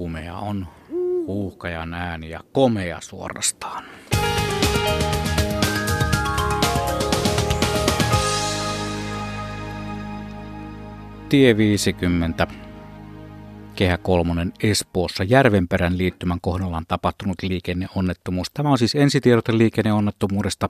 Kumea 0.02 0.38
on 0.38 0.68
huuhkajan 1.28 1.94
ääni 1.94 2.30
ja 2.30 2.40
komea 2.52 3.02
suorastaan. 3.02 3.84
Tie 11.30 11.58
50, 11.58 12.48
Kehä 13.76 13.98
kolmonen 13.98 14.54
Espoossa 14.64 15.24
Järvenperän 15.24 15.98
liittymän 15.98 16.42
kohdalla 16.42 16.78
on 16.78 16.86
tapahtunut 16.88 17.36
liikenneonnettomuus. 17.44 18.52
Tämä 18.54 18.70
on 18.70 18.78
siis 18.78 18.96
ensitiedote 18.96 19.58
liikenneonnettomuudesta. 19.58 20.70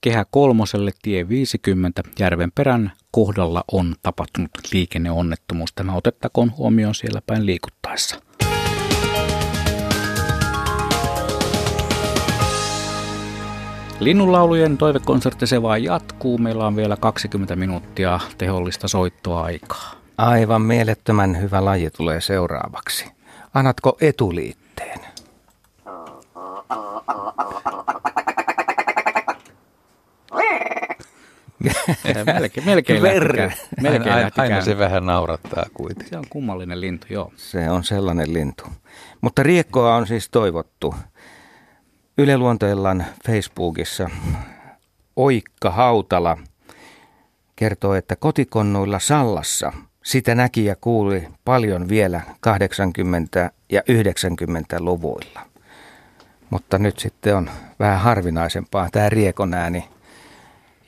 Kehä 0.00 0.26
kolmoselle 0.30 0.90
tie 1.02 1.28
50 1.28 2.02
Järvenperän 2.18 2.92
kohdalla 3.10 3.64
on 3.72 3.94
tapahtunut 4.02 4.50
liikenneonnettomuus. 4.72 5.72
Tämä 5.72 5.94
otettakoon 5.94 6.52
huomioon 6.56 6.94
siellä 6.94 7.22
päin 7.26 7.46
liikuttaessa. 7.46 8.27
Linnunlaulujen 14.00 14.78
toivekonsertti 14.78 15.46
se 15.46 15.62
vaan 15.62 15.82
jatkuu. 15.82 16.38
Meillä 16.38 16.66
on 16.66 16.76
vielä 16.76 16.96
20 16.96 17.56
minuuttia 17.56 18.20
tehollista 18.38 18.88
soittoaikaa. 18.88 19.92
Aivan 20.18 20.62
mielettömän 20.62 21.40
hyvä 21.40 21.64
laji 21.64 21.90
tulee 21.90 22.20
seuraavaksi. 22.20 23.06
Annatko 23.54 23.96
etuliitteen? 24.00 25.00
melkein, 32.24 32.66
melkein 32.66 33.02
Verre. 33.02 33.52
Melkein 33.80 34.14
aina, 34.14 34.30
aina 34.36 34.60
se 34.60 34.78
vähän 34.78 35.06
naurattaa 35.06 35.66
kuitenkin. 35.74 36.08
Se 36.08 36.18
on 36.18 36.24
kummallinen 36.30 36.80
lintu, 36.80 37.06
joo. 37.10 37.32
Se 37.36 37.70
on 37.70 37.84
sellainen 37.84 38.32
lintu. 38.32 38.64
Mutta 39.20 39.42
riekkoa 39.42 39.94
on 39.96 40.06
siis 40.06 40.28
toivottu. 40.28 40.94
Yle 42.20 42.38
Luontoillan 42.38 43.04
Facebookissa 43.26 44.10
Oikka 45.16 45.70
Hautala 45.70 46.38
kertoo, 47.56 47.94
että 47.94 48.16
kotikonnuilla 48.16 48.98
Sallassa 48.98 49.72
sitä 50.04 50.34
näki 50.34 50.64
ja 50.64 50.76
kuuli 50.80 51.28
paljon 51.44 51.88
vielä 51.88 52.20
80- 52.30 53.50
ja 53.72 53.80
90-luvuilla. 53.80 55.40
Mutta 56.50 56.78
nyt 56.78 56.98
sitten 56.98 57.36
on 57.36 57.50
vähän 57.78 58.00
harvinaisempaa 58.00 58.88
tämä 58.92 59.08
riekon 59.08 59.54
ääni. 59.54 59.88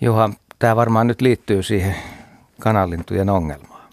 Juha, 0.01 0.31
tämä 0.59 0.77
varmaan 0.77 1.07
nyt 1.07 1.20
liittyy 1.20 1.62
siihen 1.62 1.94
kanalintujen 2.61 3.31
ongelmaan. 3.31 3.89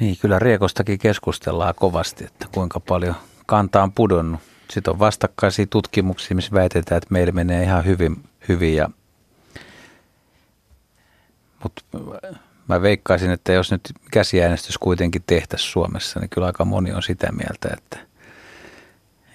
Niin, 0.00 0.16
kyllä 0.20 0.38
riekostakin 0.38 0.98
keskustellaan 0.98 1.74
kovasti, 1.76 2.24
että 2.24 2.46
kuinka 2.52 2.80
paljon 2.80 3.14
kanta 3.46 3.82
on 3.82 3.92
pudonnut 3.92 4.40
sitten 4.70 4.92
on 4.92 4.98
vastakkaisia 4.98 5.66
tutkimuksia, 5.66 6.34
missä 6.34 6.52
väitetään, 6.52 6.96
että 6.96 7.12
meillä 7.12 7.32
menee 7.32 7.62
ihan 7.62 7.84
hyvin, 7.84 8.24
hyvin 8.48 8.76
ja 8.76 8.90
mutta 11.62 11.82
mä 12.68 12.82
veikkaisin, 12.82 13.30
että 13.30 13.52
jos 13.52 13.70
nyt 13.70 13.92
käsiäänestys 14.10 14.78
kuitenkin 14.78 15.22
tehtäisiin 15.26 15.70
Suomessa, 15.70 16.20
niin 16.20 16.30
kyllä 16.30 16.46
aika 16.46 16.64
moni 16.64 16.92
on 16.92 17.02
sitä 17.02 17.32
mieltä, 17.32 17.68
että, 17.72 17.98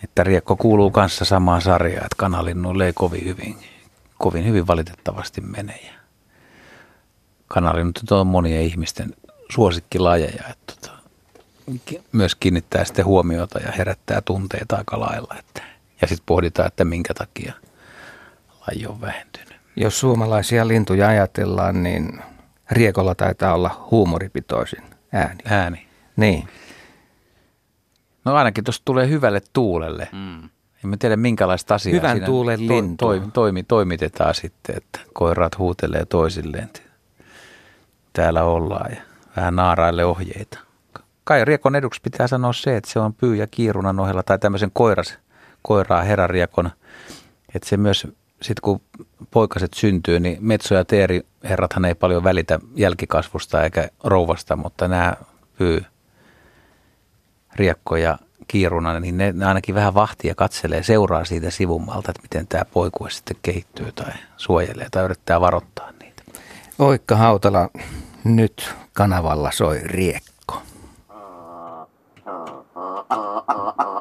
että 0.03 0.23
Riekko 0.23 0.55
kuuluu 0.55 0.91
kanssa 0.91 1.25
samaan 1.25 1.61
sarjaan, 1.61 2.05
että 2.05 2.15
kanalinnuille 2.17 2.85
ei 2.85 2.93
kovin 2.93 3.25
hyvin, 3.25 3.55
kovin 4.17 4.45
hyvin 4.45 4.67
valitettavasti 4.67 5.41
mene. 5.41 5.79
Ja 5.85 5.93
kanalinnut 7.47 8.11
on 8.11 8.27
monien 8.27 8.61
ihmisten 8.61 9.15
suosikkilajeja, 9.49 10.43
että 10.49 10.73
tota, 10.75 10.92
myös 12.11 12.35
kiinnittää 12.35 12.85
sitten 12.85 13.05
huomiota 13.05 13.59
ja 13.59 13.71
herättää 13.71 14.21
tunteita 14.21 14.75
aika 14.75 14.99
lailla. 14.99 15.35
Että, 15.39 15.61
ja 16.01 16.07
sitten 16.07 16.25
pohditaan, 16.25 16.67
että 16.67 16.85
minkä 16.85 17.13
takia 17.13 17.53
laji 18.67 18.87
on 18.87 19.01
vähentynyt. 19.01 19.53
Jos 19.75 19.99
suomalaisia 19.99 20.67
lintuja 20.67 21.07
ajatellaan, 21.07 21.83
niin 21.83 22.21
riekolla 22.71 23.15
taitaa 23.15 23.53
olla 23.53 23.87
huumoripitoisin 23.91 24.83
ääni. 25.11 25.39
Ääni. 25.45 25.87
Niin. 26.15 26.47
No 28.25 28.35
ainakin 28.35 28.63
tuosta 28.63 28.85
tulee 28.85 29.09
hyvälle 29.09 29.41
tuulelle. 29.53 30.07
Mm. 30.11 30.49
En 30.83 30.99
tiedä 30.99 31.17
minkälaista 31.17 31.75
asiaa 31.75 31.93
Hyvän 31.93 32.11
siinä 32.11 32.25
tuulen 32.25 32.67
to, 32.67 32.75
lintu. 32.75 33.05
to, 33.05 33.27
toimi, 33.33 33.63
toimitetaan 33.63 34.35
sitten, 34.35 34.77
että 34.77 34.99
koirat 35.13 35.57
huutelee 35.57 36.05
toisilleen. 36.05 36.69
Täällä 38.13 38.43
ollaan 38.43 38.91
ja 38.91 39.01
vähän 39.35 39.55
naaraille 39.55 40.05
ohjeita. 40.05 40.59
Kai 41.23 41.45
Riekon 41.45 41.75
eduksi 41.75 42.01
pitää 42.03 42.27
sanoa 42.27 42.53
se, 42.53 42.77
että 42.77 42.91
se 42.91 42.99
on 42.99 43.13
pyy- 43.13 43.35
ja 43.35 43.47
kiirunan 43.47 43.99
ohella 43.99 44.23
tai 44.23 44.39
tämmöisen 44.39 44.71
koiras, 44.73 45.17
koiraa 45.61 46.01
herariekon, 46.01 46.71
että 47.55 47.69
se 47.69 47.77
myös 47.77 48.07
sitten 48.41 48.61
kun 48.61 48.81
poikaset 49.31 49.73
syntyy, 49.73 50.19
niin 50.19 50.37
Metso 50.39 50.75
ja 50.75 50.85
Teeri 50.85 51.21
herrathan 51.43 51.85
ei 51.85 51.95
paljon 51.95 52.23
välitä 52.23 52.59
jälkikasvusta 52.75 53.63
eikä 53.63 53.89
rouvasta, 54.03 54.55
mutta 54.55 54.87
nämä 54.87 55.13
pyy, 55.57 55.85
Riekko 57.55 57.95
ja 57.95 58.17
Kiiruna, 58.47 58.99
niin 58.99 59.17
ne, 59.17 59.31
ne 59.31 59.45
ainakin 59.45 59.75
vähän 59.75 59.93
vahtia 59.93 60.35
katselee, 60.35 60.83
seuraa 60.83 61.25
siitä 61.25 61.49
sivummalta, 61.49 62.11
että 62.11 62.21
miten 62.21 62.47
tämä 62.47 62.65
poikue 62.65 63.09
sitten 63.09 63.37
kehittyy 63.41 63.91
tai 63.91 64.13
suojelee 64.37 64.87
tai 64.91 65.03
yrittää 65.03 65.41
varoittaa 65.41 65.91
niitä. 65.91 66.23
Oikka 66.79 67.15
Hautala, 67.15 67.69
nyt 68.23 68.75
kanavalla 68.93 69.51
soi 69.51 69.79
riekko. 69.83 70.32
uh, 73.09 73.41
uh, 73.47 73.73
uh. 73.79 73.92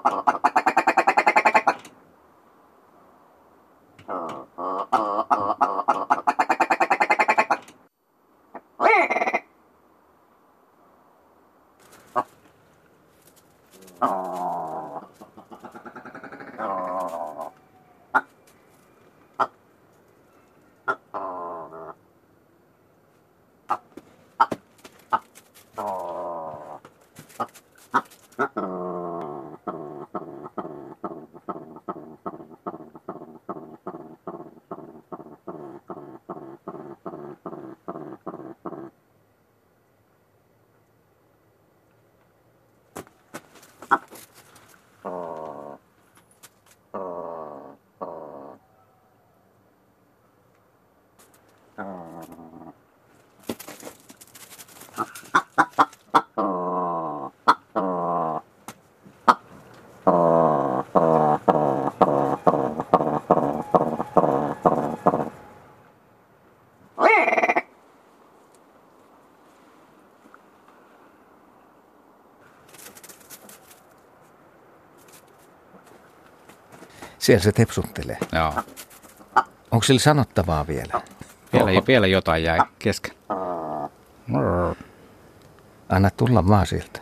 Siellä 77.22 77.42
se 77.42 77.52
tepsuttelee. 77.52 78.18
Joo. 78.32 78.52
Onko 79.70 79.82
sillä 79.84 80.00
sanottavaa 80.00 80.66
vielä? 80.66 81.00
Vielä, 81.52 81.82
vielä 81.88 82.06
jotain 82.06 82.42
jäi 82.44 82.58
kesken. 82.78 83.14
Anna 85.88 86.10
tulla 86.16 86.48
vaan 86.48 86.66
sieltä. 86.66 87.00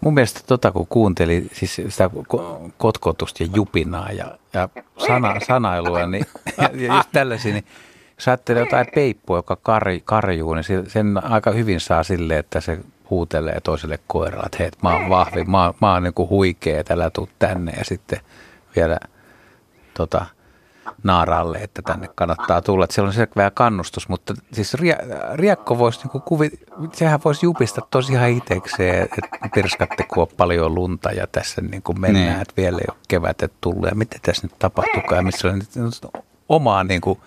Mun 0.00 0.14
mielestä 0.14 0.40
tota, 0.46 0.72
kun 0.72 0.86
kuunteli 0.86 1.48
siis 1.52 1.74
sitä 1.74 2.10
ko- 2.34 2.70
kotkotusta 2.78 3.42
ja 3.42 3.48
jupinaa 3.54 4.12
ja, 4.12 4.38
ja 4.52 4.68
sana, 5.06 5.40
sanailua 5.46 6.06
niin, 6.06 6.26
ja 6.74 6.94
just 6.96 7.08
tällaisia, 7.12 7.52
niin 7.52 7.64
jos 8.18 8.28
ajattelee 8.28 8.62
jotain 8.62 8.86
peippua, 8.94 9.38
joka 9.38 9.56
kar, 9.56 9.84
karjuu, 10.04 10.54
niin 10.54 10.64
se- 10.64 10.90
sen 10.90 11.24
aika 11.24 11.50
hyvin 11.50 11.80
saa 11.80 12.02
silleen, 12.02 12.40
että 12.40 12.60
se 12.60 12.78
huutelee 13.10 13.60
toiselle 13.60 13.98
koiralle, 14.06 14.46
että 14.46 14.58
hei, 14.60 14.70
mä 14.82 14.92
oon 14.94 15.08
vahvi, 15.10 15.44
mä, 15.44 15.64
oon- 15.64 15.74
mä 15.80 15.92
oon 15.92 16.02
niin 16.02 16.14
kuin 16.14 16.28
huikea, 16.30 16.80
että 16.80 16.94
älä 16.94 17.10
tuu 17.10 17.28
tänne 17.38 17.72
ja 17.72 17.84
sitten 17.84 18.20
vielä 18.76 18.98
tota, 19.94 20.26
naaralle, 21.02 21.58
että 21.58 21.82
tänne 21.82 22.08
kannattaa 22.14 22.62
tulla. 22.62 22.84
Että 22.84 22.94
siellä 22.94 23.08
on 23.08 23.14
selkeä 23.14 23.50
kannustus, 23.50 24.08
mutta 24.08 24.34
siis 24.52 24.74
ria, 24.74 24.96
riekko 25.34 25.78
voisi 25.78 26.00
niinku 26.00 26.20
kuvi, 26.20 26.50
sehän 26.92 27.20
voisi 27.24 27.46
jupista 27.46 27.80
tosi 27.90 28.12
ihan 28.12 28.30
itsekseen, 28.30 29.02
että 29.02 29.48
pirskatte, 29.54 30.04
kun 30.14 30.22
on 30.22 30.28
paljon 30.36 30.74
lunta 30.74 31.10
ja 31.10 31.26
tässä 31.26 31.60
niin 31.60 31.82
kuin 31.82 32.00
mennään, 32.00 32.26
Niin. 32.28 32.40
että 32.42 32.54
vielä 32.56 32.78
ei 32.78 32.84
ole 32.88 32.96
kevätet 33.08 33.52
tullut 33.60 33.88
ja 33.88 33.94
mitä 33.94 34.18
tässä 34.22 34.46
nyt 34.46 34.58
tapahtuukaan 34.58 35.16
ja 35.18 35.22
missä 35.22 35.48
on 35.48 35.58
nyt 35.58 35.68
omaa, 36.48 36.84
niin 36.84 37.00
kuin, 37.00 37.20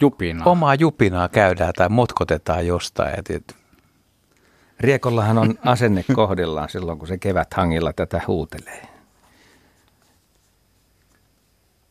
Jupinaa. 0.00 0.46
omaa 0.46 0.74
jupinaa 0.74 1.28
käydään 1.28 1.72
tai 1.76 1.88
motkotetaan 1.88 2.66
jostain. 2.66 3.18
Et, 3.18 3.30
et, 3.30 3.56
Riekollahan 4.80 5.38
on 5.38 5.58
asenne 5.64 6.04
kohdillaan 6.14 6.68
silloin, 6.68 6.98
kun 6.98 7.08
se 7.08 7.18
kevät 7.18 7.54
hangilla 7.54 7.92
tätä 7.92 8.20
huutelee. 8.26 8.88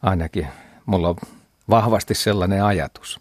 Ainakin 0.03 0.47
mulla 0.85 1.09
on 1.09 1.15
vahvasti 1.69 2.13
sellainen 2.13 2.63
ajatus. 2.63 3.19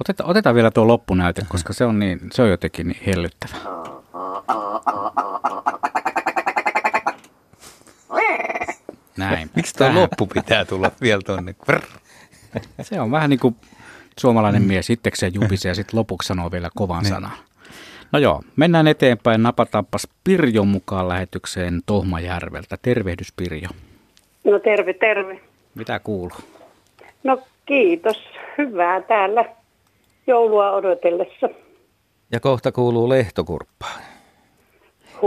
Otetaan, 0.00 0.30
otetaan 0.30 0.54
vielä 0.54 0.70
tuo 0.70 0.86
loppunäyte, 0.86 1.42
koska 1.48 1.72
se 1.72 1.84
on, 1.84 1.98
niin, 1.98 2.20
se 2.32 2.42
on 2.42 2.50
jotenkin 2.50 2.88
niin 2.88 3.02
hellyttävä. 3.06 3.56
Näin. 9.16 9.50
miksi 9.56 9.74
tuo 9.74 9.94
loppu 9.94 10.26
pitää 10.26 10.64
tulla 10.64 10.90
vielä 11.00 11.22
tuonne? 11.26 11.54
Se 12.82 13.00
on 13.00 13.10
vähän 13.10 13.30
niin 13.30 13.40
kuin 13.40 13.56
suomalainen 14.18 14.62
mm. 14.62 14.68
mies 14.68 14.90
itsekseen 14.90 15.34
jupisee 15.34 15.70
ja 15.70 15.74
sitten 15.74 15.98
lopuksi 15.98 16.26
sanoo 16.26 16.50
vielä 16.52 16.70
kovan 16.74 17.02
Niin. 17.02 17.12
sanan. 17.14 17.32
No 18.12 18.18
joo, 18.18 18.42
mennään 18.56 18.86
eteenpäin. 18.88 19.42
Napataanpas 19.42 20.08
Pirjo 20.24 20.64
mukaan 20.64 21.08
lähetykseen 21.08 21.80
Tohmajärveltä. 21.86 22.76
Tervehdys 22.82 23.32
Pirjo. 23.36 23.68
No 24.44 24.58
terve, 24.58 24.92
terve. 24.92 25.40
Mitä 25.76 25.98
kuuluu? 25.98 26.38
No 27.24 27.42
kiitos. 27.66 28.22
Hyvää 28.58 29.00
täällä 29.02 29.44
joulua 30.26 30.70
odotellessa. 30.70 31.48
Ja 32.32 32.40
kohta 32.40 32.72
kuuluu 32.72 33.08
lehtokurppaa. 33.08 33.98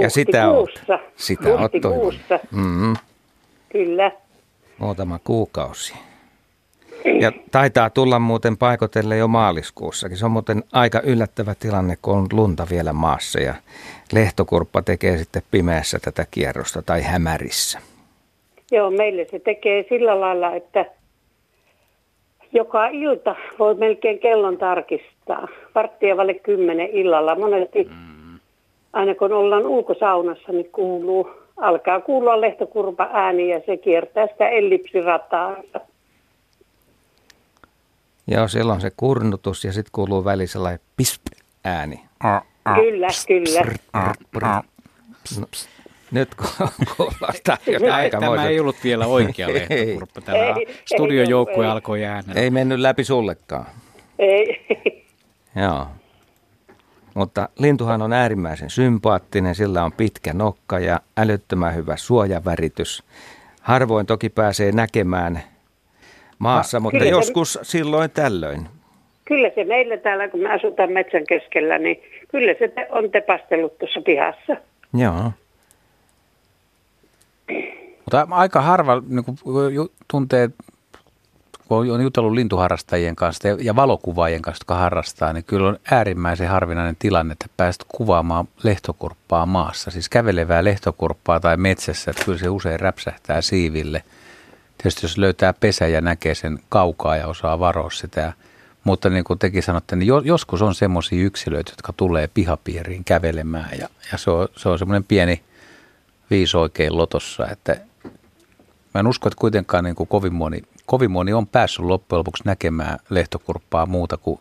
Ja 0.01 0.09
sitä. 0.09 0.47
Huhtikuussa. 0.49 0.99
Sitä 1.15 1.49
oot 1.49 1.71
toivonut. 1.81 2.03
Huhtikuussa, 2.03 2.39
Mm, 2.51 2.95
kyllä. 3.71 4.11
muutama 4.77 5.19
kuukausi. 5.23 5.93
Ja 7.19 7.31
taitaa 7.51 7.89
tulla 7.89 8.19
muuten 8.19 8.57
paikotelle 8.57 9.17
jo 9.17 9.27
maaliskuussakin. 9.27 10.17
Se 10.17 10.26
on 10.26 10.31
muuten 10.31 10.63
aika 10.71 11.01
yllättävä 11.01 11.55
tilanne, 11.55 11.97
kun 12.01 12.13
on 12.17 12.27
lunta 12.31 12.67
vielä 12.69 12.93
maassa 12.93 13.39
ja 13.39 13.53
lehtokurppa 14.11 14.81
tekee 14.81 15.17
sitten 15.17 15.41
pimeässä 15.51 15.99
tätä 15.99 16.26
kierrosta 16.31 16.81
tai 16.81 17.01
hämärissä. 17.01 17.80
Joo, 18.71 18.91
meille 18.91 19.25
se 19.31 19.39
tekee 19.39 19.85
sillä 19.89 20.19
lailla, 20.19 20.55
että 20.55 20.85
joka 22.51 22.87
ilta 22.87 23.35
voi 23.59 23.75
melkein 23.75 24.19
kellon 24.19 24.57
tarkistaa. 24.57 25.47
Varttia 25.75 26.17
vaille 26.17 26.33
kymmenen 26.33 26.89
illalla. 26.89 27.35
Monesti 27.35 27.89
aina 28.93 29.15
kun 29.15 29.33
ollaan 29.33 29.67
ulkosaunassa, 29.67 30.51
niin 30.51 30.69
kuuluu, 30.71 31.29
alkaa 31.57 32.01
kuulua 32.01 32.41
lehtokurpa 32.41 33.09
ääni 33.13 33.49
ja 33.49 33.61
se 33.65 33.77
kiertää 33.77 34.27
sitä 34.27 34.49
ellipsirataa. 34.49 35.55
Joo, 38.27 38.47
siellä 38.47 38.73
on 38.73 38.81
se 38.81 38.91
kurnutus 38.97 39.63
ja 39.63 39.73
sitten 39.73 39.91
kuuluu 39.91 40.25
väliin 40.25 40.47
sellainen 40.47 40.79
pisp 40.97 41.21
ääni. 41.65 41.99
Kyllä, 42.75 43.07
kyllä. 43.27 43.61
Nyt 46.11 46.36
ku- 46.36 46.69
kuulostaa 46.98 47.57
jo 47.68 47.80
Tämä, 47.80 47.95
aikamoiselta. 47.95 48.36
tämä 48.38 48.49
ei 48.49 48.60
ollut 48.60 48.76
vielä 48.84 49.07
oikea 49.07 49.48
lehtokurppa. 49.53 50.22
Ei 50.34 50.68
studiojoukkue 50.86 51.68
alkoi 51.68 52.06
äänellä. 52.06 52.41
Ei 52.41 52.49
mennyt 52.49 52.80
läpi 52.80 53.03
sullekaan. 53.03 53.65
Ei. 54.19 54.65
Joo. 55.56 55.88
Mutta 57.14 57.49
lintuhan 57.60 58.02
on 58.02 58.14
äärimmäisen 58.14 58.69
sympaattinen, 58.69 59.56
sillä 59.56 59.84
on 59.84 59.91
pitkä 59.91 60.34
nokka 60.34 60.80
ja 60.80 60.99
älyttömän 61.18 61.76
hyvä 61.76 61.98
suojaväritys. 61.98 63.03
Harvoin 63.61 64.06
toki 64.06 64.30
pääsee 64.30 64.72
näkemään 64.72 65.40
maassa, 66.40 66.80
mutta 66.80 66.98
kyllä 66.99 67.06
se- 67.06 67.11
joskus 67.11 67.60
silloin 67.61 68.11
tällöin. 68.11 68.68
Kyllä 69.26 69.52
se 69.56 69.64
meillä 69.64 69.98
täällä, 69.98 70.27
kun 70.27 70.40
me 70.40 70.49
asutaan 70.53 70.91
metsän 70.91 71.23
keskellä, 71.30 71.77
niin 71.77 72.02
kyllä 72.27 72.53
se 72.60 72.73
on 72.90 73.11
tepastellut 73.11 73.77
tuossa 73.77 74.02
pihassa. 74.02 74.56
Joo. 74.94 75.31
Mutta 78.05 78.27
aika 78.30 78.61
harva 78.61 79.01
niin 79.07 79.23
kuin, 79.23 79.38
tuntee, 80.07 80.49
kun 81.67 81.91
on 81.93 82.01
jutellut 82.01 82.34
lintuharrastajien 82.34 83.15
kanssa 83.15 83.47
ja 83.47 83.76
valokuvaajien 83.76 84.41
kanssa, 84.41 84.61
jotka 84.61 84.76
harrastaa, 84.76 85.34
niin 85.34 85.43
kyllä 85.43 85.67
on 85.67 85.80
äärimmäisen 85.91 86.49
harvinainen 86.49 86.95
tilanne, 86.99 87.31
että 87.31 87.45
pääset 87.57 87.85
kuvaamaan 87.88 88.47
lehtokurppaa 88.63 89.45
maassa. 89.45 89.91
Siis 89.91 90.09
kävelevää 90.09 90.63
lehtokurppaa 90.63 91.39
tai 91.39 91.57
metsässä, 91.57 92.11
että 92.11 92.26
kyllä 92.26 92.38
se 92.38 92.49
usein 92.49 92.80
räpsähtää 92.80 93.41
siiville. 93.41 94.03
Tietysti 94.77 95.05
jos 95.05 95.17
löytää 95.17 95.53
pesä 95.53 95.88
ja 95.88 96.01
näkee 96.01 96.35
sen 96.35 96.59
kaukaa 96.69 97.17
ja 97.17 97.27
osaa 97.27 97.59
varoa 97.59 97.89
sitä. 97.89 98.34
Mutta 98.84 99.09
niin 99.09 99.23
kuin 99.23 99.39
tekin 99.39 99.63
sanotte, 99.63 99.95
niin 99.95 100.11
joskus 100.23 100.61
on 100.61 100.76
semmoisia 100.76 101.26
yksilöitä, 101.26 101.71
jotka 101.71 101.93
tulee 101.97 102.30
pihapiiriin 102.34 103.03
kävelemään 103.03 103.69
ja, 103.80 103.89
ja 104.11 104.17
se 104.17 104.31
on, 104.31 104.47
se 104.55 104.69
on 104.69 104.80
semmoinen 104.80 105.03
pieni 105.03 105.41
viisi 106.30 106.57
oikein 106.57 106.97
lotossa, 106.97 107.47
että 107.47 107.77
mä 108.93 108.99
en 108.99 109.07
usko, 109.07 109.27
että 109.27 109.39
kuitenkaan 109.39 109.84
niin 109.84 109.95
kuin 109.95 110.07
kovin, 110.07 110.34
moni, 110.34 110.61
kovin 110.85 111.11
moni 111.11 111.34
on 111.34 111.47
päässyt 111.47 111.85
loppujen 111.85 112.19
lopuksi 112.19 112.43
näkemään 112.45 112.99
lehtokurppaa 113.10 113.85
muuta 113.85 114.18
kuin 114.18 114.39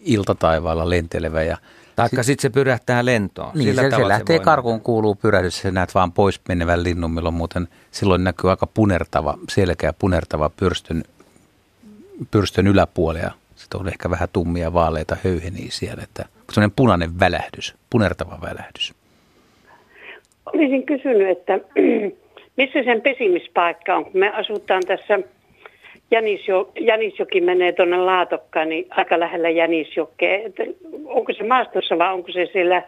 iltataivaalla 0.00 0.90
lentelevä. 0.90 1.42
Ja 1.42 1.56
Taikka 1.96 2.22
sitten 2.22 2.42
se 2.42 2.50
pyrähtää 2.50 3.04
lentoon. 3.04 3.50
Niin, 3.54 3.68
Sillä 3.68 3.90
se, 3.90 3.96
se 3.96 4.08
lähtee 4.08 4.38
se 4.38 4.44
karkuun, 4.44 4.80
kuuluu 4.80 5.14
pyrähdys, 5.14 5.58
se 5.58 5.70
näet 5.70 5.94
vaan 5.94 6.12
pois 6.12 6.40
menevän 6.48 6.82
linnun, 6.82 7.10
milloin 7.10 7.34
muuten 7.34 7.68
silloin 7.90 8.24
näkyy 8.24 8.50
aika 8.50 8.66
punertava, 8.66 9.38
selkeä 9.48 9.92
punertava 9.92 10.48
pyrstön, 10.48 11.04
pyrstön 12.30 12.66
yläpuoli 12.66 13.18
ja 13.18 13.30
sitten 13.56 13.80
on 13.80 13.88
ehkä 13.88 14.10
vähän 14.10 14.28
tummia 14.32 14.72
vaaleita 14.72 15.16
höyheniä 15.24 15.66
siellä, 15.70 16.02
että 16.02 16.24
sellainen 16.52 16.76
punainen 16.76 17.20
välähdys, 17.20 17.74
punertava 17.90 18.38
välähdys. 18.42 18.94
Olisin 20.54 20.86
kysynyt, 20.86 21.28
että 21.28 21.58
missä 22.58 22.82
sen 22.84 23.00
pesimispaikka 23.00 23.96
on, 23.96 24.04
kun 24.04 24.20
me 24.20 24.30
asutaan 24.30 24.82
tässä 24.86 25.18
Jänisjo, 26.10 26.72
Jänisjoki 26.80 27.40
menee 27.40 27.72
tuonne 27.72 27.96
Laatokkaan, 27.96 28.68
niin 28.68 28.86
aika 28.90 29.20
lähellä 29.20 29.50
Jänisjokea. 29.50 30.38
Että 30.46 30.62
onko 31.04 31.32
se 31.32 31.44
maastossa 31.44 31.98
vai 31.98 32.14
onko 32.14 32.32
se 32.32 32.48
siellä 32.52 32.82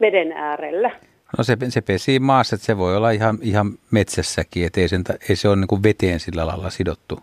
veden 0.00 0.32
äärellä? 0.32 0.90
No 1.38 1.44
se, 1.44 1.56
se 1.68 1.80
pesii 1.80 2.18
maassa, 2.18 2.56
että 2.56 2.66
se 2.66 2.78
voi 2.78 2.96
olla 2.96 3.10
ihan, 3.10 3.38
ihan 3.42 3.72
metsässäkin, 3.90 4.66
että 4.66 4.80
ei, 4.80 4.88
sen, 4.88 5.04
ei 5.28 5.36
se 5.36 5.48
ole 5.48 5.56
niin 5.56 5.82
veteen 5.82 6.20
sillä 6.20 6.46
lailla 6.46 6.70
sidottu. 6.70 7.18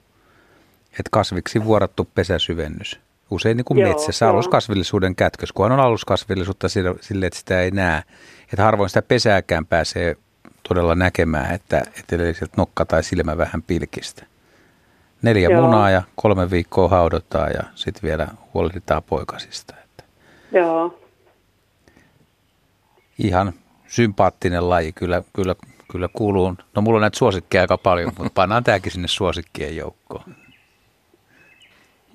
Että 0.92 1.10
kasviksi 1.12 1.66
vuorattu 1.66 2.08
pesäsyvennys. 2.16 3.00
Usein 3.32 3.58
niin 3.58 3.66
kuin 3.66 3.80
joo, 3.80 3.90
metsässä 3.90 4.26
joo. 4.26 4.34
aluskasvillisuuden 4.34 5.16
kätkös, 5.16 5.52
kun 5.52 5.72
on 5.72 5.80
aluskasvillisuutta 5.80 6.68
sille, 7.02 7.26
että 7.26 7.40
sitä 7.40 7.62
ei 7.62 7.72
näe. 7.72 8.04
Että 8.44 8.64
harvoin 8.64 8.90
sitä 8.90 9.02
pesääkään 9.02 9.66
pääsee 9.66 10.16
todella 10.68 10.96
näkemään, 10.96 11.56
että, 11.56 11.80
että 12.00 12.18
sieltä 12.18 12.58
nokka 12.58 12.86
tai 12.86 13.04
silmä 13.04 13.38
vähän 13.38 13.62
pilkistä. 13.62 14.26
Neljä 15.22 15.50
Joo. 15.50 15.62
munaa 15.62 15.90
ja 15.90 16.02
kolme 16.16 16.52
viikkoa 16.52 16.90
haudotaan 16.90 17.52
ja 17.52 17.64
sitten 17.76 18.04
vielä 18.04 18.28
huolehditaan 18.54 19.04
poikasista. 19.04 19.74
Että 19.84 20.04
Joo. 20.52 21.00
Ihan 23.20 23.54
sympaattinen 23.88 24.70
laji, 24.70 24.92
kyllä, 24.92 25.24
kyllä, 25.34 25.56
kyllä 25.92 26.10
kuuluu. 26.14 26.56
No 26.76 26.82
mulla 26.82 26.98
on 26.98 27.02
näitä 27.02 27.18
suosikkeja 27.18 27.62
aika 27.62 27.78
paljon, 27.78 28.12
mutta 28.18 28.34
pannaan 28.36 28.64
tämäkin 28.64 28.92
sinne 28.92 29.08
suosikkien 29.08 29.76
joukkoon. 29.76 30.36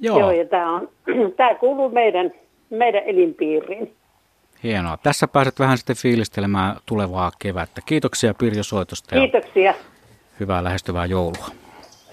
Joo. 0.00 0.18
Joo, 0.18 0.30
ja 0.30 0.44
tämä, 0.44 0.72
on, 0.74 0.88
tämä 1.36 1.54
kuuluu 1.54 1.88
meidän, 1.88 2.30
meidän 2.70 3.02
elinpiiriin. 3.06 3.94
Hienoa. 4.62 4.96
Tässä 4.96 5.28
pääset 5.28 5.58
vähän 5.58 5.78
sitten 5.78 5.96
fiilistelemään 5.96 6.76
tulevaa 6.86 7.32
kevättä. 7.38 7.80
Kiitoksia 7.86 8.34
Pirjo 8.34 8.62
soitosta. 8.62 9.16
Kiitoksia. 9.16 9.74
Hyvää 10.40 10.64
lähestyvää 10.64 11.06
joulua. 11.06 11.46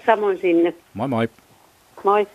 Samoin 0.06 0.38
sinne. 0.38 0.74
Moi 0.94 1.08
moi. 1.08 1.28
Moi. 2.04 2.26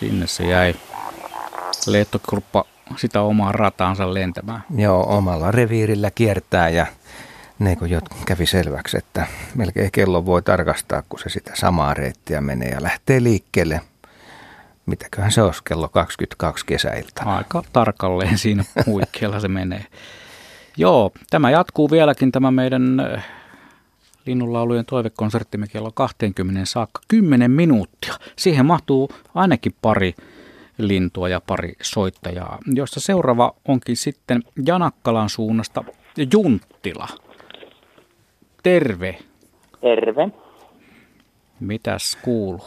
Sinne 0.00 0.26
se 0.26 0.44
jäi 0.44 0.74
lehtokurppa 1.86 2.64
sitä 2.96 3.20
omaa 3.20 3.52
rataansa 3.52 4.14
lentämään. 4.14 4.62
Joo, 4.76 5.16
omalla 5.16 5.50
reviirillä 5.50 6.10
kiertää 6.10 6.68
ja 6.68 6.86
ne 7.58 7.76
kun 7.76 7.90
jo 7.90 8.00
kävi 8.26 8.46
selväksi, 8.46 8.98
että 8.98 9.26
melkein 9.54 9.92
kello 9.92 10.26
voi 10.26 10.42
tarkastaa, 10.42 11.02
kun 11.08 11.18
se 11.18 11.28
sitä 11.28 11.50
samaa 11.54 11.94
reittiä 11.94 12.40
menee 12.40 12.68
ja 12.68 12.82
lähtee 12.82 13.22
liikkeelle. 13.22 13.80
Mitäköhän 14.86 15.32
se 15.32 15.42
olisi 15.42 15.64
kello 15.64 15.88
22 15.88 16.66
kesäiltä? 16.66 17.22
Aika 17.24 17.62
tarkalleen 17.72 18.38
siinä 18.38 18.64
huikkeella 18.86 19.40
se 19.40 19.48
menee. 19.48 19.86
Joo, 20.76 21.12
tämä 21.30 21.50
jatkuu 21.50 21.90
vieläkin 21.90 22.32
tämä 22.32 22.50
meidän 22.50 23.02
linnunlaulujen 24.26 24.84
toivekonserttimme 24.86 25.66
kello 25.66 25.90
20 25.94 26.60
saakka 26.64 27.00
10 27.08 27.50
minuuttia. 27.50 28.14
Siihen 28.36 28.66
mahtuu 28.66 29.10
ainakin 29.34 29.74
pari 29.82 30.14
lintua 30.78 31.28
ja 31.28 31.40
pari 31.46 31.72
soittajaa, 31.82 32.58
joista 32.74 33.00
seuraava 33.00 33.54
onkin 33.68 33.96
sitten 33.96 34.42
Janakkalan 34.66 35.28
suunnasta 35.28 35.84
Junttila. 36.32 37.08
Terve. 38.62 39.18
Terve. 39.80 40.28
Mitäs 41.60 42.18
kuuluu? 42.22 42.64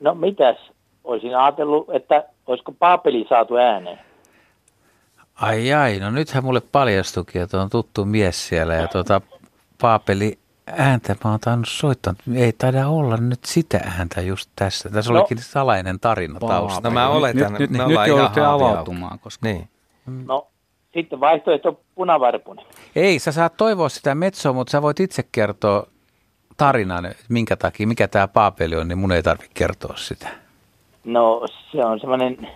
No 0.00 0.14
mitäs? 0.14 0.56
Olisin 1.04 1.36
ajatellut, 1.36 1.90
että 1.90 2.24
olisiko 2.46 2.72
Paapeli 2.72 3.26
saatu 3.28 3.56
ääneen. 3.56 3.98
Ai 5.34 5.72
ai, 5.72 5.98
no 5.98 6.10
nythän 6.10 6.44
mulle 6.44 6.60
paljastukin, 6.72 7.42
että 7.42 7.60
on 7.60 7.70
tuttu 7.70 8.04
mies 8.04 8.48
siellä 8.48 8.74
ja 8.74 8.88
tuota, 8.88 9.20
Paapeli 9.80 10.38
ääntä 10.66 11.16
mä 11.24 11.30
oon 11.30 11.40
tainnut 11.40 11.68
soittaa. 11.68 12.14
Ei 12.34 12.52
taida 12.52 12.88
olla 12.88 13.16
nyt 13.16 13.44
sitä 13.44 13.80
ääntä 13.98 14.20
just 14.20 14.50
tässä. 14.56 14.90
Tässä 14.90 15.12
no, 15.12 15.18
olikin 15.18 15.38
salainen 15.38 16.00
tarina 16.00 16.40
taustalla. 16.40 16.88
No 16.88 16.90
mä 16.90 17.08
oletan, 17.08 17.52
nyt, 17.52 17.60
nyt, 17.60 17.70
nyt, 17.70 17.88
nyt 17.88 18.06
joudutte 18.06 18.40
avautumaan. 18.40 19.18
Koska... 19.18 19.46
Niin. 19.46 19.68
No 20.26 20.46
sitten 20.94 21.20
vaihtoehto 21.20 21.80
punavarpunen. 21.94 22.66
Ei, 22.96 23.18
sä 23.18 23.32
saat 23.32 23.56
toivoa 23.56 23.88
sitä 23.88 24.14
metsoa, 24.14 24.52
mutta 24.52 24.70
sä 24.70 24.82
voit 24.82 25.00
itse 25.00 25.24
kertoa 25.32 25.86
tarinan, 26.56 27.14
minkä 27.28 27.56
takia, 27.56 27.86
mikä 27.86 28.08
tämä 28.08 28.28
paapeli 28.28 28.76
on, 28.76 28.88
niin 28.88 28.98
mun 28.98 29.12
ei 29.12 29.22
tarvitse 29.22 29.52
kertoa 29.54 29.96
sitä. 29.96 30.28
No 31.04 31.46
se 31.72 31.84
on 31.84 32.00
semmoinen 32.00 32.48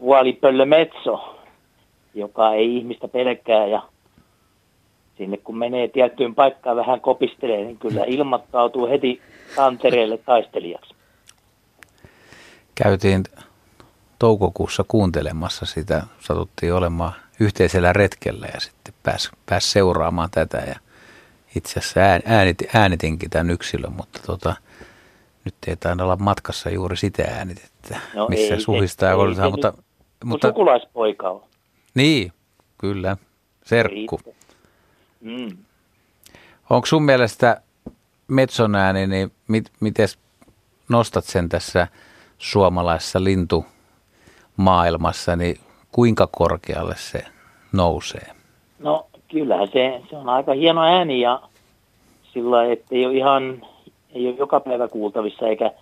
vuolipöllö 0.00 0.64
metso, 0.64 1.38
joka 2.14 2.52
ei 2.52 2.76
ihmistä 2.76 3.08
pelkää 3.08 3.66
ja 3.66 3.82
sinne 5.18 5.36
kun 5.36 5.58
menee 5.58 5.88
tiettyyn 5.88 6.34
paikkaan 6.34 6.76
vähän 6.76 7.00
kopistelee, 7.00 7.64
niin 7.64 7.78
kyllä 7.78 8.04
ilmoittautuu 8.06 8.88
heti 8.88 9.22
tantereelle 9.56 10.18
taistelijaksi. 10.18 10.94
Käytiin 12.74 13.22
toukokuussa 14.18 14.84
kuuntelemassa 14.88 15.66
sitä, 15.66 16.02
satuttiin 16.20 16.74
olemaan 16.74 17.12
yhteisellä 17.40 17.92
retkellä 17.92 18.46
ja 18.54 18.60
sitten 18.60 18.94
pääsi 19.02 19.30
pääs 19.46 19.72
seuraamaan 19.72 20.28
tätä 20.30 20.58
ja 20.58 20.76
itse 21.56 21.78
asiassa 21.78 22.00
äänit, 22.24 22.58
äänitinkin 22.74 23.30
tämän 23.30 23.50
yksilön, 23.50 23.92
mutta 23.92 24.20
tota, 24.26 24.54
nyt 25.44 25.54
ei 25.66 25.76
taida 25.76 26.04
olla 26.04 26.16
matkassa 26.16 26.70
juuri 26.70 26.96
sitä 26.96 27.22
äänitettä, 27.22 28.00
no 28.14 28.28
missä 28.28 28.54
ei, 28.54 28.60
suhistaa. 28.60 29.10
Ei, 29.10 29.16
ei, 29.44 29.50
mutta, 29.50 29.72
nyt, 29.76 29.84
mutta, 30.24 30.48
sukulaispoika 30.48 31.30
on. 31.30 31.42
Niin, 31.94 32.32
kyllä, 32.78 33.16
serkku. 33.64 34.20
Mm. 35.26 35.56
Onko 36.70 36.86
sun 36.86 37.02
mielestä 37.02 37.60
Metson 38.28 38.74
ääni, 38.74 39.06
niin 39.06 39.32
mit, 39.48 39.70
miten 39.80 40.08
nostat 40.88 41.24
sen 41.24 41.48
tässä 41.48 41.86
suomalaisessa 42.38 43.24
lintumaailmassa, 43.24 45.36
niin 45.36 45.56
kuinka 45.92 46.28
korkealle 46.32 46.94
se 46.96 47.24
nousee? 47.72 48.26
No 48.78 49.06
kyllähän 49.30 49.68
se, 49.72 50.02
se 50.10 50.16
on 50.16 50.28
aika 50.28 50.52
hieno 50.52 50.82
ääni 50.82 51.20
ja 51.20 51.42
sillä 52.32 52.72
että 52.72 52.86
ei 52.90 53.06
ole 53.06 53.14
ihan, 53.14 53.62
ei 54.14 54.28
ole 54.28 54.36
joka 54.38 54.60
päivä 54.60 54.88
kuultavissa 54.88 55.46
eikä, 55.46 55.72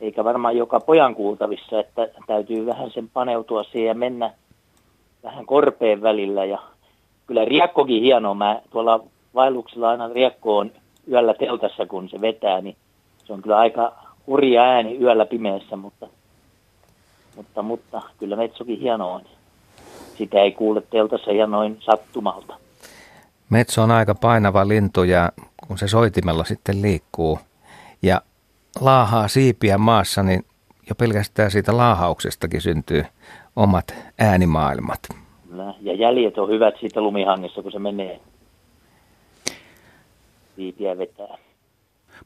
eikä 0.00 0.24
varmaan 0.24 0.56
joka 0.56 0.80
pojan 0.80 1.14
kuultavissa, 1.14 1.80
että 1.80 2.08
täytyy 2.26 2.66
vähän 2.66 2.90
sen 2.90 3.08
paneutua 3.08 3.64
siihen 3.64 3.88
ja 3.88 3.94
mennä 3.94 4.34
vähän 5.22 5.46
korpeen 5.46 6.02
välillä 6.02 6.44
ja 6.44 6.58
kyllä 7.30 7.44
riekkokin 7.44 8.02
hieno. 8.02 8.34
Mä 8.34 8.60
tuolla 8.70 9.04
vaelluksella 9.34 9.90
aina 9.90 10.08
riekko 10.08 10.58
on 10.58 10.70
yöllä 11.10 11.34
teltassa, 11.34 11.86
kun 11.86 12.08
se 12.08 12.20
vetää, 12.20 12.60
niin 12.60 12.76
se 13.24 13.32
on 13.32 13.42
kyllä 13.42 13.58
aika 13.58 13.92
hurja 14.26 14.62
ääni 14.62 14.96
yöllä 15.00 15.26
pimeässä, 15.26 15.76
mutta, 15.76 16.06
mutta, 17.36 17.62
mutta 17.62 18.02
kyllä 18.18 18.36
metsokin 18.36 18.80
hieno 18.80 19.12
on. 19.12 19.22
Sitä 20.18 20.40
ei 20.40 20.52
kuule 20.52 20.82
teltassa 20.90 21.32
ja 21.32 21.46
noin 21.46 21.76
sattumalta. 21.80 22.54
Metso 23.50 23.82
on 23.82 23.90
aika 23.90 24.14
painava 24.14 24.68
lintu 24.68 25.02
ja 25.02 25.32
kun 25.66 25.78
se 25.78 25.88
soitimella 25.88 26.44
sitten 26.44 26.82
liikkuu 26.82 27.38
ja 28.02 28.20
laahaa 28.80 29.28
siipiä 29.28 29.78
maassa, 29.78 30.22
niin 30.22 30.44
jo 30.88 30.94
pelkästään 30.94 31.50
siitä 31.50 31.76
laahauksestakin 31.76 32.60
syntyy 32.60 33.04
omat 33.56 33.94
äänimaailmat. 34.18 35.29
Ja 35.80 35.94
jäljet 35.94 36.38
on 36.38 36.48
hyvät 36.48 36.74
siitä 36.80 37.00
lumihangessa, 37.00 37.62
kun 37.62 37.72
se 37.72 37.78
menee 37.78 38.20
siipiä 40.56 40.98
vetää. 40.98 41.38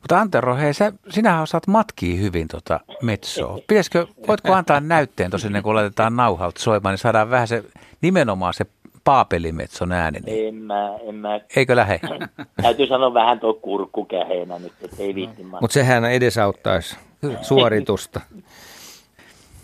Mutta 0.01 0.21
Antero, 0.21 0.57
hei, 0.57 0.75
sä, 0.75 0.93
sinähän 1.11 1.43
osaat 1.43 1.67
matkia 1.67 2.17
hyvin 2.17 2.49
tota 2.49 2.81
metsoa. 3.03 3.59
Pitäisikö, 3.67 4.07
voitko 4.29 4.53
antaa 4.53 4.81
näytteen 4.81 5.31
tosi 5.31 5.47
ennen 5.47 5.63
kuin 5.63 5.75
laitetaan 5.75 6.17
nauhalta 6.17 6.61
soimaan, 6.61 6.93
niin 6.93 6.99
saadaan 6.99 7.31
vähän 7.31 7.49
se, 7.49 7.65
nimenomaan 8.01 8.55
se 8.55 8.67
paapelimetson 9.05 9.93
ääni. 9.93 10.21
Niin. 10.21 10.49
En 10.49 10.55
mä, 10.55 10.97
en 11.09 11.15
mä. 11.15 11.41
Eikö 11.57 11.77
lähe? 11.77 12.01
Täytyy 12.63 12.87
sanoa 12.87 13.15
vähän 13.15 13.41
tuo 13.41 13.55
kurkkukäheenä 13.55 14.59
nyt, 14.59 14.73
että 14.83 15.03
ei 15.03 15.15
viitti 15.15 15.43
Mutta 15.43 15.75
sehän 15.75 16.05
edesauttaisi 16.05 16.97
suoritusta. 17.43 18.21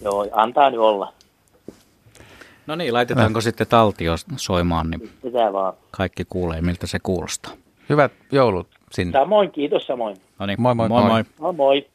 Joo, 0.02 0.26
antaa 0.32 0.70
nyt 0.70 0.80
olla. 0.80 1.12
No 2.70 2.76
niin, 2.76 2.94
laitetaanko 2.94 3.36
no. 3.36 3.40
sitten 3.40 3.66
taltio 3.66 4.14
soimaan, 4.36 4.90
niin 4.90 5.10
Sitä 5.22 5.52
vaan. 5.52 5.74
kaikki 5.90 6.24
kuulee, 6.24 6.60
miltä 6.60 6.86
se 6.86 6.98
kuulostaa. 7.02 7.52
Hyvät 7.88 8.12
joulut 8.32 8.68
sinne. 8.92 9.12
Samoin, 9.12 9.50
kiitos 9.50 9.86
samoin. 9.86 10.16
No 10.38 10.46
niin, 10.46 10.60
moi 10.60 10.74
moi. 10.74 10.88
moi, 10.88 11.02
moi. 11.02 11.24
moi. 11.38 11.52
moi. 11.52 11.86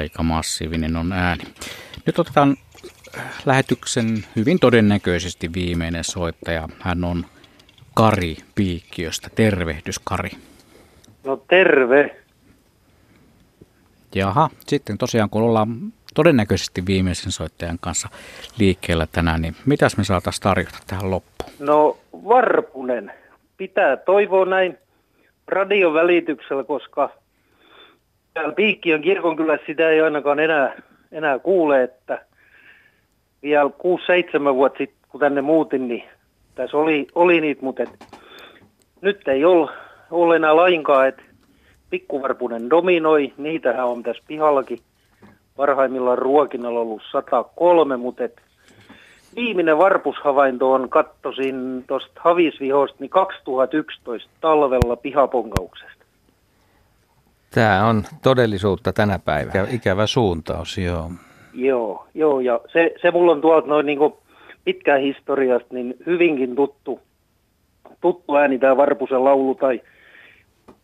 Aika 0.00 0.22
massiivinen 0.22 0.96
on 0.96 1.12
ääni. 1.12 1.44
Nyt 2.06 2.18
otetaan 2.18 2.56
lähetyksen 3.46 4.24
hyvin 4.36 4.58
todennäköisesti 4.58 5.52
viimeinen 5.52 6.04
soittaja. 6.04 6.68
Hän 6.78 7.04
on 7.04 7.26
Kari 7.94 8.36
Piikkiöstä. 8.54 9.28
Tervehdys 9.34 9.98
Kari. 9.98 10.30
No 11.24 11.36
terve. 11.36 12.16
Jaha, 14.14 14.50
sitten 14.66 14.98
tosiaan 14.98 15.30
kun 15.30 15.42
ollaan 15.42 15.92
todennäköisesti 16.14 16.86
viimeisen 16.86 17.32
soittajan 17.32 17.78
kanssa 17.80 18.08
liikkeellä 18.58 19.06
tänään, 19.12 19.42
niin 19.42 19.56
mitäs 19.66 19.96
me 19.96 20.04
saataisiin 20.04 20.42
tarjota 20.42 20.78
tähän 20.86 21.10
loppuun? 21.10 21.52
No 21.58 21.96
Varpunen. 22.12 23.12
Pitää 23.56 23.96
toivoa 23.96 24.44
näin 24.44 24.78
radion 25.46 25.94
välityksellä, 25.94 26.64
koska 26.64 27.19
täällä 28.34 28.52
Piikkiön 28.52 29.02
kirkon 29.02 29.36
kyllä 29.36 29.58
sitä 29.66 29.88
ei 29.88 30.00
ainakaan 30.00 30.40
enää, 30.40 30.82
enää 31.12 31.38
kuule, 31.38 31.82
että 31.82 32.24
vielä 33.42 33.70
6-7 34.50 34.54
vuotta 34.54 34.78
sitten, 34.78 34.98
kun 35.08 35.20
tänne 35.20 35.40
muutin, 35.40 35.88
niin 35.88 36.04
tässä 36.54 36.76
oli, 36.76 37.06
oli 37.14 37.40
niitä, 37.40 37.62
mutta 37.64 37.82
et, 37.82 38.06
nyt 39.00 39.28
ei 39.28 39.44
ole, 39.44 39.70
ole 40.10 40.36
enää 40.36 40.56
lainkaan, 40.56 41.08
että 41.08 41.22
pikkuvarpunen 41.90 42.70
dominoi, 42.70 43.32
niitähän 43.36 43.86
on 43.86 44.02
tässä 44.02 44.22
pihallakin 44.26 44.78
parhaimmillaan 45.56 46.18
ruokinnalla 46.18 46.80
ollut 46.80 47.02
103, 47.12 47.96
mutta 47.96 48.24
et 48.24 48.40
viimeinen 49.36 49.78
varpushavainto 49.78 50.72
on, 50.72 50.88
kattosin 50.88 51.84
tuosta 51.86 52.20
havisvihosta, 52.20 52.96
niin 53.00 53.10
2011 53.10 54.30
talvella 54.40 54.96
pihapongauksesta. 54.96 55.99
Tämä 57.54 57.86
on 57.86 58.02
todellisuutta 58.22 58.92
tänä 58.92 59.18
päivänä. 59.18 59.50
Ikävä, 59.50 59.66
ikävä 59.70 60.06
suuntaus, 60.06 60.78
joo. 60.78 61.10
Joo, 61.54 62.06
joo 62.14 62.40
ja 62.40 62.60
se, 62.72 62.94
se 63.02 63.10
mulla 63.10 63.32
on 63.32 63.40
tuolta 63.40 63.68
noin 63.68 63.86
niinku 63.86 64.18
pitkään 64.64 65.00
historiasta, 65.00 65.74
niin 65.74 65.94
hyvinkin 66.06 66.56
tuttu, 66.56 67.00
tuttu 68.00 68.36
ääni 68.36 68.58
tämä 68.58 68.76
Varpusen 68.76 69.24
laulu 69.24 69.54
tai 69.54 69.80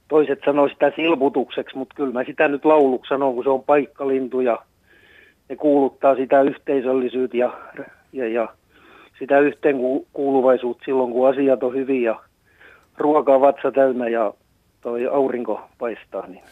toiset 0.08 0.40
sanoo 0.44 0.68
sitä 0.68 0.92
silputukseksi, 0.96 1.76
mutta 1.76 1.94
kyllä 1.94 2.12
mä 2.12 2.24
sitä 2.24 2.48
nyt 2.48 2.64
lauluksi 2.64 3.08
sanon, 3.08 3.34
kun 3.34 3.44
se 3.44 3.50
on 3.50 3.64
paikkalintu 3.64 4.40
ja 4.40 4.58
ne 5.48 5.56
kuuluttaa 5.56 6.16
sitä 6.16 6.42
yhteisöllisyyttä 6.42 7.36
ja, 7.36 7.52
ja, 8.12 8.28
ja 8.28 8.48
sitä 9.18 9.38
yhteenkuuluvaisuutta 9.38 10.84
silloin, 10.84 11.12
kun 11.12 11.28
asiat 11.28 11.62
on 11.62 11.74
hyvin 11.74 12.02
ja 12.02 12.20
ruokaa 12.98 13.40
vatsa 13.40 13.72
täynnä 13.72 14.08
ja 14.08 14.34
toi 14.80 15.06
aurinko 15.06 15.60
paistaa, 15.78 16.26
niin 16.26 16.42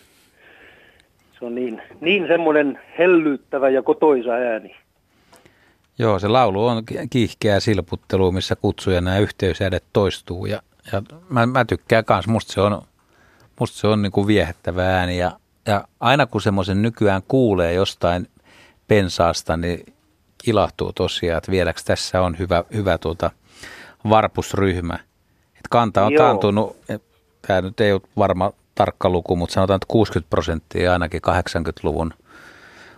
se 1.45 1.47
on 1.47 1.55
niin, 1.55 1.83
niin 2.01 2.27
semmoinen 2.27 2.81
hellyttävä 2.99 3.69
ja 3.69 3.83
kotoisa 3.83 4.31
ääni. 4.31 4.77
Joo, 5.99 6.19
se 6.19 6.29
laulu 6.29 6.67
on 6.67 6.83
kiihkeä 7.11 7.61
silputtelu, 7.61 8.33
missä 8.33 8.57
kutsuja 8.57 9.01
nämä 9.01 9.19
yhteysäädet 9.19 9.85
toistuu 9.93 10.47
ja, 10.47 10.63
ja 10.93 11.03
mä, 11.29 11.47
mä 11.47 11.65
tykkään 11.65 12.05
kans, 12.05 12.27
musta 12.27 12.53
se 12.53 12.61
on, 12.61 12.83
musta 13.61 13.79
se 13.79 13.87
on 13.87 14.03
niin 14.03 14.13
kuin 14.13 14.27
viehättävä 14.27 14.99
ääni 14.99 15.19
ja, 15.19 15.33
ja 15.67 15.85
aina 16.01 16.27
kun 16.27 16.43
semmoisen 16.43 16.83
nykyään 16.83 17.23
kuulee 17.29 17.73
jostain 17.73 18.27
pensaasta, 18.89 19.57
niin 19.57 19.95
ilahtuu 20.47 20.93
tosiaan, 20.93 21.39
että 21.39 21.51
vieläkö 21.51 21.81
tässä 21.85 22.23
on 22.23 22.39
hyvä, 22.39 22.65
hyvä 22.75 22.99
tuota 22.99 23.31
varpusryhmä. 24.09 24.95
Et 25.55 25.69
kanta 25.71 26.05
on 26.07 26.13
Joo. 26.13 26.25
taantunut, 26.25 26.77
tämä 27.47 27.61
nyt 27.61 27.81
ei 27.81 27.93
ole 27.93 28.01
varma 28.17 28.53
tarkka 28.75 29.09
luku, 29.09 29.37
mutta 29.37 29.53
sanotaan, 29.53 29.77
että 29.77 29.87
60 29.89 30.31
prosenttia 30.31 30.93
ainakin 30.93 31.23
80-luvun 31.29 32.15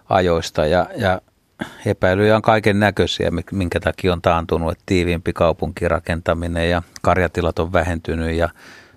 ajoista 0.09 0.67
ja, 0.67 0.87
ja 0.97 1.21
epäilyjä 1.87 2.37
on 2.37 2.43
kaiken 2.43 2.81
näköisiä, 2.81 3.31
minkä 3.53 3.81
takia 3.81 4.13
on 4.13 4.23
taantunut, 4.23 4.73
että 4.73 4.83
tiiviimpi 4.87 5.33
kaupunkirakentaminen 5.33 6.71
ja 6.71 6.83
karjatilat 7.03 7.59
on 7.59 7.73
vähentynyt 7.73 8.37
ja 8.37 8.49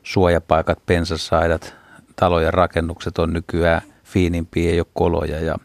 suojapaikat, 0.04 0.80
pensasaidat, 0.86 1.76
talojen 2.16 2.54
rakennukset 2.54 3.18
on 3.18 3.34
nykyään 3.34 3.82
fiinimpiä, 4.04 4.72
ei 4.72 4.80
ole 4.80 4.88
koloja 4.94 5.40
ja 5.40 5.56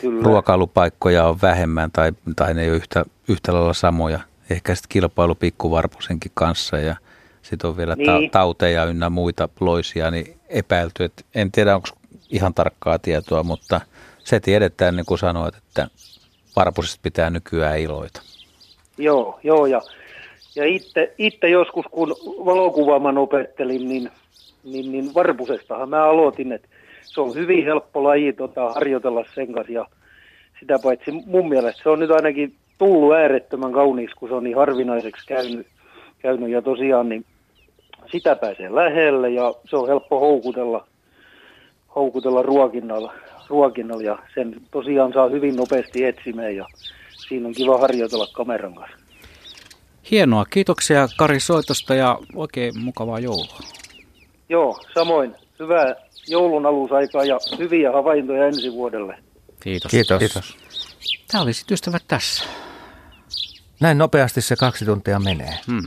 Kyllä. 0.00 0.22
ruokailupaikkoja 0.22 1.24
on 1.24 1.38
vähemmän 1.42 1.90
tai, 1.90 2.12
tai 2.36 2.54
ne 2.54 2.62
ei 2.62 2.68
ole 2.68 2.76
yhtä, 2.76 3.04
yhtä 3.28 3.52
lailla 3.52 3.72
samoja. 3.72 4.20
Ehkä 4.50 4.74
sitten 4.74 4.88
kilpailu 4.88 5.34
pikkuvarpusenkin 5.34 6.32
kanssa 6.34 6.78
ja 6.78 6.96
sitten 7.42 7.70
on 7.70 7.76
vielä 7.76 7.94
niin. 7.96 8.06
ta- 8.06 8.38
tauteja 8.38 8.84
ynnä 8.84 9.10
muita 9.10 9.48
loisia, 9.60 10.10
niin 10.10 10.39
epäilty, 10.50 11.04
että 11.04 11.22
en 11.34 11.52
tiedä 11.52 11.74
onko 11.74 11.88
ihan 12.30 12.54
tarkkaa 12.54 12.98
tietoa, 12.98 13.42
mutta 13.42 13.80
se 14.18 14.40
tiedetään 14.40 14.96
niin 14.96 15.06
kuin 15.06 15.18
sanoit, 15.18 15.54
että 15.56 15.88
varpusista 16.56 17.00
pitää 17.02 17.30
nykyään 17.30 17.78
iloita. 17.78 18.22
Joo, 18.98 19.40
joo 19.42 19.66
ja, 19.66 19.80
ja 20.56 20.64
itse, 21.18 21.48
joskus 21.48 21.86
kun 21.90 22.16
valokuvaaman 22.44 23.18
opettelin, 23.18 23.88
niin, 23.88 24.10
niin, 24.64 24.92
niin 24.92 25.14
varpusestahan 25.14 25.88
mä 25.88 26.04
aloitin, 26.04 26.52
että 26.52 26.68
se 27.02 27.20
on 27.20 27.34
hyvin 27.34 27.64
helppo 27.64 28.04
laji 28.04 28.32
tota, 28.32 28.72
harjoitella 28.72 29.24
sen 29.34 29.52
kanssa 29.52 29.72
ja 29.72 29.86
sitä 30.60 30.78
paitsi 30.78 31.10
mun 31.26 31.48
mielestä 31.48 31.82
se 31.82 31.88
on 31.88 31.98
nyt 31.98 32.10
ainakin 32.10 32.54
tullut 32.78 33.14
äärettömän 33.14 33.72
kauniiksi, 33.72 34.16
kun 34.16 34.28
se 34.28 34.34
on 34.34 34.44
niin 34.44 34.56
harvinaiseksi 34.56 35.26
käynyt, 35.26 35.66
käynyt 36.18 36.50
ja 36.50 36.62
tosiaan 36.62 37.08
niin 37.08 37.24
sitä 38.12 38.36
pääsee 38.36 38.74
lähelle 38.74 39.30
ja 39.30 39.54
se 39.70 39.76
on 39.76 39.88
helppo 39.88 40.20
houkutella, 40.20 40.86
houkutella 41.94 42.42
ruokinnalla, 42.42 43.14
ruokinnalla 43.48 44.02
ja 44.02 44.18
sen 44.34 44.60
tosiaan 44.70 45.12
saa 45.12 45.28
hyvin 45.28 45.56
nopeasti 45.56 46.04
etsimään 46.04 46.56
ja 46.56 46.66
siinä 47.28 47.48
on 47.48 47.54
kiva 47.54 47.78
harjoitella 47.78 48.26
kameran 48.32 48.74
kanssa. 48.74 48.96
Hienoa, 50.10 50.44
kiitoksia 50.44 51.08
Kari 51.16 51.40
soitosta 51.40 51.94
ja 51.94 52.18
oikein 52.34 52.78
mukavaa 52.78 53.18
joulua. 53.18 53.58
Joo, 54.48 54.80
samoin. 54.94 55.34
Hyvää 55.58 55.94
joulun 56.28 56.66
alusaikaa 56.66 57.24
ja 57.24 57.38
hyviä 57.58 57.92
havaintoja 57.92 58.46
ensi 58.46 58.72
vuodelle. 58.72 59.18
Kiitos. 59.60 59.90
Kiitos. 59.90 60.18
Kiitos. 60.18 60.56
Tämä 61.32 61.42
oli 61.42 61.52
sitten 61.52 61.74
ystävät 61.74 62.02
tässä. 62.08 62.44
Näin 63.80 63.98
nopeasti 63.98 64.40
se 64.40 64.56
kaksi 64.56 64.84
tuntia 64.84 65.18
menee. 65.18 65.58
Hmm. 65.66 65.82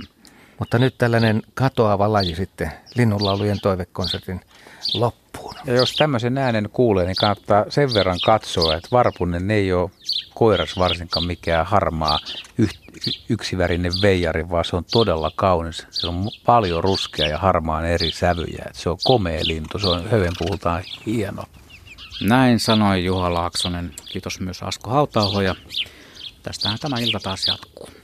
Mutta 0.60 0.80
nyt 0.80 0.98
tällainen 0.98 1.42
katoava 1.54 2.14
laji 2.14 2.36
sitten 2.36 2.72
linnunlaulujen 2.96 3.60
toivekonsertin 3.62 4.42
loppuun. 4.94 5.56
Ja 5.66 5.74
jos 5.74 5.96
tämmöisen 5.96 6.38
äänen 6.38 6.70
kuulee, 6.70 7.06
niin 7.06 7.16
kannattaa 7.16 7.66
sen 7.70 7.94
verran 7.94 8.20
katsoa, 8.26 8.76
että 8.76 8.88
varpunen 8.92 9.52
ei 9.52 9.74
ole 9.74 9.92
koiras 10.34 10.78
varsinkaan 10.78 11.26
mikään 11.26 11.66
harmaa 11.66 12.20
yksivärinen 13.30 13.92
veijari, 14.02 14.50
vaan 14.50 14.66
se 14.66 14.76
on 14.76 14.86
todella 14.92 15.32
kaunis. 15.36 15.88
Se 15.90 16.08
on 16.08 16.30
paljon 16.46 16.84
ruskea 16.84 17.28
ja 17.28 17.38
harmaan 17.38 17.86
eri 17.86 18.12
sävyjä. 18.12 18.64
Että 18.66 18.80
se 18.80 18.90
on 18.90 18.98
komea 19.04 19.40
lintu, 19.44 19.80
se 19.80 19.88
on 19.88 20.12
hyvin 20.12 20.34
puhutaan 20.40 20.84
hieno. 21.06 21.44
Näin 22.22 22.60
sanoi 22.60 23.06
Juha 23.06 23.34
Laaksonen. 23.34 23.92
Kiitos 24.12 24.40
myös 24.40 24.64
Asko 24.64 24.90
Hautauho 24.90 25.42
ja 25.42 25.56
tästähän 26.44 26.80
tämä 26.80 26.96
ilta 27.00 27.20
taas 27.20 27.48
jatkuu. 27.48 28.03